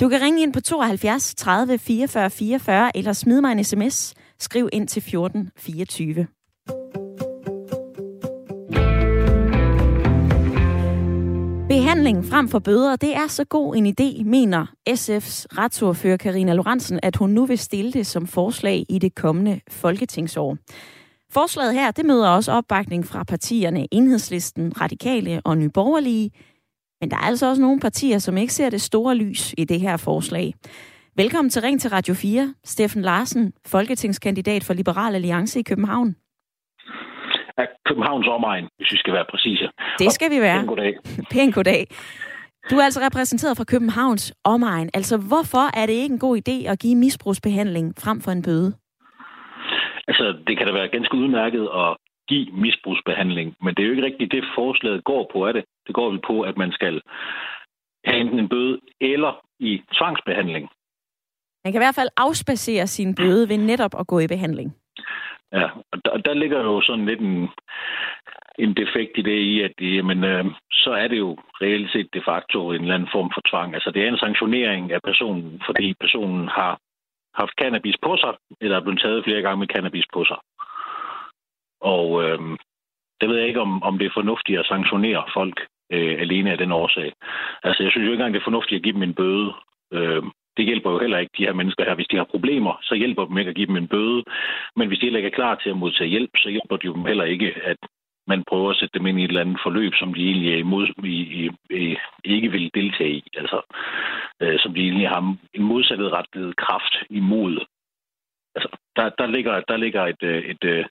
Du 0.00 0.08
kan 0.08 0.20
ringe 0.20 0.42
ind 0.42 0.52
på 0.52 0.60
72 0.60 1.34
30 1.34 1.78
44 1.78 2.30
44, 2.30 2.96
eller 2.96 3.12
smid 3.12 3.40
mig 3.40 3.52
en 3.52 3.64
sms. 3.64 4.14
Skriv 4.38 4.68
ind 4.72 4.88
til 4.88 5.02
14 5.02 5.50
24. 5.56 6.26
Behandling 11.70 12.24
frem 12.24 12.48
for 12.48 12.58
bøder, 12.58 12.96
det 12.96 13.16
er 13.16 13.26
så 13.26 13.44
god 13.44 13.76
en 13.76 13.86
idé, 13.86 14.24
mener 14.24 14.66
SF's 14.90 15.46
retsordfører 15.58 16.16
Karina 16.16 16.52
Lorentzen, 16.52 17.00
at 17.02 17.16
hun 17.16 17.30
nu 17.30 17.46
vil 17.46 17.58
stille 17.58 17.92
det 17.92 18.06
som 18.06 18.26
forslag 18.26 18.86
i 18.88 18.98
det 18.98 19.14
kommende 19.14 19.60
folketingsår. 19.68 20.56
Forslaget 21.32 21.74
her, 21.74 21.90
det 21.90 22.04
møder 22.04 22.28
også 22.28 22.52
opbakning 22.52 23.06
fra 23.06 23.24
partierne 23.24 23.86
Enhedslisten, 23.92 24.80
Radikale 24.80 25.40
og 25.44 25.58
Nyborgerlige. 25.58 26.30
Men 27.00 27.10
der 27.10 27.16
er 27.16 27.20
altså 27.20 27.48
også 27.48 27.62
nogle 27.62 27.80
partier, 27.80 28.18
som 28.18 28.36
ikke 28.36 28.52
ser 28.52 28.70
det 28.70 28.80
store 28.80 29.14
lys 29.14 29.54
i 29.58 29.64
det 29.64 29.80
her 29.80 29.96
forslag. 29.96 30.54
Velkommen 31.16 31.50
til 31.50 31.62
Ring 31.62 31.80
til 31.80 31.90
Radio 31.90 32.14
4. 32.14 32.54
Steffen 32.64 33.02
Larsen, 33.02 33.52
folketingskandidat 33.66 34.64
for 34.64 34.74
Liberal 34.74 35.14
Alliance 35.14 35.60
i 35.60 35.62
København. 35.62 36.16
Ja, 37.58 37.64
Københavns 37.88 38.26
omegn, 38.26 38.64
hvis 38.76 38.92
vi 38.92 38.96
skal 38.96 39.12
være 39.14 39.24
præcise. 39.30 39.68
Det 39.98 40.12
skal 40.12 40.30
vi 40.30 40.40
være. 40.40 40.58
Pæn 40.58 40.66
goddag. 40.66 40.94
Pæn 41.32 41.50
goddag. 41.50 41.86
Du 42.70 42.76
er 42.76 42.84
altså 42.84 43.00
repræsenteret 43.00 43.56
fra 43.56 43.64
Københavns 43.64 44.34
omegn. 44.44 44.90
Altså, 44.94 45.16
hvorfor 45.16 45.78
er 45.78 45.86
det 45.86 45.92
ikke 45.92 46.12
en 46.12 46.18
god 46.18 46.36
idé 46.38 46.70
at 46.70 46.78
give 46.78 46.96
misbrugsbehandling 46.96 47.94
frem 47.98 48.20
for 48.20 48.30
en 48.30 48.42
bøde? 48.42 48.79
Altså, 50.10 50.26
det 50.46 50.54
kan 50.56 50.66
da 50.66 50.72
være 50.72 50.94
ganske 50.96 51.14
udmærket 51.16 51.68
at 51.82 51.96
give 52.28 52.46
misbrugsbehandling, 52.52 53.48
men 53.62 53.74
det 53.74 53.82
er 53.82 53.86
jo 53.86 53.94
ikke 53.94 54.08
rigtigt 54.08 54.32
det, 54.32 54.54
forslaget 54.54 55.04
går 55.04 55.30
på, 55.32 55.38
er 55.48 55.52
det? 55.52 55.64
Det 55.86 55.94
går 55.94 56.10
vel 56.10 56.20
på, 56.26 56.40
at 56.40 56.56
man 56.56 56.72
skal 56.72 57.00
have 58.04 58.20
enten 58.20 58.38
en 58.38 58.48
bøde 58.48 58.80
eller 59.00 59.32
i 59.58 59.82
tvangsbehandling. 59.98 60.68
Man 61.64 61.72
kan 61.72 61.80
i 61.80 61.84
hvert 61.84 62.00
fald 62.00 62.08
afspacere 62.16 62.86
sin 62.86 63.14
bøde 63.14 63.48
ved 63.48 63.58
netop 63.58 63.94
at 64.00 64.06
gå 64.06 64.18
i 64.18 64.26
behandling. 64.26 64.68
Ja, 65.52 65.66
og 65.92 65.98
der, 66.04 66.16
der 66.16 66.34
ligger 66.34 66.60
jo 66.62 66.80
sådan 66.80 67.06
lidt 67.06 67.20
en, 67.20 67.48
en 68.58 68.76
defekt 68.76 69.12
i 69.18 69.22
det 69.22 69.38
i, 69.52 69.60
at 69.62 69.74
jamen, 69.80 70.24
øh, 70.24 70.44
så 70.72 70.90
er 70.90 71.08
det 71.08 71.18
jo 71.18 71.38
reelt 71.62 71.92
set 71.92 72.08
de 72.14 72.22
facto 72.24 72.72
en 72.72 72.82
eller 72.82 72.94
anden 72.94 73.08
form 73.12 73.30
for 73.34 73.42
tvang. 73.50 73.74
Altså 73.74 73.90
det 73.90 74.02
er 74.02 74.08
en 74.08 74.24
sanktionering 74.24 74.92
af 74.92 75.00
personen, 75.04 75.62
fordi 75.66 75.94
personen 76.00 76.48
har 76.48 76.78
haft 77.40 77.58
cannabis 77.62 77.98
på 78.06 78.16
sig, 78.22 78.32
eller 78.60 78.76
er 78.76 78.84
blevet 78.84 79.00
taget 79.00 79.24
flere 79.24 79.42
gange 79.42 79.60
med 79.60 79.72
cannabis 79.74 80.06
på 80.14 80.24
sig. 80.30 80.38
Og 81.80 82.06
øh, 82.24 82.40
det 83.20 83.28
ved 83.28 83.36
jeg 83.38 83.48
ikke, 83.48 83.60
om, 83.60 83.82
om 83.82 83.98
det 83.98 84.06
er 84.06 84.18
fornuftigt 84.20 84.58
at 84.58 84.66
sanktionere 84.66 85.22
folk 85.34 85.56
øh, 85.92 86.16
alene 86.20 86.50
af 86.52 86.58
den 86.58 86.72
årsag. 86.72 87.12
Altså, 87.62 87.82
jeg 87.82 87.92
synes 87.92 88.06
jo 88.06 88.12
ikke 88.12 88.20
engang, 88.20 88.34
det 88.34 88.40
er 88.40 88.50
fornuftigt 88.50 88.78
at 88.78 88.82
give 88.82 88.94
dem 88.94 89.02
en 89.02 89.14
bøde. 89.14 89.52
Øh, 89.92 90.22
det 90.56 90.64
hjælper 90.64 90.90
jo 90.90 90.98
heller 90.98 91.18
ikke 91.18 91.34
de 91.38 91.44
her 91.46 91.52
mennesker 91.52 91.84
her. 91.84 91.94
Hvis 91.94 92.10
de 92.10 92.16
har 92.16 92.24
problemer, 92.34 92.78
så 92.82 92.94
hjælper 92.94 93.24
dem 93.24 93.38
ikke 93.38 93.48
at 93.48 93.56
give 93.56 93.66
dem 93.66 93.76
en 93.76 93.88
bøde. 93.88 94.24
Men 94.76 94.88
hvis 94.88 94.98
de 94.98 95.06
heller 95.06 95.18
ikke 95.18 95.32
er 95.32 95.40
klar 95.40 95.54
til 95.54 95.70
at 95.70 95.76
modtage 95.76 96.10
hjælp, 96.10 96.30
så 96.36 96.48
hjælper 96.48 96.76
det 96.76 96.84
jo 96.84 96.94
dem 96.94 97.04
heller 97.04 97.24
ikke, 97.24 97.54
at 97.64 97.76
man 98.26 98.44
prøver 98.48 98.70
at 98.70 98.76
sætte 98.76 98.98
dem 98.98 99.06
ind 99.06 99.20
i 99.20 99.24
et 99.24 99.28
eller 99.28 99.40
andet 99.40 99.60
forløb, 99.62 99.92
som 99.94 100.14
de 100.14 100.24
egentlig 100.24 100.52
er 100.52 100.58
imod, 100.58 100.86
i, 101.04 101.18
i, 101.40 101.50
i, 101.70 101.96
ikke 102.24 102.50
vil 102.50 102.70
deltage 102.74 103.12
i. 103.12 103.24
Altså, 103.36 103.60
øh, 104.40 104.58
som 104.58 104.74
de 104.74 104.80
egentlig 104.80 105.08
har 105.08 105.36
en 105.54 105.62
modsattet 105.62 106.12
rettet 106.12 106.56
kraft 106.56 106.94
imod. 107.10 107.64
Altså, 108.54 108.78
der, 108.96 109.08
der 109.18 109.26
ligger, 109.26 109.60
der 109.60 109.76
ligger 109.76 110.02
et, 110.06 110.22
et, 110.22 110.50
et, 110.50 110.64
et 110.64 110.86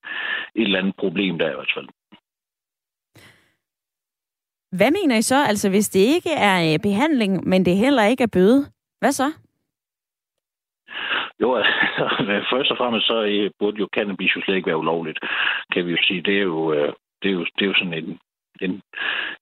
eller 0.55 0.79
andet 0.79 0.95
problem 0.95 1.39
der 1.39 1.51
i 1.51 1.55
hvert 1.55 1.73
fald. 1.75 1.87
Hvad 4.77 4.91
mener 4.91 5.17
I 5.17 5.21
så, 5.21 5.45
altså 5.45 5.69
hvis 5.69 5.89
det 5.89 5.99
ikke 5.99 6.29
er 6.29 6.73
øh, 6.73 6.79
behandling, 6.79 7.47
men 7.47 7.65
det 7.65 7.77
heller 7.77 8.03
ikke 8.03 8.23
er 8.23 8.33
bøde? 8.33 8.65
Hvad 8.99 9.11
så? 9.11 9.31
Jo, 11.41 11.55
altså, 11.55 11.73
først 12.53 12.71
og 12.71 12.77
fremmest 12.77 13.07
så 13.07 13.23
øh, 13.23 13.51
burde 13.59 13.79
jo 13.79 13.87
cannabis 13.95 14.35
jo 14.35 14.41
slet 14.41 14.55
ikke 14.55 14.67
være 14.67 14.77
ulovligt, 14.77 15.19
kan 15.73 15.85
vi 15.85 15.91
jo 15.91 15.97
sige. 16.01 16.21
Det 16.21 16.37
er 16.37 16.41
jo, 16.41 16.73
øh, 16.73 16.93
det 17.21 17.29
er 17.29 17.33
jo, 17.33 17.45
det 17.55 17.61
er 17.61 17.65
jo 17.65 17.73
sådan 17.73 17.93
en, 17.93 18.19
en, 18.61 18.81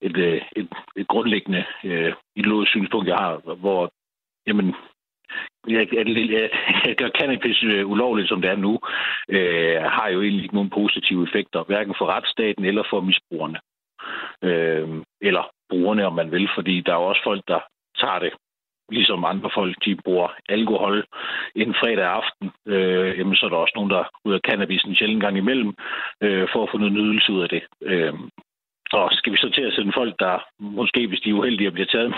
et, 0.02 0.18
et, 0.18 0.44
et, 0.56 0.70
et 0.96 1.08
grundlæggende 1.08 1.66
øh, 1.84 2.14
ideologisk 2.36 2.72
synspunkt, 2.72 3.08
jeg 3.08 3.18
har, 3.18 3.56
hvor 3.56 3.92
jamen, 4.48 4.76
jeg, 5.68 5.94
jeg, 5.94 6.50
jeg 6.88 6.96
gør 6.96 7.10
cannabis 7.10 7.64
øh, 7.64 7.90
ulovligt, 7.90 8.30
som 8.30 8.42
det 8.42 8.50
er 8.50 8.56
nu, 8.56 8.80
øh, 9.30 9.82
har 9.82 10.08
jo 10.08 10.22
egentlig 10.22 10.44
ikke 10.44 10.56
nogen 10.56 10.70
positive 10.70 11.24
effekter, 11.28 11.64
hverken 11.64 11.96
for 11.98 12.06
retsstaten 12.06 12.66
eller 12.66 12.84
for 12.90 13.02
misbrugerne. 13.02 13.60
Øh, 14.44 15.04
eller 15.22 15.44
brugerne, 15.70 16.06
om 16.06 16.14
man 16.14 16.32
vil, 16.32 16.50
fordi 16.56 16.82
der 16.82 16.92
er 16.94 16.98
også 17.10 17.22
folk, 17.24 17.44
der 17.48 17.60
tager 18.02 18.20
det 18.20 18.34
ligesom 18.90 19.26
andre 19.26 19.50
folk, 19.54 19.76
de 19.86 19.96
bruger 19.96 20.30
alkohol 20.50 21.06
en 21.56 21.74
fredag 21.74 22.06
aften, 22.20 22.52
øh, 22.66 23.20
jamen, 23.20 23.36
så 23.36 23.46
er 23.46 23.50
der 23.50 23.58
også 23.58 23.74
nogen, 23.76 23.92
der 23.92 24.04
ryger 24.26 24.40
cannabis 24.40 24.84
en 24.84 24.96
sjældent 24.96 25.24
gang 25.24 25.38
imellem, 25.38 25.74
øh, 26.22 26.48
for 26.54 26.64
at 26.64 26.70
få 26.72 26.78
noget 26.78 26.94
nydelse 26.94 27.32
ud 27.32 27.42
af 27.42 27.50
det. 27.50 27.64
Øh, 27.82 28.14
og 28.92 29.10
skal 29.14 29.34
vi 29.34 29.38
så 29.38 29.50
til 29.50 29.62
at 29.62 29.74
sende 29.74 29.92
folk, 29.96 30.14
der 30.20 30.46
måske, 30.60 31.08
hvis 31.08 31.20
de 31.20 31.30
er 31.30 31.34
uheldige, 31.34 31.72
bliver 31.72 31.86
taget 31.86 32.14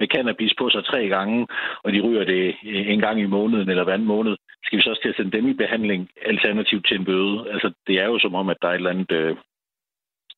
med 0.00 0.08
cannabis 0.08 0.52
på 0.58 0.70
sig 0.70 0.84
tre 0.84 1.08
gange, 1.08 1.46
og 1.84 1.92
de 1.92 2.00
ryger 2.00 2.24
det 2.24 2.56
en 2.64 3.00
gang 3.00 3.20
i 3.20 3.26
måneden 3.26 3.68
eller 3.68 3.84
hver 3.84 3.94
anden 3.94 4.08
måned, 4.08 4.36
skal 4.64 4.78
vi 4.78 4.82
så 4.82 4.90
også 4.90 5.02
til 5.02 5.08
at 5.08 5.16
sende 5.16 5.36
dem 5.36 5.48
i 5.48 5.52
behandling 5.52 6.10
alternativt 6.26 6.86
til 6.86 6.96
en 6.96 7.04
bøde? 7.04 7.50
Altså, 7.52 7.72
det 7.86 8.00
er 8.00 8.06
jo 8.06 8.18
som 8.18 8.34
om, 8.34 8.48
at 8.48 8.56
der 8.62 8.68
er 8.68 8.72
et 8.72 8.76
eller 8.76 8.90
andet 8.90 9.12
øh, 9.12 9.36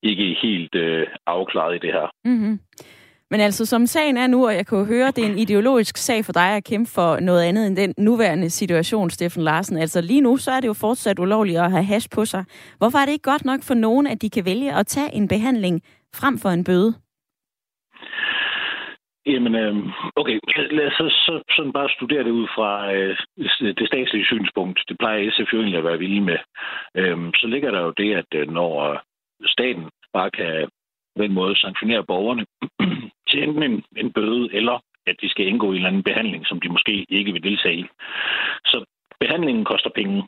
ikke 0.02 0.36
helt 0.42 0.74
øh, 0.74 1.06
afklaret 1.26 1.76
i 1.76 1.86
det 1.86 1.92
her. 1.92 2.06
Mm-hmm. 2.24 2.58
Men 3.30 3.40
altså, 3.40 3.66
som 3.66 3.86
sagen 3.86 4.16
er 4.16 4.26
nu, 4.26 4.46
og 4.46 4.54
jeg 4.54 4.66
kan 4.66 4.78
jo 4.78 4.84
høre, 4.84 5.06
det 5.06 5.24
er 5.24 5.28
en 5.28 5.38
ideologisk 5.38 5.96
sag 5.96 6.24
for 6.24 6.32
dig 6.32 6.56
at 6.56 6.64
kæmpe 6.64 6.90
for 6.94 7.20
noget 7.20 7.42
andet 7.42 7.66
end 7.66 7.76
den 7.76 7.94
nuværende 7.98 8.50
situation, 8.50 9.10
Steffen 9.10 9.42
Larsen. 9.42 9.76
Altså 9.76 10.00
lige 10.00 10.20
nu, 10.20 10.36
så 10.36 10.50
er 10.50 10.60
det 10.60 10.68
jo 10.68 10.72
fortsat 10.72 11.18
ulovligt 11.18 11.58
at 11.58 11.70
have 11.70 11.84
hash 11.84 12.08
på 12.14 12.24
sig. 12.24 12.44
Hvorfor 12.78 12.98
er 12.98 13.04
det 13.04 13.12
ikke 13.12 13.30
godt 13.30 13.44
nok 13.44 13.60
for 13.62 13.74
nogen, 13.74 14.06
at 14.06 14.22
de 14.22 14.30
kan 14.30 14.44
vælge 14.44 14.74
at 14.74 14.86
tage 14.86 15.14
en 15.14 15.28
behandling 15.28 15.82
frem 16.14 16.38
for 16.38 16.48
en 16.48 16.64
bøde? 16.64 16.94
Jamen, 19.26 19.54
øh, 19.54 19.74
okay, 20.16 20.38
lad 20.70 20.86
os 20.86 20.92
så, 20.92 21.06
så 21.26 21.42
sådan 21.56 21.72
bare 21.72 21.88
studere 21.96 22.24
det 22.24 22.30
ud 22.30 22.46
fra 22.56 22.92
øh, 22.92 23.16
det 23.78 23.86
statslige 23.86 24.24
synspunkt. 24.24 24.78
Det 24.88 24.96
plejer 24.98 25.30
SF 25.30 25.52
jo 25.52 25.58
egentlig 25.58 25.78
at 25.78 25.84
være 25.84 25.98
vilde 25.98 26.20
med. 26.20 26.38
Øh, 26.96 27.18
så 27.34 27.46
ligger 27.46 27.70
der 27.70 27.80
jo 27.80 27.92
det, 27.96 28.14
at 28.14 28.30
øh, 28.34 28.48
når 28.50 29.02
staten 29.46 29.84
bare 30.12 30.30
kan 30.30 30.68
på 31.16 31.22
den 31.22 31.32
måde 31.32 31.56
sanktionere 31.56 32.04
borgerne 32.04 32.44
til 33.30 33.42
enten 33.42 33.62
en, 33.62 33.84
en 33.96 34.12
bøde, 34.12 34.54
eller 34.54 34.78
at 35.06 35.16
de 35.22 35.28
skal 35.28 35.46
indgå 35.46 35.66
i 35.66 35.70
en 35.70 35.74
eller 35.74 35.88
anden 35.88 36.02
behandling, 36.02 36.46
som 36.46 36.60
de 36.60 36.68
måske 36.68 37.06
ikke 37.08 37.32
vil 37.32 37.42
deltage 37.42 37.74
i. 37.74 37.84
Så 38.64 38.84
behandlingen 39.20 39.64
koster 39.64 39.90
penge. 39.90 40.26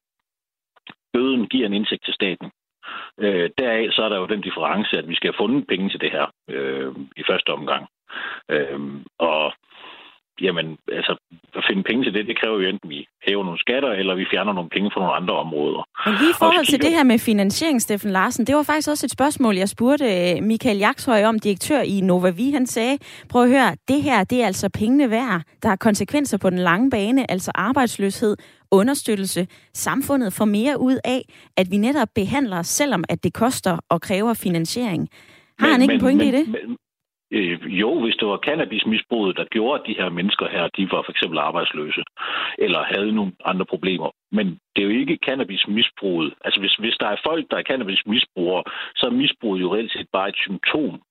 Bøden 1.12 1.48
giver 1.48 1.66
en 1.66 1.72
indsigt 1.72 2.04
til 2.04 2.14
staten. 2.14 2.50
Øh, 3.18 3.50
deraf 3.58 3.88
så 3.92 4.02
er 4.02 4.08
der 4.08 4.18
jo 4.18 4.26
den 4.26 4.40
difference, 4.40 4.98
at 4.98 5.08
vi 5.08 5.14
skal 5.14 5.32
have 5.32 5.42
fundet 5.42 5.66
penge 5.66 5.88
til 5.90 6.00
det 6.00 6.10
her 6.10 6.26
øh, 6.48 6.92
i 7.16 7.22
første 7.30 7.50
omgang. 7.52 7.86
Øh, 8.48 8.80
og 9.18 9.52
jamen, 10.40 10.78
altså, 10.92 11.12
at 11.54 11.64
finde 11.68 11.82
penge 11.82 12.04
til 12.04 12.14
det, 12.14 12.26
det 12.26 12.40
kræver 12.40 12.60
jo 12.60 12.68
enten, 12.68 12.90
vi 12.90 13.06
hæver 13.26 13.44
nogle 13.44 13.58
skatter, 13.58 13.90
eller 13.90 14.14
vi 14.14 14.26
fjerner 14.30 14.52
nogle 14.52 14.70
penge 14.70 14.90
fra 14.92 15.00
nogle 15.00 15.14
andre 15.14 15.34
områder. 15.34 15.82
Men 16.06 16.14
lige 16.20 16.30
i 16.30 16.38
forhold 16.38 16.66
til 16.66 16.82
det 16.82 16.90
her 16.90 17.04
med 17.04 17.18
finansiering, 17.18 17.82
Steffen 17.82 18.10
Larsen, 18.10 18.46
det 18.46 18.54
var 18.56 18.62
faktisk 18.62 18.88
også 18.88 19.06
et 19.06 19.10
spørgsmål, 19.10 19.56
jeg 19.56 19.68
spurgte 19.68 20.04
øh, 20.04 20.42
Michael 20.42 20.78
Jakshøj 20.78 21.24
om, 21.24 21.38
direktør 21.38 21.80
i 21.80 22.00
Novavi. 22.00 22.50
Han 22.50 22.66
sagde, 22.66 22.98
prøv 23.28 23.42
at 23.42 23.48
høre, 23.48 23.76
det 23.88 24.02
her, 24.02 24.24
det 24.24 24.42
er 24.42 24.46
altså 24.46 24.68
pengene 24.74 25.10
værd. 25.10 25.42
Der 25.62 25.68
er 25.68 25.76
konsekvenser 25.76 26.38
på 26.38 26.50
den 26.50 26.58
lange 26.58 26.90
bane, 26.90 27.30
altså 27.30 27.50
arbejdsløshed, 27.54 28.36
understøttelse. 28.70 29.46
Samfundet 29.74 30.32
får 30.32 30.44
mere 30.44 30.80
ud 30.80 30.98
af, 31.04 31.22
at 31.56 31.66
vi 31.70 31.76
netop 31.76 32.08
behandler 32.14 32.58
os, 32.58 32.66
selvom 32.66 33.04
at 33.08 33.24
det 33.24 33.32
koster 33.34 33.78
og 33.88 34.00
kræver 34.00 34.34
finansiering. 34.34 35.08
Har 35.58 35.66
men, 35.66 35.72
han 35.72 35.82
ikke 35.82 35.92
men, 35.92 36.00
en 36.00 36.00
pointe 36.00 36.24
men, 36.24 36.34
i 36.34 36.38
det? 36.38 36.48
Men, 36.48 36.76
Øh, 37.32 37.80
jo, 37.80 38.00
hvis 38.00 38.16
det 38.16 38.28
var 38.28 38.36
cannabismisbruget, 38.46 39.36
der 39.36 39.44
gjorde, 39.44 39.80
at 39.80 39.86
de 39.86 39.98
her 40.00 40.08
mennesker 40.08 40.48
her, 40.48 40.68
de 40.76 40.82
var 40.92 41.02
for 41.02 41.12
eksempel 41.12 41.38
arbejdsløse, 41.38 42.02
eller 42.58 42.82
havde 42.82 43.12
nogle 43.12 43.32
andre 43.44 43.66
problemer. 43.66 44.10
Men 44.32 44.46
det 44.76 44.82
er 44.82 44.88
jo 44.88 45.00
ikke 45.00 45.18
cannabismisbruget. 45.26 46.34
Altså 46.44 46.60
hvis, 46.60 46.74
hvis 46.74 46.96
der 47.00 47.06
er 47.06 47.16
folk, 47.26 47.50
der 47.50 47.56
er 47.56 47.62
cannabismisbrugere, 47.62 48.64
så 48.96 49.06
er 49.06 49.10
misbruget 49.10 49.60
jo 49.60 49.74
reelt 49.74 49.92
set 49.92 50.08
bare 50.12 50.28
et 50.28 50.36
symptom 50.36 51.02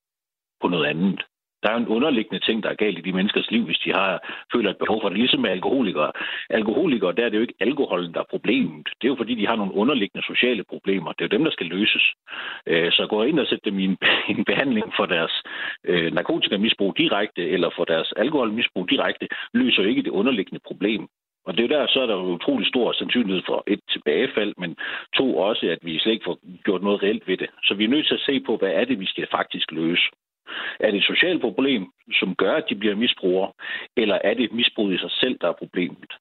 på 0.62 0.68
noget 0.68 0.86
andet. 0.86 1.22
Der 1.64 1.70
er 1.70 1.74
jo 1.74 1.80
en 1.80 1.88
underliggende 1.98 2.46
ting, 2.46 2.64
der 2.64 2.70
er 2.70 2.82
galt 2.84 2.98
i 2.98 3.02
de 3.02 3.14
menneskers 3.14 3.52
liv, 3.52 3.64
hvis 3.66 3.82
de 3.86 3.92
har 3.94 4.10
føler 4.54 4.70
et 4.70 4.78
behov 4.78 5.02
for 5.02 5.10
det. 5.10 5.18
Ligesom 5.18 5.42
med 5.42 5.50
alkoholikere. 5.50 6.12
Alkoholikere, 6.50 7.14
der 7.18 7.26
er 7.26 7.30
det 7.30 7.38
jo 7.38 7.42
ikke 7.42 7.60
alkoholen, 7.60 8.14
der 8.14 8.20
er 8.20 8.34
problemet. 8.36 8.86
Det 9.02 9.06
er 9.08 9.14
jo 9.14 9.22
fordi, 9.22 9.36
de 9.36 9.48
har 9.48 9.56
nogle 9.56 9.74
underliggende 9.74 10.26
sociale 10.26 10.64
problemer. 10.64 11.12
Det 11.12 11.22
er 11.22 11.30
jo 11.32 11.38
dem, 11.38 11.44
der 11.44 11.52
skal 11.52 11.66
løses. 11.66 12.04
Øh, 12.68 12.92
så 12.92 13.08
gå 13.10 13.24
ind 13.24 13.40
og 13.40 13.48
sætte 13.48 13.70
dem 13.70 13.80
i 13.84 13.86
en, 14.30 14.46
behandling 14.46 14.94
for 14.98 15.06
deres 15.06 15.34
øh, 15.86 16.14
narkotikamisbrug 16.14 16.98
direkte, 16.98 17.50
eller 17.50 17.70
for 17.76 17.86
deres 17.86 18.14
alkoholmisbrug 18.18 18.90
direkte, 18.90 19.28
løser 19.54 19.84
jo 19.84 19.90
ikke 19.90 20.04
det 20.04 20.18
underliggende 20.20 20.62
problem. 20.66 21.08
Og 21.46 21.58
det 21.58 21.64
er 21.64 21.68
der, 21.78 21.88
så 21.88 22.02
er 22.02 22.06
der 22.06 22.16
jo 22.16 22.36
utrolig 22.38 22.68
stor 22.68 22.94
sandsynlighed 22.94 23.44
for 23.46 23.64
et 23.68 23.80
tilbagefald, 23.90 24.54
men 24.58 24.76
to 25.18 25.38
også, 25.38 25.66
at 25.66 25.80
vi 25.82 26.00
slet 26.00 26.14
ikke 26.14 26.26
får 26.26 26.38
gjort 26.64 26.84
noget 26.84 27.04
reelt 27.04 27.28
ved 27.28 27.38
det. 27.38 27.50
Så 27.64 27.74
vi 27.74 27.84
er 27.84 27.88
nødt 27.88 28.08
til 28.08 28.14
at 28.14 28.26
se 28.26 28.40
på, 28.40 28.58
hvad 28.58 28.70
er 28.70 28.86
det, 28.86 29.00
vi 29.00 29.06
skal 29.06 29.28
faktisk 29.32 29.72
løse. 29.72 30.04
Er 30.80 30.92
det 30.92 30.98
et 30.98 31.12
socialt 31.14 31.42
problem, 31.42 31.84
som 32.20 32.36
gør, 32.36 32.54
at 32.56 32.66
de 32.70 32.76
bliver 32.76 32.96
misbrugere, 32.96 33.52
eller 33.98 34.18
er 34.24 34.34
det 34.34 34.52
misbrug 34.52 34.92
i 34.92 34.98
sig 34.98 35.12
selv, 35.12 35.38
der 35.42 35.48
er 35.48 35.62
problemet? 35.64 36.12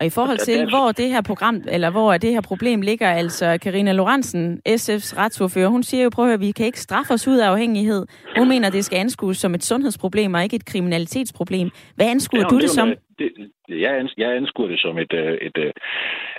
Og 0.00 0.06
i 0.06 0.10
forhold 0.10 0.38
til, 0.38 0.68
hvor 0.68 0.92
det 0.92 1.08
her 1.08 1.22
program, 1.22 1.56
eller 1.68 1.90
hvor 1.90 2.12
det 2.12 2.32
her 2.32 2.40
problem 2.40 2.80
ligger, 2.82 3.10
altså 3.10 3.58
Karina 3.62 3.92
Lorentzen, 3.92 4.62
SF's 4.68 5.18
retsordfører, 5.18 5.68
hun 5.68 5.82
siger 5.82 6.04
jo, 6.04 6.10
prøv 6.14 6.24
at 6.24 6.30
høre, 6.30 6.38
vi 6.38 6.52
kan 6.52 6.66
ikke 6.66 6.80
straffe 6.80 7.14
os 7.14 7.28
ud 7.28 7.38
af 7.38 7.48
afhængighed. 7.48 8.06
Hun 8.38 8.48
mener, 8.48 8.70
det 8.70 8.84
skal 8.84 8.98
anskues 8.98 9.36
som 9.36 9.54
et 9.54 9.64
sundhedsproblem 9.64 10.34
og 10.34 10.42
ikke 10.42 10.56
et 10.56 10.66
kriminalitetsproblem. 10.66 11.70
Hvad 11.94 12.06
anskuer 12.10 12.40
ja, 12.40 12.48
du 12.48 12.54
det, 12.54 12.62
det 12.62 12.70
som? 12.70 12.88
Det, 13.18 13.30
jeg, 13.68 14.08
jeg 14.16 14.36
anskuer 14.36 14.68
det 14.68 14.80
som 14.80 14.98
et, 14.98 15.12
øh, 15.12 15.32
et, 15.32 15.42
et 15.42 15.58
øh, 15.58 15.72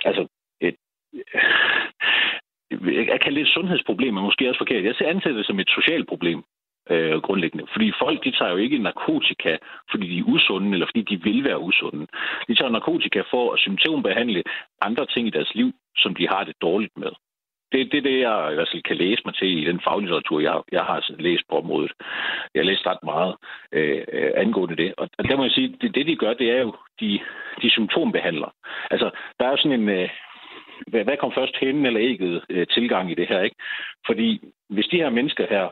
altså 0.04 0.26
et, 0.60 0.76
jeg 3.10 3.20
kan 3.20 3.32
lidt 3.32 3.48
sundhedsproblem, 3.48 4.14
men 4.14 4.24
måske 4.24 4.48
også 4.48 4.58
forkert. 4.58 4.84
Jeg 4.84 5.08
anser 5.08 5.32
det 5.32 5.46
som 5.46 5.60
et 5.60 5.70
socialt 5.70 6.08
problem 6.08 6.44
øh, 6.90 7.16
grundlæggende. 7.20 7.66
Fordi 7.72 7.92
folk, 7.98 8.24
de 8.24 8.30
tager 8.30 8.50
jo 8.50 8.56
ikke 8.56 8.78
narkotika, 8.78 9.56
fordi 9.90 10.06
de 10.08 10.18
er 10.18 10.28
usunde, 10.34 10.72
eller 10.72 10.86
fordi 10.86 11.02
de 11.02 11.22
vil 11.22 11.44
være 11.44 11.60
usunde. 11.60 12.06
De 12.48 12.54
tager 12.54 12.70
narkotika 12.70 13.22
for 13.30 13.52
at 13.52 13.58
symptombehandle 13.58 14.42
andre 14.80 15.06
ting 15.06 15.26
i 15.26 15.30
deres 15.30 15.54
liv, 15.54 15.72
som 15.96 16.14
de 16.14 16.28
har 16.28 16.44
det 16.44 16.54
dårligt 16.62 16.98
med. 16.98 17.12
Det, 17.72 17.92
det 17.92 17.98
er 17.98 18.02
det, 18.02 18.18
jeg 18.20 18.48
i 18.52 18.54
hvert 18.54 18.68
fald 18.72 18.82
kan 18.82 18.96
læse 18.96 19.22
mig 19.24 19.34
til 19.34 19.62
i 19.62 19.64
den 19.64 19.80
faglitteratur, 19.80 20.40
jeg, 20.40 20.60
jeg 20.72 20.82
har 20.82 21.04
læst 21.18 21.42
på 21.50 21.58
området. 21.58 21.92
Jeg 22.54 22.60
har 22.60 22.70
læst 22.70 22.86
ret 22.86 23.02
meget 23.02 23.34
øh, 23.72 24.04
øh 24.12 24.30
angående 24.36 24.76
det. 24.76 24.94
Og 24.96 25.08
der 25.28 25.36
må 25.36 25.42
jeg 25.42 25.52
sige, 25.52 25.76
det, 25.80 25.94
det 25.94 26.06
de 26.06 26.16
gør, 26.16 26.32
det 26.34 26.50
er 26.50 26.60
jo, 26.60 26.74
de, 27.00 27.20
de 27.62 27.70
symptombehandler. 27.70 28.50
Altså, 28.90 29.10
der 29.38 29.46
er 29.46 29.50
jo 29.50 29.56
sådan 29.56 29.80
en... 29.80 29.88
Øh, 29.88 30.08
hvad, 30.86 31.04
hvad 31.04 31.16
kom 31.16 31.32
først, 31.34 31.56
hen 31.56 31.86
eller 31.86 32.00
ægget 32.00 32.44
øh, 32.50 32.66
tilgang 32.66 33.10
i 33.10 33.14
det 33.14 33.28
her, 33.28 33.40
ikke? 33.42 33.56
Fordi 34.06 34.40
hvis 34.70 34.86
de 34.86 34.96
her 34.96 35.10
mennesker 35.10 35.46
her, 35.50 35.68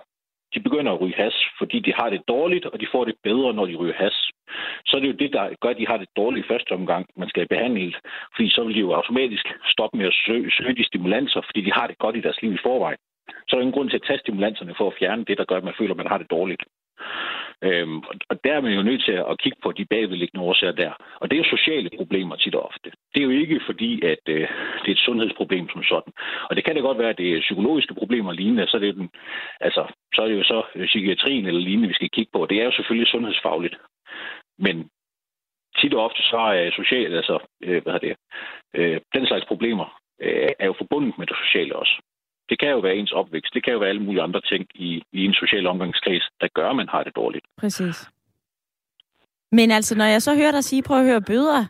de 0.55 0.61
begynder 0.61 0.93
at 0.93 1.01
ryge 1.01 1.15
has, 1.17 1.37
fordi 1.59 1.79
de 1.81 1.93
har 1.95 2.11
det 2.11 2.29
dårligt, 2.29 2.67
og 2.67 2.81
de 2.81 2.87
får 2.93 3.05
det 3.05 3.15
bedre, 3.23 3.55
når 3.55 3.67
de 3.67 3.75
ryger 3.75 3.95
has. 3.95 4.17
Så 4.87 4.97
er 4.97 5.01
det 5.01 5.09
jo 5.09 5.21
det, 5.23 5.33
der 5.33 5.45
gør, 5.61 5.69
at 5.69 5.79
de 5.79 5.87
har 5.87 5.97
det 5.97 6.09
dårligt 6.17 6.45
i 6.45 6.49
første 6.49 6.73
omgang, 6.73 7.07
man 7.17 7.29
skal 7.29 7.49
behandle. 7.49 7.95
Fordi 8.37 8.49
så 8.51 8.65
vil 8.65 8.75
de 8.75 8.81
jo 8.81 8.93
automatisk 8.93 9.47
stoppe 9.73 9.99
med 9.99 10.07
at 10.07 10.19
søge, 10.27 10.51
søge 10.51 10.77
de 10.77 10.85
stimulanser, 10.85 11.41
fordi 11.45 11.61
de 11.61 11.73
har 11.73 11.87
det 11.87 11.99
godt 11.99 12.17
i 12.17 12.21
deres 12.21 12.43
liv 12.43 12.53
i 12.55 12.65
forvejen. 12.67 12.99
Så 13.29 13.51
er 13.51 13.59
der 13.59 13.63
ingen 13.63 13.79
grund 13.79 13.91
til 13.91 13.97
at 13.97 14.07
tage 14.07 14.19
stimulanserne 14.19 14.75
for 14.79 14.87
at 14.87 14.97
fjerne 14.99 15.25
det, 15.25 15.39
der 15.39 15.45
gør, 15.45 15.57
at 15.57 15.65
man 15.65 15.79
føler, 15.79 15.95
at 15.95 16.03
man 16.03 16.13
har 16.13 16.19
det 16.19 16.31
dårligt. 16.31 16.63
Øhm, 17.63 17.99
og 18.31 18.45
der 18.45 18.53
er 18.55 18.61
man 18.61 18.73
jo 18.73 18.83
nødt 18.83 19.05
til 19.05 19.13
at 19.13 19.39
kigge 19.39 19.59
på 19.63 19.73
de 19.73 19.85
bagvedliggende 19.85 20.45
årsager 20.45 20.73
der. 20.73 20.93
Og 21.21 21.31
det 21.31 21.37
er 21.37 21.43
jo 21.43 21.57
sociale 21.57 21.91
problemer 21.97 22.37
tit 22.37 22.55
og 22.55 22.67
ofte. 22.67 22.91
Det 23.15 23.21
er 23.21 23.25
jo 23.25 23.31
ikke 23.31 23.61
fordi, 23.67 24.03
at 24.05 24.23
øh, 24.29 24.49
det 24.83 24.89
er 24.89 24.97
et 24.97 25.07
sundhedsproblem 25.07 25.69
som 25.69 25.83
sådan. 25.83 26.13
Og 26.51 26.57
det 26.57 26.65
kan 26.65 26.75
da 26.75 26.81
godt 26.81 26.99
være, 26.99 27.11
at 27.11 27.19
det 27.19 27.33
er 27.33 27.41
psykologiske 27.41 27.95
problemer 27.95 28.33
lignende, 28.33 28.67
så 28.67 28.77
er 28.77 28.81
det 28.81 28.89
jo, 28.89 28.93
den, 28.93 29.11
altså, 29.61 29.93
så 30.15 30.23
er 30.23 30.29
det 30.29 30.39
jo 30.39 30.43
så 30.43 30.63
øh, 30.75 30.87
psykiatrien 30.87 31.47
eller 31.47 31.61
lignende, 31.61 31.89
vi 31.89 31.95
skal 31.95 32.11
kigge 32.11 32.31
på. 32.33 32.47
Det 32.51 32.61
er 32.61 32.65
jo 32.65 32.73
selvfølgelig 32.73 33.09
sundhedsfagligt. 33.09 33.77
Men 34.59 34.91
tit 35.79 35.95
og 35.95 36.05
ofte 36.05 36.23
så 36.23 36.37
er 36.37 36.71
socialt, 36.71 37.15
altså, 37.15 37.39
øh, 37.63 37.83
hvad 37.83 38.01
det, 38.01 38.17
øh, 38.75 39.01
den 39.15 39.27
slags 39.27 39.45
problemer 39.45 40.01
øh, 40.21 40.51
er 40.59 40.67
jo 40.67 40.75
forbundet 40.79 41.19
med 41.19 41.27
det 41.27 41.37
sociale 41.45 41.77
også. 41.77 42.03
Det 42.49 42.59
kan 42.61 42.71
jo 42.71 42.79
være 42.79 42.97
ens 42.97 43.13
opvækst. 43.13 43.55
Det 43.55 43.65
kan 43.65 43.73
jo 43.73 43.79
være 43.79 43.89
alle 43.89 44.03
mulige 44.03 44.23
andre 44.23 44.41
ting 44.41 44.67
i, 44.75 45.03
i 45.13 45.25
en 45.25 45.35
social 45.35 45.67
omgangskreds, 45.67 46.29
der 46.41 46.49
gør, 46.55 46.71
at 46.71 46.77
man 46.77 46.89
har 46.89 47.03
det 47.03 47.17
dårligt. 47.17 47.45
Præcis. 47.59 47.97
Men 49.53 49.71
altså, 49.71 49.95
når 49.97 50.05
jeg 50.05 50.23
så 50.23 50.35
hører 50.35 50.51
dig 50.51 50.65
sige, 50.65 50.83
prøv 50.83 50.99
at 50.99 51.05
høre 51.05 51.21
bøder, 51.21 51.65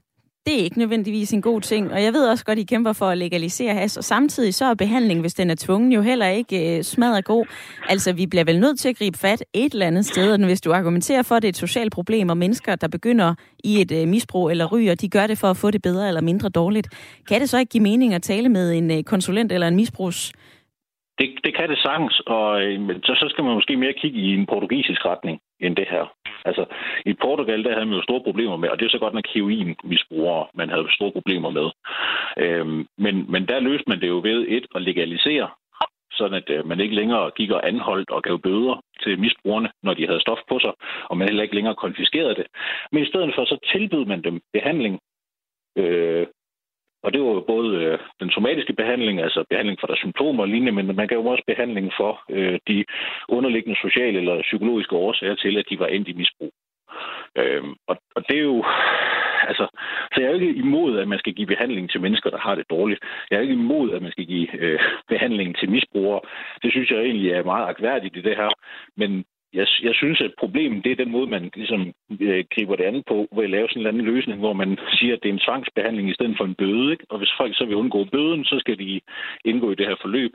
det 0.47 0.61
er 0.61 0.65
ikke 0.65 0.79
nødvendigvis 0.79 1.33
en 1.33 1.43
god 1.43 1.61
ting. 1.61 1.93
Og 1.93 2.03
jeg 2.03 2.13
ved 2.13 2.29
også 2.29 2.45
godt, 2.45 2.59
at 2.59 2.63
I 2.63 2.65
kæmper 2.65 2.93
for 2.93 3.07
at 3.07 3.19
legalisere 3.19 3.75
has, 3.75 3.97
og 3.97 4.05
samtidig 4.05 4.55
så 4.55 4.65
er 4.65 4.75
behandling, 4.75 5.21
hvis 5.21 5.35
den 5.35 5.51
er 5.51 5.55
tvungen, 5.55 5.93
jo 5.93 6.03
heller 6.03 6.27
ikke 6.27 6.77
øh, 6.77 6.83
smadret 6.83 7.25
god. 7.25 7.47
Altså, 7.89 8.13
vi 8.13 8.27
bliver 8.27 8.45
vel 8.45 8.61
nødt 8.61 8.79
til 8.79 8.89
at 8.89 8.97
gribe 8.97 9.19
fat 9.19 9.45
et 9.53 9.73
eller 9.73 9.87
andet 9.87 10.07
sted, 10.07 10.33
og 10.33 10.45
hvis 10.45 10.61
du 10.61 10.73
argumenterer 10.73 11.23
for, 11.23 11.35
at 11.35 11.43
det 11.43 11.49
er 11.49 11.53
et 11.53 11.57
socialt 11.57 11.93
problem, 11.93 12.29
og 12.29 12.37
mennesker, 12.37 12.77
der 12.77 12.89
begynder 12.89 13.35
i 13.65 13.81
et 13.81 13.93
øh, 13.93 14.09
misbrug 14.09 14.51
eller 14.51 14.67
ryger, 14.67 14.95
de 14.95 15.09
gør 15.09 15.27
det 15.27 15.39
for 15.39 15.51
at 15.51 15.57
få 15.57 15.71
det 15.71 15.83
bedre 15.83 16.09
eller 16.09 16.21
mindre 16.21 16.49
dårligt. 16.49 16.89
Kan 17.29 17.41
det 17.41 17.49
så 17.49 17.59
ikke 17.59 17.71
give 17.71 17.83
mening 17.83 18.15
at 18.15 18.23
tale 18.23 18.49
med 18.49 18.73
en 18.73 18.91
øh, 18.91 19.03
konsulent 19.03 19.53
eller 19.53 19.69
en 19.69 19.77
misbrugs 19.77 20.33
det, 21.19 21.29
det 21.45 21.57
kan 21.57 21.69
det 21.69 21.79
sagtens, 21.79 22.21
og 22.27 22.63
øh, 22.63 23.01
så, 23.05 23.13
så 23.21 23.27
skal 23.31 23.45
man 23.45 23.55
måske 23.55 23.77
mere 23.77 23.93
kigge 23.93 24.21
i 24.21 24.35
en 24.35 24.47
portugisisk 24.47 25.07
retning 25.07 25.41
end 25.61 25.77
det 25.77 25.87
her. 25.91 26.05
Altså, 26.45 26.65
i 27.07 27.13
Portugal, 27.13 27.65
der 27.65 27.73
havde 27.73 27.87
man 27.87 27.99
jo 27.99 28.03
store 28.03 28.23
problemer 28.23 28.57
med, 28.57 28.69
og 28.69 28.79
det 28.79 28.87
er 28.87 28.91
så 28.91 28.99
godt 28.99 29.15
nok 29.15 29.27
heroin-misbrugere, 29.35 30.47
man 30.55 30.69
havde 30.71 30.87
store 30.91 31.13
problemer 31.13 31.51
med. 31.51 31.69
Øhm, 32.39 32.87
men, 32.99 33.31
men 33.33 33.49
der 33.49 33.61
løste 33.61 33.89
man 33.89 34.01
det 34.01 34.09
jo 34.09 34.21
ved 34.25 34.47
et 34.49 34.67
at 34.75 34.83
legalisere, 34.83 35.49
sådan 36.13 36.37
at 36.43 36.51
øh, 36.51 36.67
man 36.67 36.81
ikke 36.81 36.95
længere 36.95 37.31
gik 37.31 37.51
og 37.51 37.69
anholdt 37.69 38.11
og 38.11 38.23
gav 38.23 38.39
bøder 38.39 38.83
til 39.03 39.21
misbrugerne, 39.21 39.71
når 39.83 39.95
de 39.95 40.07
havde 40.07 40.21
stof 40.21 40.39
på 40.49 40.59
sig, 40.59 40.73
og 41.11 41.17
man 41.17 41.29
heller 41.29 41.43
ikke 41.43 41.55
længere 41.55 41.75
konfiskerede 41.75 42.35
det. 42.35 42.47
Men 42.93 43.03
i 43.03 43.07
stedet 43.07 43.33
for, 43.35 43.45
så 43.45 43.57
tilbød 43.73 44.05
man 44.05 44.23
dem 44.23 44.41
behandling 44.53 45.01
øh, 45.79 46.27
og 47.07 47.13
det 47.13 47.21
var 47.23 47.33
jo 47.35 47.41
både 47.41 47.71
øh, 47.85 47.99
den 48.21 48.31
somatiske 48.31 48.73
behandling, 48.73 49.21
altså 49.21 49.45
behandling 49.51 49.79
for 49.81 49.87
deres 49.87 49.99
symptomer 49.99 50.43
og 50.43 50.49
lignende, 50.49 50.73
men 50.73 50.97
man 50.97 51.09
gav 51.09 51.19
jo 51.19 51.27
også 51.27 51.45
behandling 51.47 51.93
for 51.97 52.13
øh, 52.31 52.59
de 52.69 52.85
underliggende 53.29 53.79
sociale 53.81 54.19
eller 54.19 54.43
psykologiske 54.43 54.97
årsager 54.97 55.35
til, 55.35 55.59
at 55.59 55.67
de 55.71 55.79
var 55.79 55.87
endt 55.87 56.09
i 56.09 56.13
misbrug. 56.13 56.53
Øhm, 57.39 57.75
og, 57.89 57.97
og 58.17 58.29
det 58.29 58.37
er 58.39 58.47
jo... 58.53 58.65
Altså, 59.49 59.67
så 60.13 60.21
jeg 60.21 60.27
er 60.27 60.33
jo 60.33 60.39
ikke 60.39 60.61
imod, 60.65 60.99
at 60.99 61.09
man 61.09 61.19
skal 61.19 61.35
give 61.35 61.47
behandling 61.47 61.91
til 61.91 62.01
mennesker, 62.01 62.31
der 62.31 62.39
har 62.39 62.55
det 62.55 62.71
dårligt. 62.71 63.01
Jeg 63.31 63.37
er 63.37 63.41
ikke 63.41 63.61
imod, 63.63 63.93
at 63.93 64.03
man 64.03 64.13
skal 64.13 64.27
give 64.27 64.49
øh, 64.61 64.81
behandling 65.09 65.57
til 65.57 65.71
misbrugere. 65.71 66.21
Det 66.63 66.73
synes 66.73 66.91
jeg 66.91 66.99
egentlig 66.99 67.31
er 67.31 67.45
meget 67.45 67.69
akværdigt 67.69 68.17
i 68.17 68.21
det 68.21 68.37
her. 68.37 68.51
Men 68.97 69.25
jeg, 69.59 69.67
jeg 69.83 69.95
synes, 69.95 70.21
at 70.21 70.39
problemet 70.39 70.85
det 70.85 70.93
er 70.93 71.03
den 71.05 71.13
måde, 71.17 71.27
man 71.27 71.51
ligesom 71.55 71.93
øh, 72.21 72.45
griber 72.55 72.77
det 72.77 72.85
andet 72.85 73.05
på, 73.09 73.29
hvor 73.33 73.43
jeg 73.43 73.51
laver 73.51 73.69
sådan 73.69 73.81
en 73.81 73.87
eller 73.87 73.93
anden 73.93 74.15
løsning, 74.15 74.39
hvor 74.39 74.53
man 74.53 74.79
siger, 74.99 75.13
at 75.15 75.23
det 75.23 75.29
er 75.29 75.33
en 75.33 75.47
tvangsbehandling 75.47 76.11
i 76.11 76.15
stedet 76.15 76.37
for 76.37 76.45
en 76.45 76.55
bøde. 76.55 76.93
Ikke? 76.93 77.05
Og 77.11 77.19
hvis 77.19 77.33
folk 77.41 77.57
så 77.57 77.65
vil 77.65 77.81
undgå 77.83 78.05
bøden, 78.05 78.45
så 78.45 78.57
skal 78.59 78.79
de 78.79 79.01
indgå 79.45 79.71
i 79.71 79.75
det 79.75 79.87
her 79.87 79.97
forløb. 80.01 80.31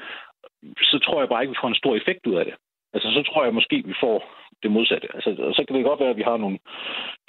Så 0.81 0.99
tror 0.99 1.19
jeg 1.19 1.29
bare 1.29 1.41
ikke, 1.43 1.53
vi 1.55 1.61
får 1.61 1.67
en 1.67 1.81
stor 1.81 1.95
effekt 1.95 2.27
ud 2.27 2.35
af 2.35 2.45
det. 2.45 2.55
Altså, 2.93 3.07
så 3.11 3.21
tror 3.23 3.43
jeg 3.43 3.53
måske, 3.53 3.83
vi 3.85 3.95
får 3.99 4.17
det 4.63 4.71
modsatte. 4.71 5.07
Altså, 5.15 5.29
så 5.55 5.63
kan 5.67 5.75
det 5.75 5.85
godt 5.85 5.99
være, 5.99 6.09
at 6.09 6.17
vi 6.21 6.29
har 6.29 6.37
nogle 6.37 6.57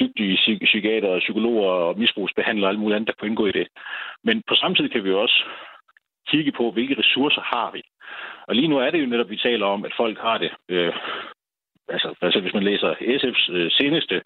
dygtige 0.01 0.35
psy- 0.37 0.65
psykiater, 0.65 1.19
psykologer 1.19 1.71
og 1.71 1.99
misbrugsbehandlere 1.99 2.67
og 2.67 2.71
alt 2.71 2.81
muligt 2.81 2.97
andet, 2.97 3.09
der 3.09 3.15
kan 3.19 3.29
indgå 3.29 3.47
i 3.47 3.53
det. 3.53 3.69
Men 4.25 4.43
på 4.49 4.55
samme 4.55 4.77
tid 4.77 4.89
kan 4.89 5.05
vi 5.05 5.11
jo 5.11 5.23
også 5.23 5.45
kigge 6.29 6.53
på, 6.53 6.71
hvilke 6.71 6.99
ressourcer 6.99 7.41
har 7.41 7.71
vi. 7.73 7.83
Og 8.49 8.55
lige 8.55 8.69
nu 8.69 8.77
er 8.79 8.91
det 8.91 9.01
jo 9.01 9.07
netop, 9.07 9.31
vi 9.31 9.37
taler 9.37 9.67
om, 9.67 9.85
at 9.85 9.93
folk 9.97 10.19
har 10.19 10.39
det 10.39 10.51
øh, 10.69 10.93
altså, 11.89 12.15
altså 12.23 12.41
hvis 12.41 12.55
man 12.55 12.63
læser 12.63 12.91
SF's 13.19 13.53
øh, 13.53 13.71
seneste 13.71 14.23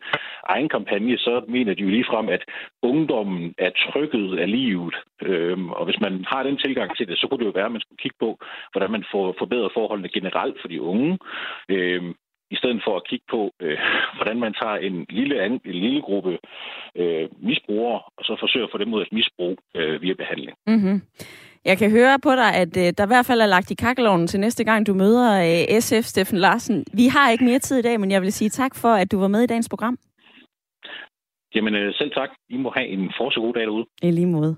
egen 0.49 0.69
kampagne, 0.69 1.19
så 1.19 1.45
mener 1.49 1.75
de 1.75 1.83
jo 1.83 1.89
lige 1.89 2.11
frem, 2.11 2.29
at 2.29 2.45
ungdommen 2.83 3.55
er 3.59 3.71
trykket 3.85 4.39
af 4.39 4.51
livet. 4.51 4.95
Øhm, 5.23 5.71
og 5.71 5.85
hvis 5.85 6.01
man 6.01 6.25
har 6.29 6.43
den 6.43 6.57
tilgang 6.57 6.97
til 6.97 7.09
det, 7.09 7.19
så 7.19 7.27
kunne 7.27 7.41
det 7.41 7.47
jo 7.47 7.59
være, 7.59 7.65
at 7.71 7.77
man 7.77 7.81
skulle 7.81 8.03
kigge 8.03 8.17
på, 8.21 8.39
hvordan 8.73 8.91
man 8.91 9.05
får 9.13 9.35
forbedret 9.39 9.71
forholdene 9.75 10.09
generelt 10.09 10.57
for 10.61 10.69
de 10.69 10.83
unge. 10.83 11.19
Øhm, 11.69 12.15
i 12.51 12.57
stedet 12.57 12.81
for 12.85 12.97
at 12.97 13.07
kigge 13.09 13.27
på, 13.31 13.51
øh, 13.63 13.79
hvordan 14.17 14.41
man 14.41 14.55
tager 14.63 14.77
en 14.77 15.07
lille, 15.09 15.47
en 15.47 15.61
lille 15.65 16.03
gruppe 16.03 16.39
øh, 16.97 17.29
misbrugere, 17.49 18.01
og 18.17 18.25
så 18.25 18.37
forsøger 18.41 18.67
at 18.67 18.73
få 18.73 18.79
dem 18.79 18.95
ud 18.95 19.01
af 19.01 19.05
et 19.05 19.13
misbrug 19.13 19.59
øh, 19.77 20.03
via 20.03 20.15
behandling. 20.15 20.57
Mm-hmm. 20.67 21.03
Jeg 21.71 21.79
kan 21.79 21.91
høre 21.91 22.19
på 22.23 22.31
dig, 22.31 22.51
at 22.63 22.77
øh, 22.77 22.93
der 22.99 23.05
i 23.05 23.13
hvert 23.13 23.27
fald 23.27 23.41
er 23.41 23.47
lagt 23.47 23.71
i 23.71 23.75
kakkelovnen 23.75 24.27
til 24.27 24.41
næste 24.41 24.65
gang, 24.65 24.87
du 24.87 24.95
møder 24.95 25.27
øh, 25.47 25.81
SF, 25.81 26.05
Steffen 26.13 26.39
Larsen. 26.39 26.85
Vi 26.93 27.07
har 27.07 27.31
ikke 27.31 27.45
mere 27.45 27.59
tid 27.59 27.79
i 27.79 27.83
dag, 27.83 28.01
men 28.01 28.11
jeg 28.11 28.23
vil 28.23 28.33
sige 28.33 28.49
tak 28.51 28.75
for, 28.75 28.89
at 28.89 29.13
du 29.13 29.19
var 29.19 29.29
med 29.29 29.43
i 29.43 29.47
dagens 29.47 29.69
program. 29.69 29.99
Jamen 31.55 31.75
øh, 31.75 31.95
selv 31.95 32.11
tak. 32.11 32.31
I 32.49 32.57
må 32.57 32.73
have 32.77 32.89
en 32.89 33.13
fortsat 33.19 33.41
god 33.41 33.55
dag 33.55 33.63
derude. 33.63 33.87
I 34.03 34.11
lige 34.11 34.27
måde. 34.27 34.57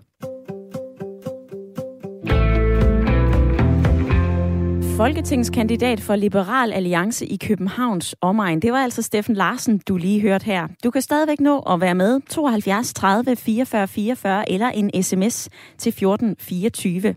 Folketingskandidat 4.99 6.01
for 6.01 6.17
Liberal 6.17 6.73
Alliance 6.73 7.27
i 7.27 7.37
Københavns 7.37 8.15
omegn. 8.21 8.61
Det 8.61 8.73
var 8.73 8.79
altså 8.79 9.03
Steffen 9.03 9.35
Larsen, 9.35 9.81
du 9.89 9.97
lige 9.97 10.21
hørte 10.21 10.45
her. 10.45 10.69
Du 10.85 10.91
kan 10.91 11.03
stadigvæk 11.03 11.41
nå 11.41 11.59
at 11.59 11.81
være 11.81 11.95
med 11.95 12.21
72 12.31 12.95
30 12.95 13.37
44 13.37 13.89
44 13.89 14.53
eller 14.53 14.69
en 14.69 15.03
sms 15.03 15.49
til 15.79 15.93
14 15.93 16.37
24. 16.39 17.15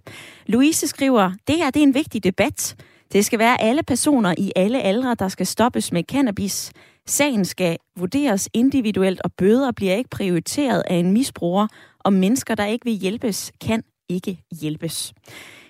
Louise 0.48 0.88
skriver, 0.88 1.32
det 1.48 1.56
her 1.56 1.70
det 1.70 1.80
er 1.80 1.84
en 1.84 1.94
vigtig 1.94 2.24
debat. 2.24 2.76
Det 3.14 3.26
skal 3.26 3.40
være 3.40 3.62
alle 3.62 3.84
personer 3.84 4.36
i 4.38 4.52
alle 4.56 4.82
aldre, 4.82 5.16
der 5.20 5.28
skal 5.28 5.48
stoppes 5.48 5.92
med 5.92 6.04
cannabis. 6.04 6.72
Sagen 7.08 7.46
skal 7.46 7.78
vurderes 7.98 8.50
individuelt, 8.54 9.22
og 9.24 9.32
bøder 9.38 9.72
bliver 9.72 9.96
ikke 9.96 10.10
prioriteret 10.10 10.84
af 10.88 10.96
en 10.96 11.12
misbruger, 11.12 11.68
og 12.00 12.14
mennesker, 12.14 12.56
der 12.56 12.66
ikke 12.66 12.86
vil 12.86 12.94
hjælpes, 12.94 13.52
kan 13.62 13.84
ikke 14.10 14.44
hjælpes. 14.62 15.14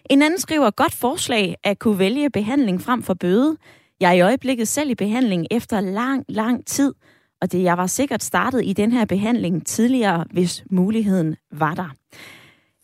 En 0.09 0.21
anden 0.21 0.39
skriver, 0.39 0.71
godt 0.71 0.95
forslag 0.95 1.55
at 1.63 1.79
kunne 1.79 1.99
vælge 1.99 2.29
behandling 2.29 2.81
frem 2.81 3.03
for 3.03 3.13
bøde. 3.13 3.57
Jeg 3.99 4.09
er 4.09 4.13
i 4.13 4.21
øjeblikket 4.21 4.67
selv 4.67 4.89
i 4.89 4.95
behandling 4.95 5.47
efter 5.51 5.81
lang, 5.81 6.25
lang 6.29 6.65
tid, 6.65 6.93
og 7.41 7.51
det 7.51 7.63
jeg 7.63 7.77
var 7.77 7.87
sikkert 7.87 8.23
startet 8.23 8.65
i 8.65 8.73
den 8.73 8.91
her 8.91 9.05
behandling 9.05 9.65
tidligere, 9.65 10.25
hvis 10.31 10.63
muligheden 10.69 11.35
var 11.51 11.75
der. 11.75 11.89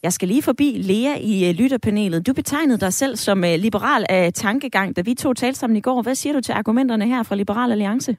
Jeg 0.03 0.13
skal 0.13 0.27
lige 0.27 0.41
forbi 0.41 0.71
Lea 0.71 1.15
i 1.19 1.49
øh, 1.49 1.55
lytterpanelet. 1.55 2.27
Du 2.27 2.33
betegnede 2.33 2.79
dig 2.79 2.93
selv 2.93 3.15
som 3.15 3.43
øh, 3.43 3.55
liberal 3.59 4.05
af 4.09 4.33
tankegang, 4.33 4.95
da 4.95 5.01
vi 5.01 5.13
to 5.13 5.33
talte 5.33 5.59
sammen 5.59 5.77
i 5.77 5.81
går. 5.81 6.01
Hvad 6.01 6.15
siger 6.15 6.33
du 6.33 6.41
til 6.41 6.51
argumenterne 6.51 7.07
her 7.07 7.23
fra 7.23 7.35
Liberal 7.35 7.71
Alliance? 7.71 8.17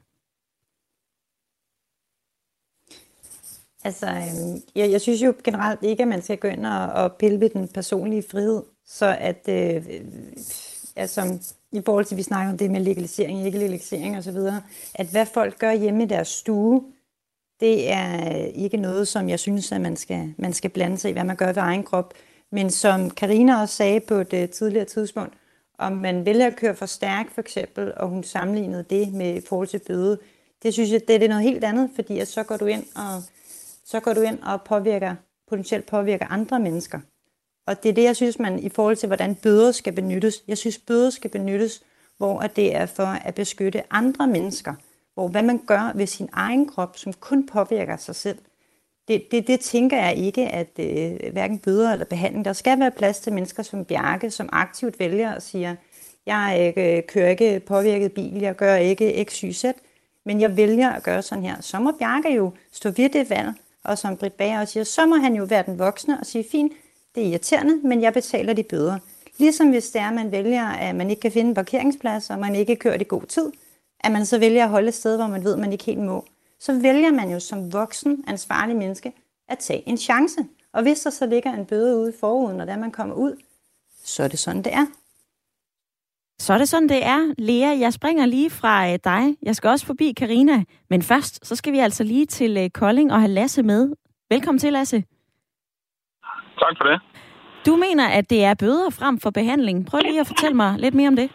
Altså, 3.83 4.07
øhm, 4.07 4.61
jeg, 4.75 4.91
jeg 4.91 5.01
synes 5.01 5.21
jo 5.21 5.33
generelt 5.43 5.83
ikke, 5.83 6.03
at 6.03 6.07
man 6.07 6.21
skal 6.21 6.37
gå 6.37 6.47
ind 6.47 6.65
og, 6.65 6.87
og 6.87 7.15
pille 7.19 7.39
ved 7.39 7.49
den 7.49 7.67
personlige 7.67 8.23
frihed. 8.31 8.63
Så 8.91 9.17
at, 9.19 9.49
øh, 9.49 9.85
altså, 10.95 11.51
i 11.71 11.81
forhold 11.85 12.05
til, 12.05 12.15
at 12.15 12.17
vi 12.17 12.23
snakker 12.23 12.51
om 12.51 12.57
det 12.57 12.71
med 12.71 12.81
legalisering, 12.81 13.45
ikke 13.45 13.59
legalisering 13.59 14.17
osv., 14.17 14.37
at 14.95 15.07
hvad 15.07 15.25
folk 15.25 15.59
gør 15.59 15.73
hjemme 15.73 16.03
i 16.03 16.07
deres 16.07 16.27
stue, 16.27 16.83
det 17.59 17.91
er 17.91 18.29
øh, 18.29 18.47
ikke 18.55 18.77
noget, 18.77 19.07
som 19.07 19.29
jeg 19.29 19.39
synes, 19.39 19.71
at 19.71 19.81
man 19.81 19.95
skal, 19.95 20.33
man 20.37 20.53
skal 20.53 20.69
blande 20.69 20.97
sig 20.97 21.09
i, 21.09 21.13
hvad 21.13 21.23
man 21.23 21.35
gør 21.35 21.47
ved 21.47 21.57
egen 21.57 21.83
krop. 21.83 22.13
Men 22.51 22.69
som 22.69 23.09
Karina 23.09 23.61
også 23.61 23.75
sagde 23.75 23.99
på 23.99 24.13
et 24.13 24.33
øh, 24.33 24.49
tidligere 24.49 24.85
tidspunkt, 24.85 25.33
om 25.77 25.91
man 25.91 26.25
vælger 26.25 26.47
at 26.47 26.55
køre 26.55 26.75
for 26.75 26.85
stærk 26.85 27.31
for 27.31 27.41
eksempel, 27.41 27.93
og 27.97 28.07
hun 28.07 28.23
sammenlignede 28.23 28.85
det 28.89 29.13
med 29.13 29.41
forhold 29.49 29.67
til 29.67 29.81
bøde, 29.87 30.19
det 30.63 30.73
synes 30.73 30.91
jeg, 30.91 31.01
det 31.07 31.23
er 31.23 31.27
noget 31.27 31.43
helt 31.43 31.63
andet, 31.63 31.89
fordi 31.95 32.19
at 32.19 32.27
så 32.27 32.43
går 32.43 32.57
du 32.57 32.65
ind 32.65 32.83
og 32.95 33.23
så 33.85 33.99
går 33.99 34.13
du 34.13 34.21
ind 34.21 34.39
og 34.43 34.61
påvirker, 34.61 35.15
potentielt 35.47 35.85
påvirker 35.85 36.25
andre 36.27 36.59
mennesker. 36.59 36.99
Og 37.67 37.83
det 37.83 37.89
er 37.89 37.93
det, 37.93 38.03
jeg 38.03 38.15
synes, 38.15 38.39
man 38.39 38.59
i 38.59 38.69
forhold 38.69 38.95
til, 38.95 39.07
hvordan 39.07 39.35
bøder 39.35 39.71
skal 39.71 39.93
benyttes. 39.93 40.43
Jeg 40.47 40.57
synes, 40.57 40.77
bøder 40.77 41.09
skal 41.09 41.29
benyttes, 41.29 41.83
hvor 42.17 42.41
det 42.41 42.75
er 42.75 42.85
for 42.85 43.03
at 43.03 43.35
beskytte 43.35 43.83
andre 43.93 44.27
mennesker. 44.27 44.73
Hvor 45.13 45.27
hvad 45.27 45.43
man 45.43 45.61
gør 45.67 45.91
ved 45.95 46.07
sin 46.07 46.29
egen 46.33 46.67
krop, 46.67 46.97
som 46.97 47.13
kun 47.13 47.47
påvirker 47.47 47.97
sig 47.97 48.15
selv. 48.15 48.37
Det, 49.07 49.31
det, 49.31 49.47
det 49.47 49.59
tænker 49.59 49.97
jeg 49.97 50.15
ikke, 50.15 50.47
at 50.47 50.79
øh, 50.79 51.31
hverken 51.31 51.59
bøder 51.59 51.91
eller 51.93 52.05
behandling. 52.05 52.45
Der 52.45 52.53
skal 52.53 52.79
være 52.79 52.91
plads 52.91 53.19
til 53.19 53.33
mennesker 53.33 53.63
som 53.63 53.85
Bjarke, 53.85 54.31
som 54.31 54.49
aktivt 54.51 54.99
vælger 54.99 55.35
og 55.35 55.41
siger, 55.41 55.75
jeg 56.25 56.57
ikke, 56.67 56.97
øh, 56.97 57.03
kører 57.03 57.29
ikke 57.29 57.59
påvirket 57.59 58.11
bil, 58.11 58.39
jeg 58.39 58.55
gør 58.55 58.75
ikke 58.75 59.25
x, 59.29 59.39
y, 59.39 59.51
z, 59.51 59.65
men 60.25 60.41
jeg 60.41 60.57
vælger 60.57 60.89
at 60.89 61.03
gøre 61.03 61.21
sådan 61.21 61.43
her. 61.43 61.61
Så 61.61 61.79
må 61.79 61.91
Bjarke 61.91 62.35
jo 62.35 62.51
stå 62.71 62.89
ved 62.89 63.09
det 63.09 63.29
valg, 63.29 63.53
og 63.83 63.97
som 63.97 64.17
Britt 64.17 64.37
Bager 64.37 64.59
også 64.59 64.73
siger, 64.73 64.83
så 64.83 65.05
må 65.05 65.15
han 65.15 65.35
jo 65.35 65.43
være 65.43 65.63
den 65.65 65.79
voksne 65.79 66.19
og 66.19 66.25
sige, 66.25 66.45
fint, 66.51 66.73
det 67.19 67.27
er 67.27 67.31
irriterende, 67.31 67.87
men 67.87 68.01
jeg 68.01 68.13
betaler 68.13 68.53
de 68.53 68.63
bøder. 68.63 68.99
Ligesom 69.37 69.69
hvis 69.69 69.89
det 69.89 70.01
er, 70.01 70.07
at 70.07 70.13
man 70.13 70.31
vælger, 70.31 70.65
at 70.65 70.95
man 70.95 71.09
ikke 71.09 71.19
kan 71.19 71.31
finde 71.31 71.49
en 71.49 71.55
parkeringsplads, 71.55 72.29
og 72.29 72.39
man 72.39 72.55
ikke 72.55 72.75
kører 72.75 72.97
det 72.97 73.05
i 73.05 73.09
god 73.09 73.21
tid, 73.21 73.51
at 73.99 74.11
man 74.11 74.25
så 74.25 74.39
vælger 74.39 74.63
at 74.63 74.69
holde 74.69 74.87
et 74.87 74.93
sted, 74.93 75.17
hvor 75.17 75.27
man 75.27 75.43
ved, 75.43 75.53
at 75.53 75.59
man 75.59 75.71
ikke 75.71 75.83
helt 75.83 75.99
må, 75.99 76.25
så 76.59 76.81
vælger 76.81 77.11
man 77.11 77.31
jo 77.31 77.39
som 77.39 77.73
voksen, 77.73 78.23
ansvarlig 78.27 78.75
menneske, 78.75 79.13
at 79.49 79.57
tage 79.59 79.89
en 79.89 79.97
chance. 79.97 80.45
Og 80.73 80.81
hvis 80.81 80.99
der 80.99 81.09
så 81.09 81.25
ligger 81.25 81.53
en 81.53 81.65
bøde 81.65 81.97
ude 81.97 82.09
i 82.09 82.19
foruden, 82.19 82.67
da 82.67 82.77
man 82.77 82.91
kommer 82.91 83.15
ud, 83.15 83.35
så 84.03 84.23
er 84.23 84.27
det 84.27 84.39
sådan, 84.39 84.63
det 84.63 84.73
er. 84.73 84.85
Så 86.39 86.53
er 86.53 86.57
det 86.57 86.69
sådan, 86.69 86.89
det 86.89 87.05
er. 87.05 87.33
Lea, 87.37 87.79
jeg 87.79 87.93
springer 87.93 88.25
lige 88.25 88.49
fra 88.49 88.91
øh, 88.91 88.99
dig. 89.03 89.37
Jeg 89.41 89.55
skal 89.55 89.69
også 89.69 89.85
forbi 89.85 90.13
Karina, 90.17 90.63
men 90.89 91.01
først 91.01 91.45
så 91.45 91.55
skal 91.55 91.73
vi 91.73 91.79
altså 91.79 92.03
lige 92.03 92.25
til 92.25 92.57
øh, 92.57 92.69
Kolding 92.69 93.11
og 93.13 93.19
have 93.19 93.31
Lasse 93.31 93.63
med. 93.63 93.95
Velkommen 94.29 94.59
til, 94.59 94.73
Lasse. 94.73 95.03
Tak 96.59 96.75
for 96.77 96.83
det. 96.83 97.08
Du 97.67 97.73
mener, 97.85 98.05
at 98.19 98.25
det 98.29 98.41
er 98.49 98.61
bøder 98.63 98.89
frem 98.99 99.15
for 99.23 99.31
behandling. 99.39 99.77
Prøv 99.89 99.99
lige 100.01 100.23
at 100.23 100.31
fortælle 100.31 100.57
mig 100.63 100.71
lidt 100.83 100.95
mere 100.99 101.11
om 101.13 101.19
det. 101.21 101.29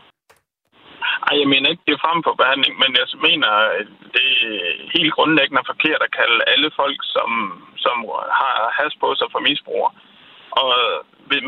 Nej, 1.25 1.35
jeg 1.43 1.49
mener 1.53 1.68
ikke, 1.70 1.87
det 1.87 1.95
er 1.95 2.07
frem 2.07 2.20
for 2.27 2.35
behandling, 2.43 2.75
men 2.83 2.91
jeg 3.01 3.07
mener, 3.29 3.51
det 4.16 4.27
er 4.27 4.91
helt 4.97 5.12
grundlæggende 5.16 5.62
forkert 5.72 6.01
at 6.07 6.16
kalde 6.20 6.39
alle 6.53 6.70
folk, 6.81 7.01
som, 7.14 7.29
som 7.85 7.97
har 8.41 8.57
has 8.81 8.93
på 9.03 9.09
sig 9.18 9.29
for 9.33 9.41
misbrug. 9.49 9.83
Og, 10.62 10.72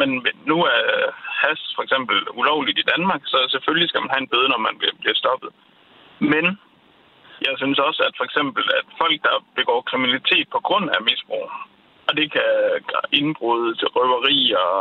men 0.00 0.10
nu 0.50 0.56
er 0.76 0.82
has 1.44 1.60
for 1.76 1.82
eksempel 1.86 2.16
ulovligt 2.40 2.78
i 2.78 2.88
Danmark, 2.92 3.22
så 3.32 3.38
selvfølgelig 3.54 3.88
skal 3.88 4.02
man 4.02 4.12
have 4.12 4.22
en 4.22 4.32
bøde, 4.32 4.48
når 4.52 4.60
man 4.66 4.74
bliver 5.00 5.16
stoppet. 5.22 5.50
Men 6.32 6.44
jeg 7.46 7.54
synes 7.56 7.78
også, 7.88 8.00
at 8.08 8.14
for 8.16 8.24
eksempel, 8.28 8.64
at 8.78 8.86
folk, 9.00 9.18
der 9.28 9.36
begår 9.58 9.80
kriminalitet 9.90 10.46
på 10.54 10.60
grund 10.66 10.86
af 10.94 11.06
misbrug, 11.08 11.46
og 12.08 12.12
det 12.18 12.26
kan 12.32 12.50
indbrud 13.12 13.74
til 13.74 13.88
røveri 13.96 14.40
og 14.64 14.76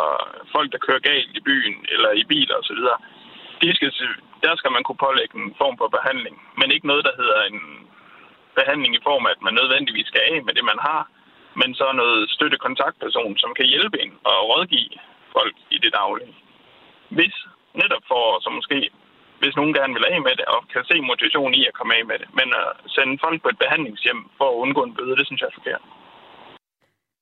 folk, 0.55 0.71
der 0.71 0.85
kører 0.85 1.07
galt 1.09 1.31
i 1.37 1.45
byen 1.49 1.85
eller 1.93 2.11
i 2.11 2.23
biler 2.31 2.55
osv. 2.61 2.81
De 3.61 3.75
skal, 3.75 3.91
der 4.43 4.55
skal 4.55 4.71
man 4.71 4.83
kunne 4.83 5.03
pålægge 5.07 5.35
en 5.37 5.55
form 5.61 5.75
for 5.77 5.87
behandling, 5.97 6.35
men 6.59 6.71
ikke 6.71 6.87
noget, 6.87 7.03
der 7.05 7.19
hedder 7.21 7.39
en 7.51 7.61
behandling 8.59 8.91
i 8.95 9.05
form 9.07 9.25
af, 9.25 9.31
at 9.31 9.41
man 9.47 9.53
nødvendigvis 9.53 10.07
skal 10.07 10.23
af 10.31 10.43
med 10.43 10.53
det, 10.57 10.65
man 10.71 10.79
har, 10.87 11.01
men 11.61 11.69
så 11.79 11.85
noget 11.91 12.29
støtte 12.35 12.57
kontaktperson, 12.57 13.37
som 13.37 13.51
kan 13.57 13.65
hjælpe 13.73 13.97
en 14.03 14.13
og 14.29 14.37
rådgive 14.49 14.97
folk 15.35 15.55
i 15.75 15.77
det 15.83 15.91
daglige. 15.99 16.35
Hvis 17.17 17.35
netop 17.81 18.03
for, 18.11 18.23
så 18.43 18.49
måske, 18.49 18.89
hvis 19.39 19.55
nogen 19.55 19.73
gerne 19.73 19.93
vil 19.93 20.05
af 20.13 20.21
med 20.21 20.35
det, 20.39 20.45
og 20.53 20.59
kan 20.73 20.83
se 20.91 21.01
motivation 21.01 21.53
i 21.53 21.61
at 21.65 21.73
komme 21.77 21.95
af 21.97 22.05
med 22.05 22.17
det. 22.21 22.27
Men 22.39 22.47
at 22.61 22.69
sende 22.95 23.17
folk 23.25 23.41
på 23.41 23.49
et 23.49 23.61
behandlingshjem 23.63 24.21
for 24.37 24.47
at 24.49 24.59
undgå 24.63 24.81
en 24.83 24.95
bøde, 24.95 25.15
det 25.19 25.25
synes 25.25 25.41
jeg 25.41 25.49
er 25.51 25.59
forkert. 25.59 25.83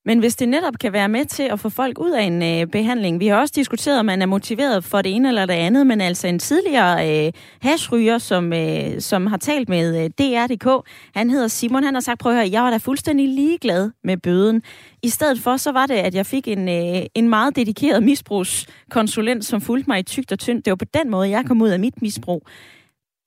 Men 0.05 0.19
hvis 0.19 0.35
det 0.35 0.49
netop 0.49 0.73
kan 0.79 0.93
være 0.93 1.09
med 1.09 1.25
til 1.25 1.43
at 1.43 1.59
få 1.59 1.69
folk 1.69 1.99
ud 1.99 2.11
af 2.11 2.23
en 2.23 2.43
øh, 2.43 2.67
behandling, 2.67 3.19
vi 3.19 3.27
har 3.27 3.37
også 3.37 3.53
diskuteret, 3.55 3.99
om 3.99 4.05
man 4.05 4.21
er 4.21 4.25
motiveret 4.25 4.83
for 4.83 5.01
det 5.01 5.15
ene 5.15 5.27
eller 5.27 5.45
det 5.45 5.53
andet, 5.53 5.87
men 5.87 6.01
altså 6.01 6.27
en 6.27 6.39
tidligere 6.39 7.25
øh, 7.27 7.31
hashryger, 7.61 8.17
som, 8.17 8.53
øh, 8.53 9.01
som 9.01 9.27
har 9.27 9.37
talt 9.37 9.69
med 9.69 10.03
øh, 10.03 10.09
DR.dk, 10.09 10.87
han 11.15 11.29
hedder 11.29 11.47
Simon, 11.47 11.83
han 11.83 11.93
har 11.93 12.01
sagt, 12.01 12.19
prøv 12.19 12.31
at 12.31 12.37
høre, 12.37 12.49
jeg 12.51 12.63
var 12.63 12.69
da 12.69 12.77
fuldstændig 12.77 13.29
ligeglad 13.29 13.91
med 14.03 14.17
bøden. 14.17 14.61
I 15.03 15.09
stedet 15.09 15.39
for, 15.39 15.57
så 15.57 15.71
var 15.71 15.85
det, 15.85 15.95
at 15.95 16.15
jeg 16.15 16.25
fik 16.25 16.47
en, 16.47 16.69
øh, 16.69 17.05
en 17.15 17.29
meget 17.29 17.55
dedikeret 17.55 18.03
misbrugskonsulent, 18.03 19.45
som 19.45 19.61
fulgte 19.61 19.89
mig 19.89 19.99
i 19.99 20.03
tygt 20.03 20.31
og 20.31 20.39
tyndt. 20.39 20.65
Det 20.65 20.71
var 20.71 20.75
på 20.75 20.85
den 20.93 21.09
måde, 21.09 21.29
jeg 21.29 21.45
kom 21.45 21.61
ud 21.61 21.69
af 21.69 21.79
mit 21.79 22.01
misbrug. 22.01 22.47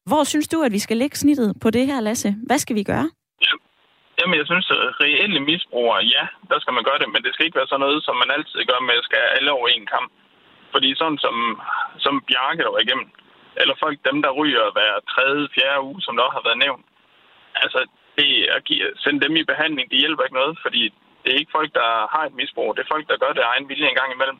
Hvor 0.06 0.24
synes 0.24 0.48
du, 0.48 0.62
at 0.62 0.72
vi 0.72 0.78
skal 0.78 0.96
lægge 0.96 1.16
snittet 1.16 1.54
på 1.60 1.70
det 1.70 1.86
her, 1.86 2.00
Lasse? 2.00 2.36
Hvad 2.46 2.58
skal 2.58 2.76
vi 2.76 2.82
gøre? 2.82 3.10
Jamen, 4.18 4.38
jeg 4.40 4.46
synes, 4.46 4.66
at 4.70 5.00
reelle 5.04 5.40
misbrugere, 5.40 6.00
ja, 6.14 6.24
der 6.50 6.58
skal 6.60 6.74
man 6.74 6.84
gøre 6.88 6.98
det, 7.02 7.08
men 7.12 7.22
det 7.22 7.32
skal 7.32 7.46
ikke 7.46 7.60
være 7.60 7.70
sådan 7.70 7.84
noget, 7.86 8.04
som 8.04 8.16
man 8.22 8.30
altid 8.36 8.58
gør 8.70 8.80
med 8.88 8.94
at 9.00 9.04
skal 9.08 9.22
alle 9.36 9.50
over 9.52 9.68
en 9.68 9.86
kamp. 9.94 10.10
Fordi 10.72 10.94
sådan 11.00 11.18
som, 11.18 11.36
som 12.04 12.14
Bjarke 12.28 12.62
der 12.62 12.70
var 12.74 12.82
igennem, 12.84 13.08
eller 13.60 13.74
folk, 13.84 13.98
dem 14.08 14.22
der 14.22 14.38
ryger 14.40 14.64
hver 14.76 14.92
tredje, 15.12 15.48
fjerde 15.54 15.82
uge, 15.88 16.00
som 16.02 16.16
der 16.16 16.22
også 16.22 16.38
har 16.38 16.48
været 16.48 16.62
nævnt, 16.64 16.84
altså, 17.64 17.80
det 18.18 18.30
at 18.56 18.64
give, 18.64 18.86
sende 18.96 19.20
dem 19.24 19.36
i 19.36 19.44
behandling, 19.52 19.90
det 19.90 19.98
hjælper 19.98 20.22
ikke 20.24 20.40
noget, 20.40 20.58
fordi 20.64 20.82
det 21.22 21.30
er 21.34 21.38
ikke 21.40 21.56
folk, 21.58 21.70
der 21.74 21.90
har 22.14 22.24
et 22.26 22.38
misbrug. 22.40 22.76
Det 22.76 22.82
er 22.82 22.92
folk, 22.94 23.08
der 23.08 23.22
gør 23.22 23.32
det 23.32 23.42
egen 23.52 23.68
vilje 23.68 23.88
en 23.88 23.98
gang 24.00 24.12
imellem. 24.12 24.38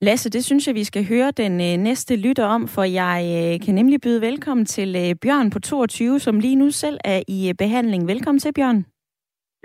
Lasse, 0.00 0.30
det 0.30 0.44
synes 0.44 0.66
jeg, 0.66 0.74
vi 0.74 0.84
skal 0.84 1.04
høre 1.08 1.30
den 1.30 1.52
øh, 1.52 1.76
næste 1.88 2.16
lytter 2.16 2.46
om, 2.46 2.68
for 2.68 2.82
jeg 2.82 3.18
øh, 3.36 3.66
kan 3.66 3.74
nemlig 3.74 4.00
byde 4.00 4.20
velkommen 4.20 4.66
til 4.66 4.96
øh, 4.96 5.14
Bjørn 5.22 5.50
på 5.50 5.58
22, 5.60 6.18
som 6.18 6.40
lige 6.40 6.56
nu 6.56 6.70
selv 6.70 6.98
er 7.04 7.20
i 7.28 7.48
øh, 7.48 7.54
behandling. 7.54 8.08
Velkommen 8.08 8.40
til, 8.40 8.52
Bjørn. 8.52 8.86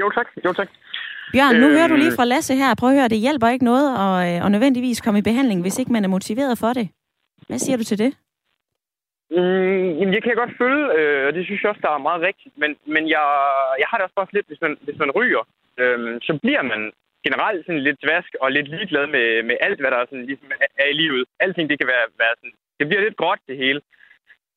Jo 0.02 0.10
tak, 0.18 0.28
jo 0.46 0.54
tak. 0.54 0.70
Bjørn, 1.34 1.56
nu 1.56 1.68
øh, 1.68 1.74
hører 1.76 1.88
du 1.88 1.96
lige 1.96 2.16
fra 2.18 2.26
Lasse 2.26 2.56
her. 2.56 2.76
Prøv 2.80 2.90
at 2.90 2.96
høre, 2.96 3.08
det 3.08 3.26
hjælper 3.26 3.48
ikke 3.48 3.66
noget 3.72 3.88
at, 4.04 4.14
øh, 4.28 4.46
at 4.46 4.52
nødvendigvis 4.52 5.02
komme 5.02 5.20
i 5.20 5.28
behandling, 5.30 5.62
hvis 5.62 5.80
ikke 5.80 5.92
man 5.92 6.04
er 6.04 6.14
motiveret 6.18 6.58
for 6.58 6.74
det. 6.74 6.90
Hvad 7.48 7.60
siger 7.60 7.78
du 7.78 7.84
til 7.84 8.00
det? 8.04 8.12
Mm, 9.32 9.90
jamen, 9.98 10.14
jeg 10.14 10.24
kan 10.24 10.36
godt 10.36 10.54
følge, 10.62 10.84
øh, 10.98 11.28
og 11.28 11.34
det 11.34 11.46
synes 11.46 11.62
jeg 11.62 11.70
også, 11.70 11.82
der 11.88 11.92
er 11.94 12.08
meget 12.10 12.22
rigtigt. 12.22 12.54
Men, 12.58 12.72
men 12.94 13.04
jeg, 13.16 13.26
jeg 13.82 13.88
har 13.90 13.98
det 13.98 14.04
også 14.04 14.18
bare 14.20 14.34
lidt, 14.38 14.48
hvis 14.48 14.62
man, 14.62 14.78
hvis 14.86 14.98
man 15.04 15.12
ryger, 15.12 15.44
øh, 15.78 16.20
så 16.28 16.40
bliver 16.44 16.62
man 16.62 16.82
generelt 17.26 17.66
sådan 17.66 17.86
lidt 17.88 18.04
dvask 18.04 18.32
og 18.42 18.52
lidt 18.52 18.68
ligeglad 18.68 19.08
med, 19.16 19.44
med 19.50 19.56
alt, 19.66 19.80
hvad 19.80 19.92
der 19.92 20.06
sådan 20.06 20.26
ligesom 20.26 20.52
er 20.84 20.88
i 20.90 21.00
livet. 21.02 21.26
Alting, 21.40 21.70
det 21.70 21.80
kan 21.80 21.88
være, 21.94 22.06
være 22.24 22.36
sådan, 22.38 22.56
det 22.80 22.88
bliver 22.88 23.04
lidt 23.04 23.18
gråt 23.22 23.42
det 23.48 23.58
hele. 23.58 23.82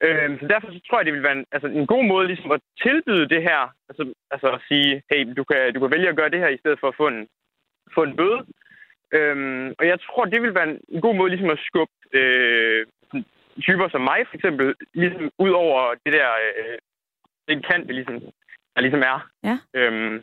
Øhm, 0.07 0.39
så 0.41 0.47
derfor 0.47 0.69
så 0.73 0.81
tror 0.81 0.99
jeg, 0.99 1.07
det 1.07 1.15
vil 1.15 1.23
være 1.29 1.39
en, 1.41 1.47
altså 1.53 1.69
en 1.69 1.87
god 1.87 2.05
måde 2.05 2.27
ligesom 2.27 2.51
at 2.53 2.61
tilbyde 2.83 3.29
det 3.29 3.43
her. 3.43 3.61
Altså, 3.89 4.15
altså 4.31 4.49
at 4.57 4.61
sige, 4.69 5.03
hey, 5.11 5.21
du 5.37 5.45
kan, 5.45 5.75
du 5.75 5.81
kan 5.81 5.91
vælge 5.95 6.09
at 6.09 6.17
gøre 6.17 6.31
det 6.31 6.41
her, 6.41 6.49
i 6.49 6.61
stedet 6.63 6.81
for 6.81 6.89
at 6.89 6.99
få 7.01 7.07
en, 7.09 7.29
få 7.95 8.03
en 8.03 8.17
bøde. 8.17 8.41
Øhm, 9.17 9.75
og 9.79 9.87
jeg 9.87 9.99
tror, 10.01 10.25
det 10.25 10.43
vil 10.43 10.55
være 10.55 10.69
en, 10.71 10.81
en 10.89 11.01
god 11.01 11.15
måde 11.15 11.31
ligesom 11.31 11.51
at 11.51 11.65
skubbe 11.69 11.95
øh, 12.13 12.87
typer 13.63 13.89
som 13.89 14.01
mig, 14.01 14.21
for 14.29 14.35
eksempel, 14.35 14.75
ligesom 14.95 15.31
ud 15.39 15.51
over 15.51 15.95
det 16.05 16.13
der, 16.13 16.31
øh, 16.59 16.79
den 17.49 17.63
kant, 17.63 17.87
det 17.87 17.95
ligesom, 17.95 18.21
der 18.75 18.81
ligesom 18.81 19.03
er. 19.13 19.19
Ja. 19.49 19.57
Øhm, 19.75 20.23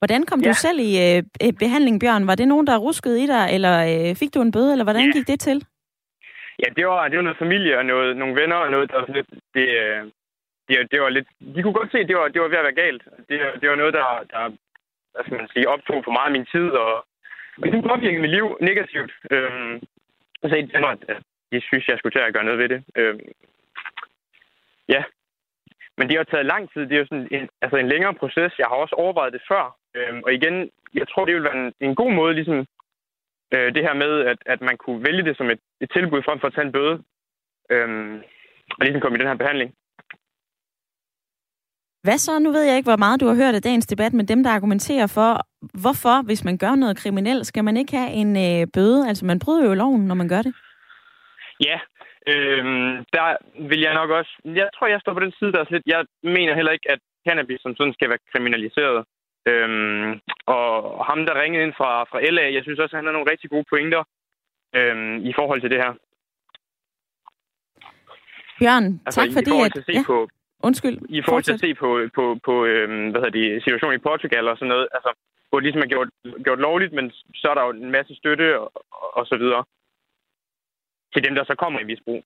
Hvordan 0.00 0.22
kom 0.26 0.40
ja. 0.40 0.48
du 0.48 0.54
selv 0.54 0.78
i 0.88 0.92
øh, 1.06 1.52
behandling, 1.62 2.00
Bjørn? 2.00 2.26
Var 2.26 2.34
det 2.34 2.48
nogen, 2.48 2.66
der 2.66 2.84
ruskede 2.86 3.22
i 3.24 3.26
dig, 3.34 3.44
eller 3.56 3.74
øh, 3.90 4.16
fik 4.20 4.34
du 4.34 4.40
en 4.42 4.52
bøde, 4.52 4.72
eller 4.72 4.84
hvordan 4.84 5.06
ja. 5.06 5.12
gik 5.16 5.26
det 5.26 5.40
til? 5.40 5.58
Ja, 6.62 6.68
det 6.76 6.86
var, 6.86 7.08
det 7.08 7.16
var 7.16 7.22
noget 7.22 7.42
familie 7.44 7.78
og 7.78 7.84
noget, 7.92 8.16
nogle 8.16 8.40
venner 8.40 8.56
og 8.56 8.70
noget, 8.70 8.90
der 8.90 8.98
var 9.00 9.12
lidt... 9.18 9.30
Det, 9.54 9.66
øh, 9.82 10.02
det, 10.68 10.90
det 10.92 11.00
var 11.00 11.08
lidt... 11.08 11.28
De 11.54 11.62
kunne 11.62 11.78
godt 11.80 11.92
se, 11.92 11.98
at 11.98 12.08
det 12.08 12.16
var, 12.16 12.28
det 12.28 12.40
var 12.40 12.48
ved 12.48 12.62
at 12.62 12.68
være 12.68 12.82
galt. 12.84 13.02
Det, 13.28 13.36
det 13.60 13.70
var 13.70 13.76
noget, 13.76 13.94
der, 13.94 14.06
der 14.30 14.40
hvad 15.12 15.24
skal 15.24 15.36
man 15.36 15.48
sige, 15.52 15.68
optog 15.68 16.04
for 16.04 16.12
meget 16.16 16.30
af 16.30 16.36
min 16.36 16.50
tid, 16.54 16.68
og, 16.84 16.92
og 17.60 17.64
det 17.72 17.84
påvirkede 17.90 18.22
mit 18.22 18.36
liv 18.36 18.46
negativt. 18.60 19.12
Øhm, 19.30 19.80
så 20.50 20.54
i 20.56 20.66
Danmark, 20.74 20.98
de 21.52 21.60
synes, 21.60 21.88
jeg 21.88 21.98
skulle 21.98 22.14
til 22.14 22.26
at 22.26 22.34
gøre 22.34 22.44
noget 22.44 22.58
ved 22.62 22.68
det. 22.68 22.80
Øhm, 22.96 23.20
ja, 24.88 25.02
men 25.96 26.08
det 26.08 26.16
har 26.16 26.24
taget 26.24 26.46
lang 26.46 26.72
tid. 26.72 26.82
Det 26.82 26.94
er 26.94 26.98
jo 26.98 27.10
sådan 27.10 27.28
en, 27.30 27.48
altså 27.62 27.76
en 27.76 27.88
længere 27.88 28.14
proces. 28.14 28.58
Jeg 28.58 28.66
har 28.66 28.76
også 28.76 28.94
overvejet 28.94 29.32
det 29.32 29.42
før. 29.48 29.76
Øhm, 29.96 30.20
og 30.26 30.34
igen, 30.34 30.70
jeg 30.94 31.08
tror, 31.08 31.24
det 31.24 31.34
vil 31.34 31.44
være 31.44 31.58
en, 31.66 31.72
en 31.80 31.94
god 31.94 32.12
måde, 32.12 32.34
ligesom 32.34 32.58
øh, 33.54 33.74
det 33.74 33.82
her 33.86 33.94
med, 33.94 34.12
at, 34.20 34.38
at 34.46 34.60
man 34.60 34.76
kunne 34.76 35.04
vælge 35.04 35.24
det 35.24 35.36
som 35.36 35.50
et, 35.50 35.60
et 35.80 35.90
tilbud 35.92 36.22
frem 36.22 36.40
for 36.40 36.46
at 36.46 36.54
tage 36.54 36.66
en 36.66 36.72
bøde. 36.72 37.02
Øhm, 37.70 38.16
og 38.78 38.80
ligesom 38.84 39.00
komme 39.00 39.16
i 39.16 39.20
den 39.20 39.28
her 39.28 39.42
behandling. 39.42 39.70
Hvad 42.02 42.18
så? 42.18 42.38
Nu 42.38 42.50
ved 42.50 42.62
jeg 42.62 42.76
ikke, 42.76 42.90
hvor 42.90 43.04
meget 43.04 43.20
du 43.20 43.26
har 43.26 43.34
hørt 43.34 43.54
af 43.54 43.62
dagens 43.62 43.86
debat, 43.86 44.12
men 44.12 44.28
dem, 44.28 44.42
der 44.42 44.50
argumenterer 44.50 45.06
for, 45.06 45.30
hvorfor, 45.82 46.22
hvis 46.22 46.44
man 46.44 46.58
gør 46.58 46.74
noget 46.74 46.96
kriminelt, 46.96 47.46
skal 47.46 47.64
man 47.64 47.76
ikke 47.76 47.96
have 47.96 48.10
en 48.22 48.30
øh, 48.46 48.66
bøde? 48.74 49.08
Altså, 49.08 49.24
man 49.26 49.38
bryder 49.38 49.64
jo 49.68 49.74
loven, 49.74 50.06
når 50.06 50.14
man 50.14 50.28
gør 50.28 50.42
det. 50.42 50.54
Ja, 51.68 51.78
øhm, 52.32 53.04
der 53.16 53.36
vil 53.68 53.80
jeg 53.80 53.94
nok 53.94 54.10
også... 54.10 54.32
Jeg 54.44 54.68
tror, 54.74 54.86
jeg 54.86 55.00
står 55.00 55.14
på 55.14 55.20
den 55.20 55.32
side, 55.38 55.52
der 55.52 55.60
er 55.60 55.66
lidt... 55.70 55.86
Jeg 55.86 56.06
mener 56.22 56.54
heller 56.54 56.72
ikke, 56.72 56.90
at 56.90 57.00
cannabis 57.28 57.60
som 57.60 57.76
sådan 57.76 57.92
skal 57.92 58.08
være 58.08 58.26
kriminaliseret. 58.32 59.04
Øhm, 59.46 60.20
og 60.46 60.64
ham, 61.06 61.26
der 61.26 61.42
ringede 61.42 61.64
ind 61.64 61.74
fra, 61.76 62.04
fra 62.04 62.20
LA, 62.30 62.52
jeg 62.52 62.62
synes 62.62 62.78
også, 62.78 62.96
at 62.96 62.98
han 62.98 63.06
har 63.06 63.12
nogle 63.12 63.30
rigtig 63.30 63.50
gode 63.50 63.64
pointer 63.68 64.02
øhm, 64.74 65.16
i 65.30 65.32
forhold 65.38 65.60
til 65.60 65.70
det 65.70 65.78
her. 65.84 65.92
Bjørn, 68.58 69.00
altså, 69.06 69.20
tak 69.20 69.30
fordi... 69.32 69.50
I 69.50 69.60
at, 69.60 69.76
at 69.76 69.84
se 69.84 69.92
ja. 69.92 70.02
på, 70.06 70.28
Undskyld. 70.62 70.98
I 71.08 71.22
forhold 71.22 71.42
til 71.42 71.52
at 71.52 71.60
se 71.60 71.74
på, 71.74 71.88
på, 72.14 72.24
på 72.44 72.64
øhm, 72.64 73.10
hvad 73.10 73.20
hedder 73.20 73.38
det, 73.40 73.62
situationen 73.64 73.96
i 73.96 74.06
Portugal 74.08 74.48
og 74.48 74.56
sådan 74.56 74.68
noget, 74.68 74.88
altså, 74.96 75.10
hvor 75.48 75.58
det 75.58 75.64
ligesom 75.66 75.82
er 75.82 75.92
gjort, 75.94 76.10
gjort 76.44 76.58
lovligt, 76.58 76.92
men 76.92 77.10
så 77.34 77.46
er 77.50 77.54
der 77.54 77.64
jo 77.64 77.70
en 77.70 77.90
masse 77.90 78.14
støtte 78.14 78.60
og, 78.60 78.72
og 79.18 79.26
så 79.26 79.36
videre 79.36 79.64
til 81.12 81.24
dem, 81.24 81.34
der 81.34 81.44
så 81.44 81.54
kommer 81.54 81.80
i 81.80 81.84
misbrug. 81.84 82.22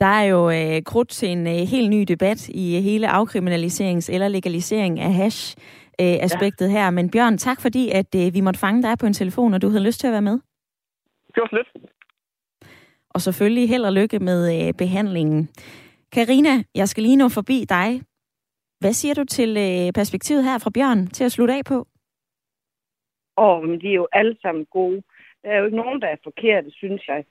Der 0.00 0.06
er 0.06 0.24
jo 0.24 0.50
øh, 0.50 0.82
krudt 0.82 1.08
til 1.08 1.28
en 1.28 1.46
øh, 1.46 1.52
helt 1.74 1.90
ny 1.90 2.02
debat 2.02 2.48
i 2.48 2.80
hele 2.80 3.08
afkriminaliserings- 3.08 4.12
eller 4.12 4.28
legalisering 4.28 5.00
af 5.00 5.12
hash 5.14 5.56
øh, 6.00 6.16
aspektet 6.26 6.66
ja. 6.66 6.72
her. 6.72 6.90
Men 6.90 7.10
Bjørn, 7.10 7.38
tak 7.38 7.60
fordi, 7.60 7.90
at 7.90 8.14
øh, 8.14 8.34
vi 8.34 8.40
måtte 8.40 8.60
fange 8.60 8.82
dig 8.82 8.98
på 8.98 9.06
en 9.06 9.12
telefon, 9.12 9.54
og 9.54 9.62
du 9.62 9.68
havde 9.68 9.84
lyst 9.84 10.00
til 10.00 10.06
at 10.06 10.12
være 10.12 10.22
med. 10.22 10.38
Det 11.34 11.40
var 11.42 11.56
lidt. 11.56 11.90
Og 13.10 13.20
selvfølgelig 13.20 13.68
held 13.68 13.84
og 13.84 13.92
lykke 13.92 14.18
med 14.18 14.40
øh, 14.54 14.74
behandlingen. 14.74 15.48
Karina, 16.12 16.62
jeg 16.74 16.88
skal 16.88 17.02
lige 17.02 17.16
nå 17.16 17.28
forbi 17.28 17.64
dig. 17.68 18.00
Hvad 18.80 18.92
siger 18.92 19.14
du 19.14 19.24
til 19.24 19.50
øh, 19.56 19.92
perspektivet 19.92 20.44
her 20.44 20.58
fra 20.58 20.70
Bjørn 20.74 21.06
til 21.06 21.24
at 21.24 21.32
slutte 21.32 21.54
af 21.54 21.64
på? 21.64 21.78
Åh, 23.36 23.44
oh, 23.44 23.64
men 23.68 23.80
de 23.80 23.88
er 23.88 23.94
jo 24.02 24.08
alle 24.12 24.36
sammen 24.42 24.64
gode. 24.64 25.02
Der 25.42 25.50
er 25.50 25.58
jo 25.58 25.64
ikke 25.64 25.76
nogen, 25.76 26.00
der 26.00 26.08
er 26.08 26.16
forkerte, 26.24 26.70
synes 26.70 27.08
jeg. 27.08 27.24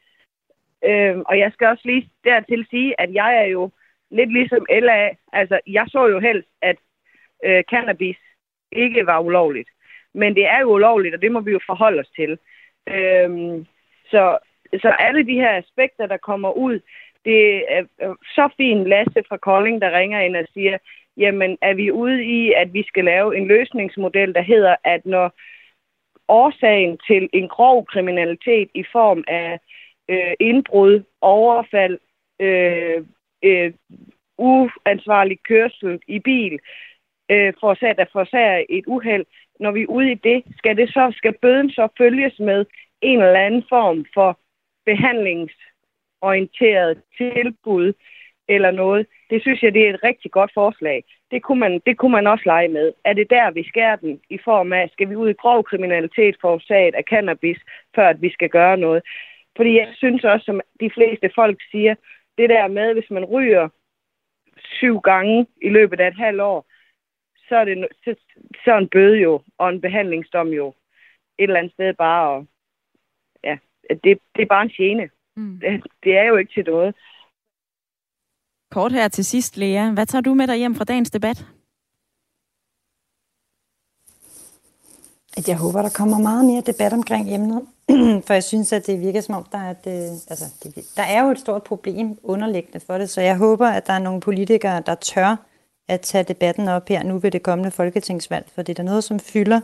Øhm, 0.85 1.23
og 1.25 1.39
jeg 1.39 1.51
skal 1.53 1.67
også 1.67 1.81
lige 1.85 2.09
dertil 2.23 2.65
sige, 2.69 3.01
at 3.01 3.13
jeg 3.13 3.37
er 3.37 3.45
jo 3.45 3.71
lidt 4.11 4.33
ligesom 4.33 4.65
LA. 4.69 5.09
Altså, 5.33 5.59
jeg 5.67 5.85
så 5.87 6.07
jo 6.07 6.19
helst, 6.19 6.49
at 6.61 6.77
øh, 7.43 7.63
cannabis 7.63 8.17
ikke 8.71 9.05
var 9.05 9.19
ulovligt. 9.19 9.69
Men 10.13 10.35
det 10.35 10.45
er 10.45 10.59
jo 10.59 10.73
ulovligt, 10.73 11.15
og 11.15 11.21
det 11.21 11.31
må 11.31 11.39
vi 11.39 11.51
jo 11.51 11.59
forholde 11.65 11.99
os 11.99 12.09
til. 12.15 12.37
Øhm, 12.87 13.65
så, 14.11 14.37
så 14.81 14.89
alle 14.99 15.25
de 15.25 15.33
her 15.33 15.57
aspekter, 15.57 16.05
der 16.07 16.17
kommer 16.17 16.51
ud, 16.51 16.79
det 17.25 17.73
er 17.73 17.83
øh, 18.01 18.15
så 18.35 18.49
fint 18.57 18.87
Lasse 18.87 19.23
fra 19.29 19.37
Kolding, 19.37 19.81
der 19.81 19.97
ringer 19.97 20.19
ind 20.19 20.35
og 20.35 20.45
siger, 20.53 20.77
jamen 21.17 21.57
er 21.61 21.73
vi 21.73 21.91
ude 21.91 22.23
i, 22.23 22.53
at 22.53 22.73
vi 22.73 22.83
skal 22.87 23.05
lave 23.05 23.37
en 23.37 23.47
løsningsmodel, 23.47 24.33
der 24.33 24.41
hedder, 24.41 24.75
at 24.83 25.05
når 25.05 25.33
årsagen 26.27 26.97
til 27.07 27.29
en 27.33 27.47
grov 27.47 27.85
kriminalitet 27.85 28.69
i 28.73 28.83
form 28.91 29.23
af 29.27 29.59
øh, 30.09 30.33
indbrud, 30.39 31.03
overfald, 31.21 31.99
øh, 32.39 33.05
øh, 33.43 33.73
uansvarlig 34.37 35.39
kørsel 35.43 35.99
i 36.07 36.19
bil, 36.19 36.59
øh, 37.31 37.53
forårsager, 37.59 37.93
der 37.93 38.05
forårsager 38.11 38.63
et 38.69 38.83
uheld. 38.87 39.25
Når 39.59 39.71
vi 39.71 39.81
er 39.81 39.87
ude 39.87 40.11
i 40.11 40.15
det, 40.15 40.43
skal, 40.57 40.77
det 40.77 40.89
så, 40.89 41.13
skal 41.15 41.33
bøden 41.41 41.69
så 41.69 41.87
følges 41.97 42.39
med 42.39 42.65
en 43.01 43.21
eller 43.21 43.39
anden 43.39 43.63
form 43.69 44.05
for 44.13 44.39
behandlingsorienteret 44.85 47.01
tilbud 47.17 47.93
eller 48.47 48.71
noget. 48.71 49.07
Det 49.29 49.41
synes 49.41 49.63
jeg, 49.63 49.73
det 49.73 49.85
er 49.85 49.93
et 49.93 50.03
rigtig 50.03 50.31
godt 50.31 50.51
forslag. 50.53 51.03
Det 51.31 51.43
kunne 51.43 51.59
man, 51.59 51.81
det 51.85 51.97
kunne 51.97 52.11
man 52.11 52.27
også 52.27 52.43
lege 52.45 52.67
med. 52.67 52.93
Er 53.05 53.13
det 53.13 53.29
der, 53.29 53.51
vi 53.51 53.63
skærer 53.63 53.95
den 53.95 54.19
i 54.29 54.39
form 54.43 54.73
af, 54.73 54.89
skal 54.89 55.09
vi 55.09 55.15
ud 55.15 55.29
i 55.29 55.33
grov 55.33 55.63
kriminalitet 55.63 56.37
forårsaget 56.41 56.95
af 56.95 57.03
cannabis, 57.03 57.57
før 57.95 58.07
at 58.07 58.21
vi 58.21 58.29
skal 58.29 58.49
gøre 58.49 58.77
noget? 58.77 59.03
Fordi 59.55 59.77
jeg 59.77 59.93
synes 59.95 60.23
også, 60.23 60.45
som 60.45 60.61
de 60.79 60.89
fleste 60.93 61.31
folk 61.35 61.61
siger, 61.71 61.95
det 62.37 62.49
der 62.49 62.67
med, 62.67 62.93
hvis 62.93 63.09
man 63.11 63.25
ryger 63.25 63.69
syv 64.57 64.99
gange 64.99 65.47
i 65.61 65.69
løbet 65.69 65.99
af 65.99 66.07
et 66.07 66.17
halvt 66.17 66.41
år, 66.41 66.65
så 67.49 67.55
er, 67.55 67.65
det, 67.65 67.87
så, 68.03 68.15
så 68.63 68.71
er 68.71 68.77
en 68.77 68.89
bøde 68.89 69.17
jo, 69.17 69.41
og 69.57 69.69
en 69.69 69.81
behandlingsdom 69.81 70.47
jo 70.47 70.73
et 71.37 71.43
eller 71.43 71.59
andet 71.59 71.73
sted 71.73 71.93
bare, 71.93 72.29
og, 72.29 72.47
ja, 73.43 73.57
det, 73.89 74.19
det 74.35 74.41
er 74.41 74.45
bare 74.45 74.63
en 74.63 74.69
gene. 74.69 75.09
Mm. 75.35 75.59
Det, 75.59 75.83
det 76.03 76.17
er 76.17 76.23
jo 76.23 76.35
ikke 76.35 76.53
til 76.53 76.65
noget. 76.65 76.95
Kort 78.71 78.91
her 78.91 79.07
til 79.07 79.25
sidst, 79.25 79.57
Lea. 79.57 79.93
Hvad 79.93 80.05
tager 80.05 80.21
du 80.21 80.33
med 80.33 80.47
dig 80.47 80.57
hjem 80.57 80.75
fra 80.75 80.83
dagens 80.83 81.11
debat? 81.11 81.45
At 85.37 85.47
jeg 85.47 85.57
håber, 85.57 85.81
der 85.81 85.93
kommer 85.99 86.19
meget 86.19 86.45
mere 86.45 86.61
debat 86.61 86.93
omkring 86.93 87.35
emnet. 87.35 87.67
for 88.25 88.33
jeg 88.33 88.43
synes, 88.43 88.73
at 88.73 88.87
det 88.87 89.01
virker 89.01 89.21
som 89.21 89.35
om, 89.35 89.45
der 89.51 89.57
er, 89.57 89.71
et, 89.71 89.87
øh, 89.87 90.17
altså, 90.27 90.45
det, 90.63 90.85
der 90.97 91.03
er 91.03 91.23
jo 91.23 91.31
et 91.31 91.39
stort 91.39 91.63
problem 91.63 92.19
underliggende 92.23 92.79
for 92.79 92.97
det. 92.97 93.09
Så 93.09 93.21
jeg 93.21 93.37
håber, 93.37 93.67
at 93.67 93.87
der 93.87 93.93
er 93.93 93.99
nogle 93.99 94.21
politikere, 94.21 94.83
der 94.85 94.95
tør 94.95 95.35
at 95.87 96.01
tage 96.01 96.23
debatten 96.23 96.67
op 96.67 96.89
her 96.89 97.03
nu 97.03 97.17
ved 97.17 97.31
det 97.31 97.43
kommende 97.43 97.71
folketingsvalg. 97.71 98.45
For 98.55 98.61
det 98.61 98.73
er 98.73 98.83
der 98.83 98.83
noget, 98.83 99.03
som 99.03 99.19
fylder 99.19 99.61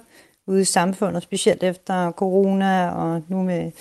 ude 0.47 0.61
i 0.61 0.65
samfundet, 0.65 1.23
specielt 1.23 1.63
efter 1.63 2.11
corona 2.11 2.89
og 2.89 3.23
nu 3.27 3.43
med 3.43 3.71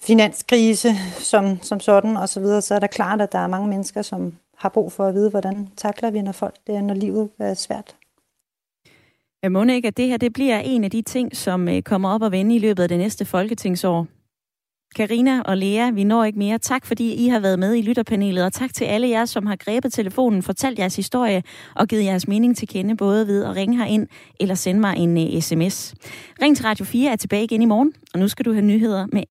finanskrise 0.00 0.94
som, 1.18 1.62
som 1.62 1.80
sådan 1.80 2.16
og 2.16 2.28
så 2.28 2.40
videre, 2.40 2.62
så 2.62 2.74
er 2.74 2.78
der 2.78 2.86
klart, 2.86 3.20
at 3.20 3.32
der 3.32 3.38
er 3.38 3.46
mange 3.46 3.68
mennesker, 3.68 4.02
som 4.02 4.34
har 4.56 4.68
brug 4.68 4.92
for 4.92 5.06
at 5.06 5.14
vide, 5.14 5.30
hvordan 5.30 5.68
takler 5.76 6.10
vi, 6.10 6.22
når 6.22 6.32
folk 6.32 6.54
det 6.66 6.74
er, 6.74 6.80
når 6.80 6.94
livet 6.94 7.30
er 7.38 7.54
svært. 7.54 7.96
Øh, 9.36 9.42
Jeg 9.42 9.52
må 9.52 9.64
ikke, 9.64 9.88
at 9.88 9.96
det 9.96 10.08
her 10.08 10.16
det 10.16 10.32
bliver 10.32 10.58
en 10.58 10.84
af 10.84 10.90
de 10.90 11.02
ting, 11.02 11.36
som 11.36 11.68
øh, 11.68 11.82
kommer 11.82 12.08
op 12.08 12.22
og 12.22 12.32
vende 12.32 12.56
i 12.56 12.58
løbet 12.58 12.82
af 12.82 12.88
det 12.88 12.98
næste 12.98 13.24
folketingsår. 13.24 14.06
Karina 14.96 15.42
og 15.42 15.56
Lea, 15.56 15.90
vi 15.90 16.04
når 16.04 16.24
ikke 16.24 16.38
mere. 16.38 16.58
Tak 16.58 16.86
fordi 16.86 17.14
I 17.14 17.28
har 17.28 17.40
været 17.40 17.58
med 17.58 17.74
i 17.74 17.82
lytterpanelet, 17.82 18.44
og 18.44 18.52
tak 18.52 18.74
til 18.74 18.84
alle 18.84 19.08
jer, 19.08 19.24
som 19.24 19.46
har 19.46 19.56
grebet 19.56 19.92
telefonen, 19.92 20.42
fortalt 20.42 20.78
jeres 20.78 20.96
historie 20.96 21.42
og 21.74 21.88
givet 21.88 22.04
jeres 22.04 22.28
mening 22.28 22.56
til 22.56 22.68
kende, 22.68 22.96
både 22.96 23.26
ved 23.26 23.44
at 23.44 23.56
ringe 23.56 23.90
ind 23.90 24.06
eller 24.40 24.54
sende 24.54 24.80
mig 24.80 24.96
en 24.96 25.18
øh, 25.18 25.34
uh, 25.34 25.40
sms. 25.40 25.94
Ring 26.42 26.56
til 26.56 26.64
Radio 26.64 26.84
4 26.84 27.12
er 27.12 27.16
tilbage 27.16 27.44
igen 27.44 27.62
i 27.62 27.64
morgen, 27.64 27.92
og 28.14 28.20
nu 28.20 28.28
skal 28.28 28.44
du 28.44 28.52
have 28.52 28.64
nyheder 28.64 29.06
med 29.12 29.22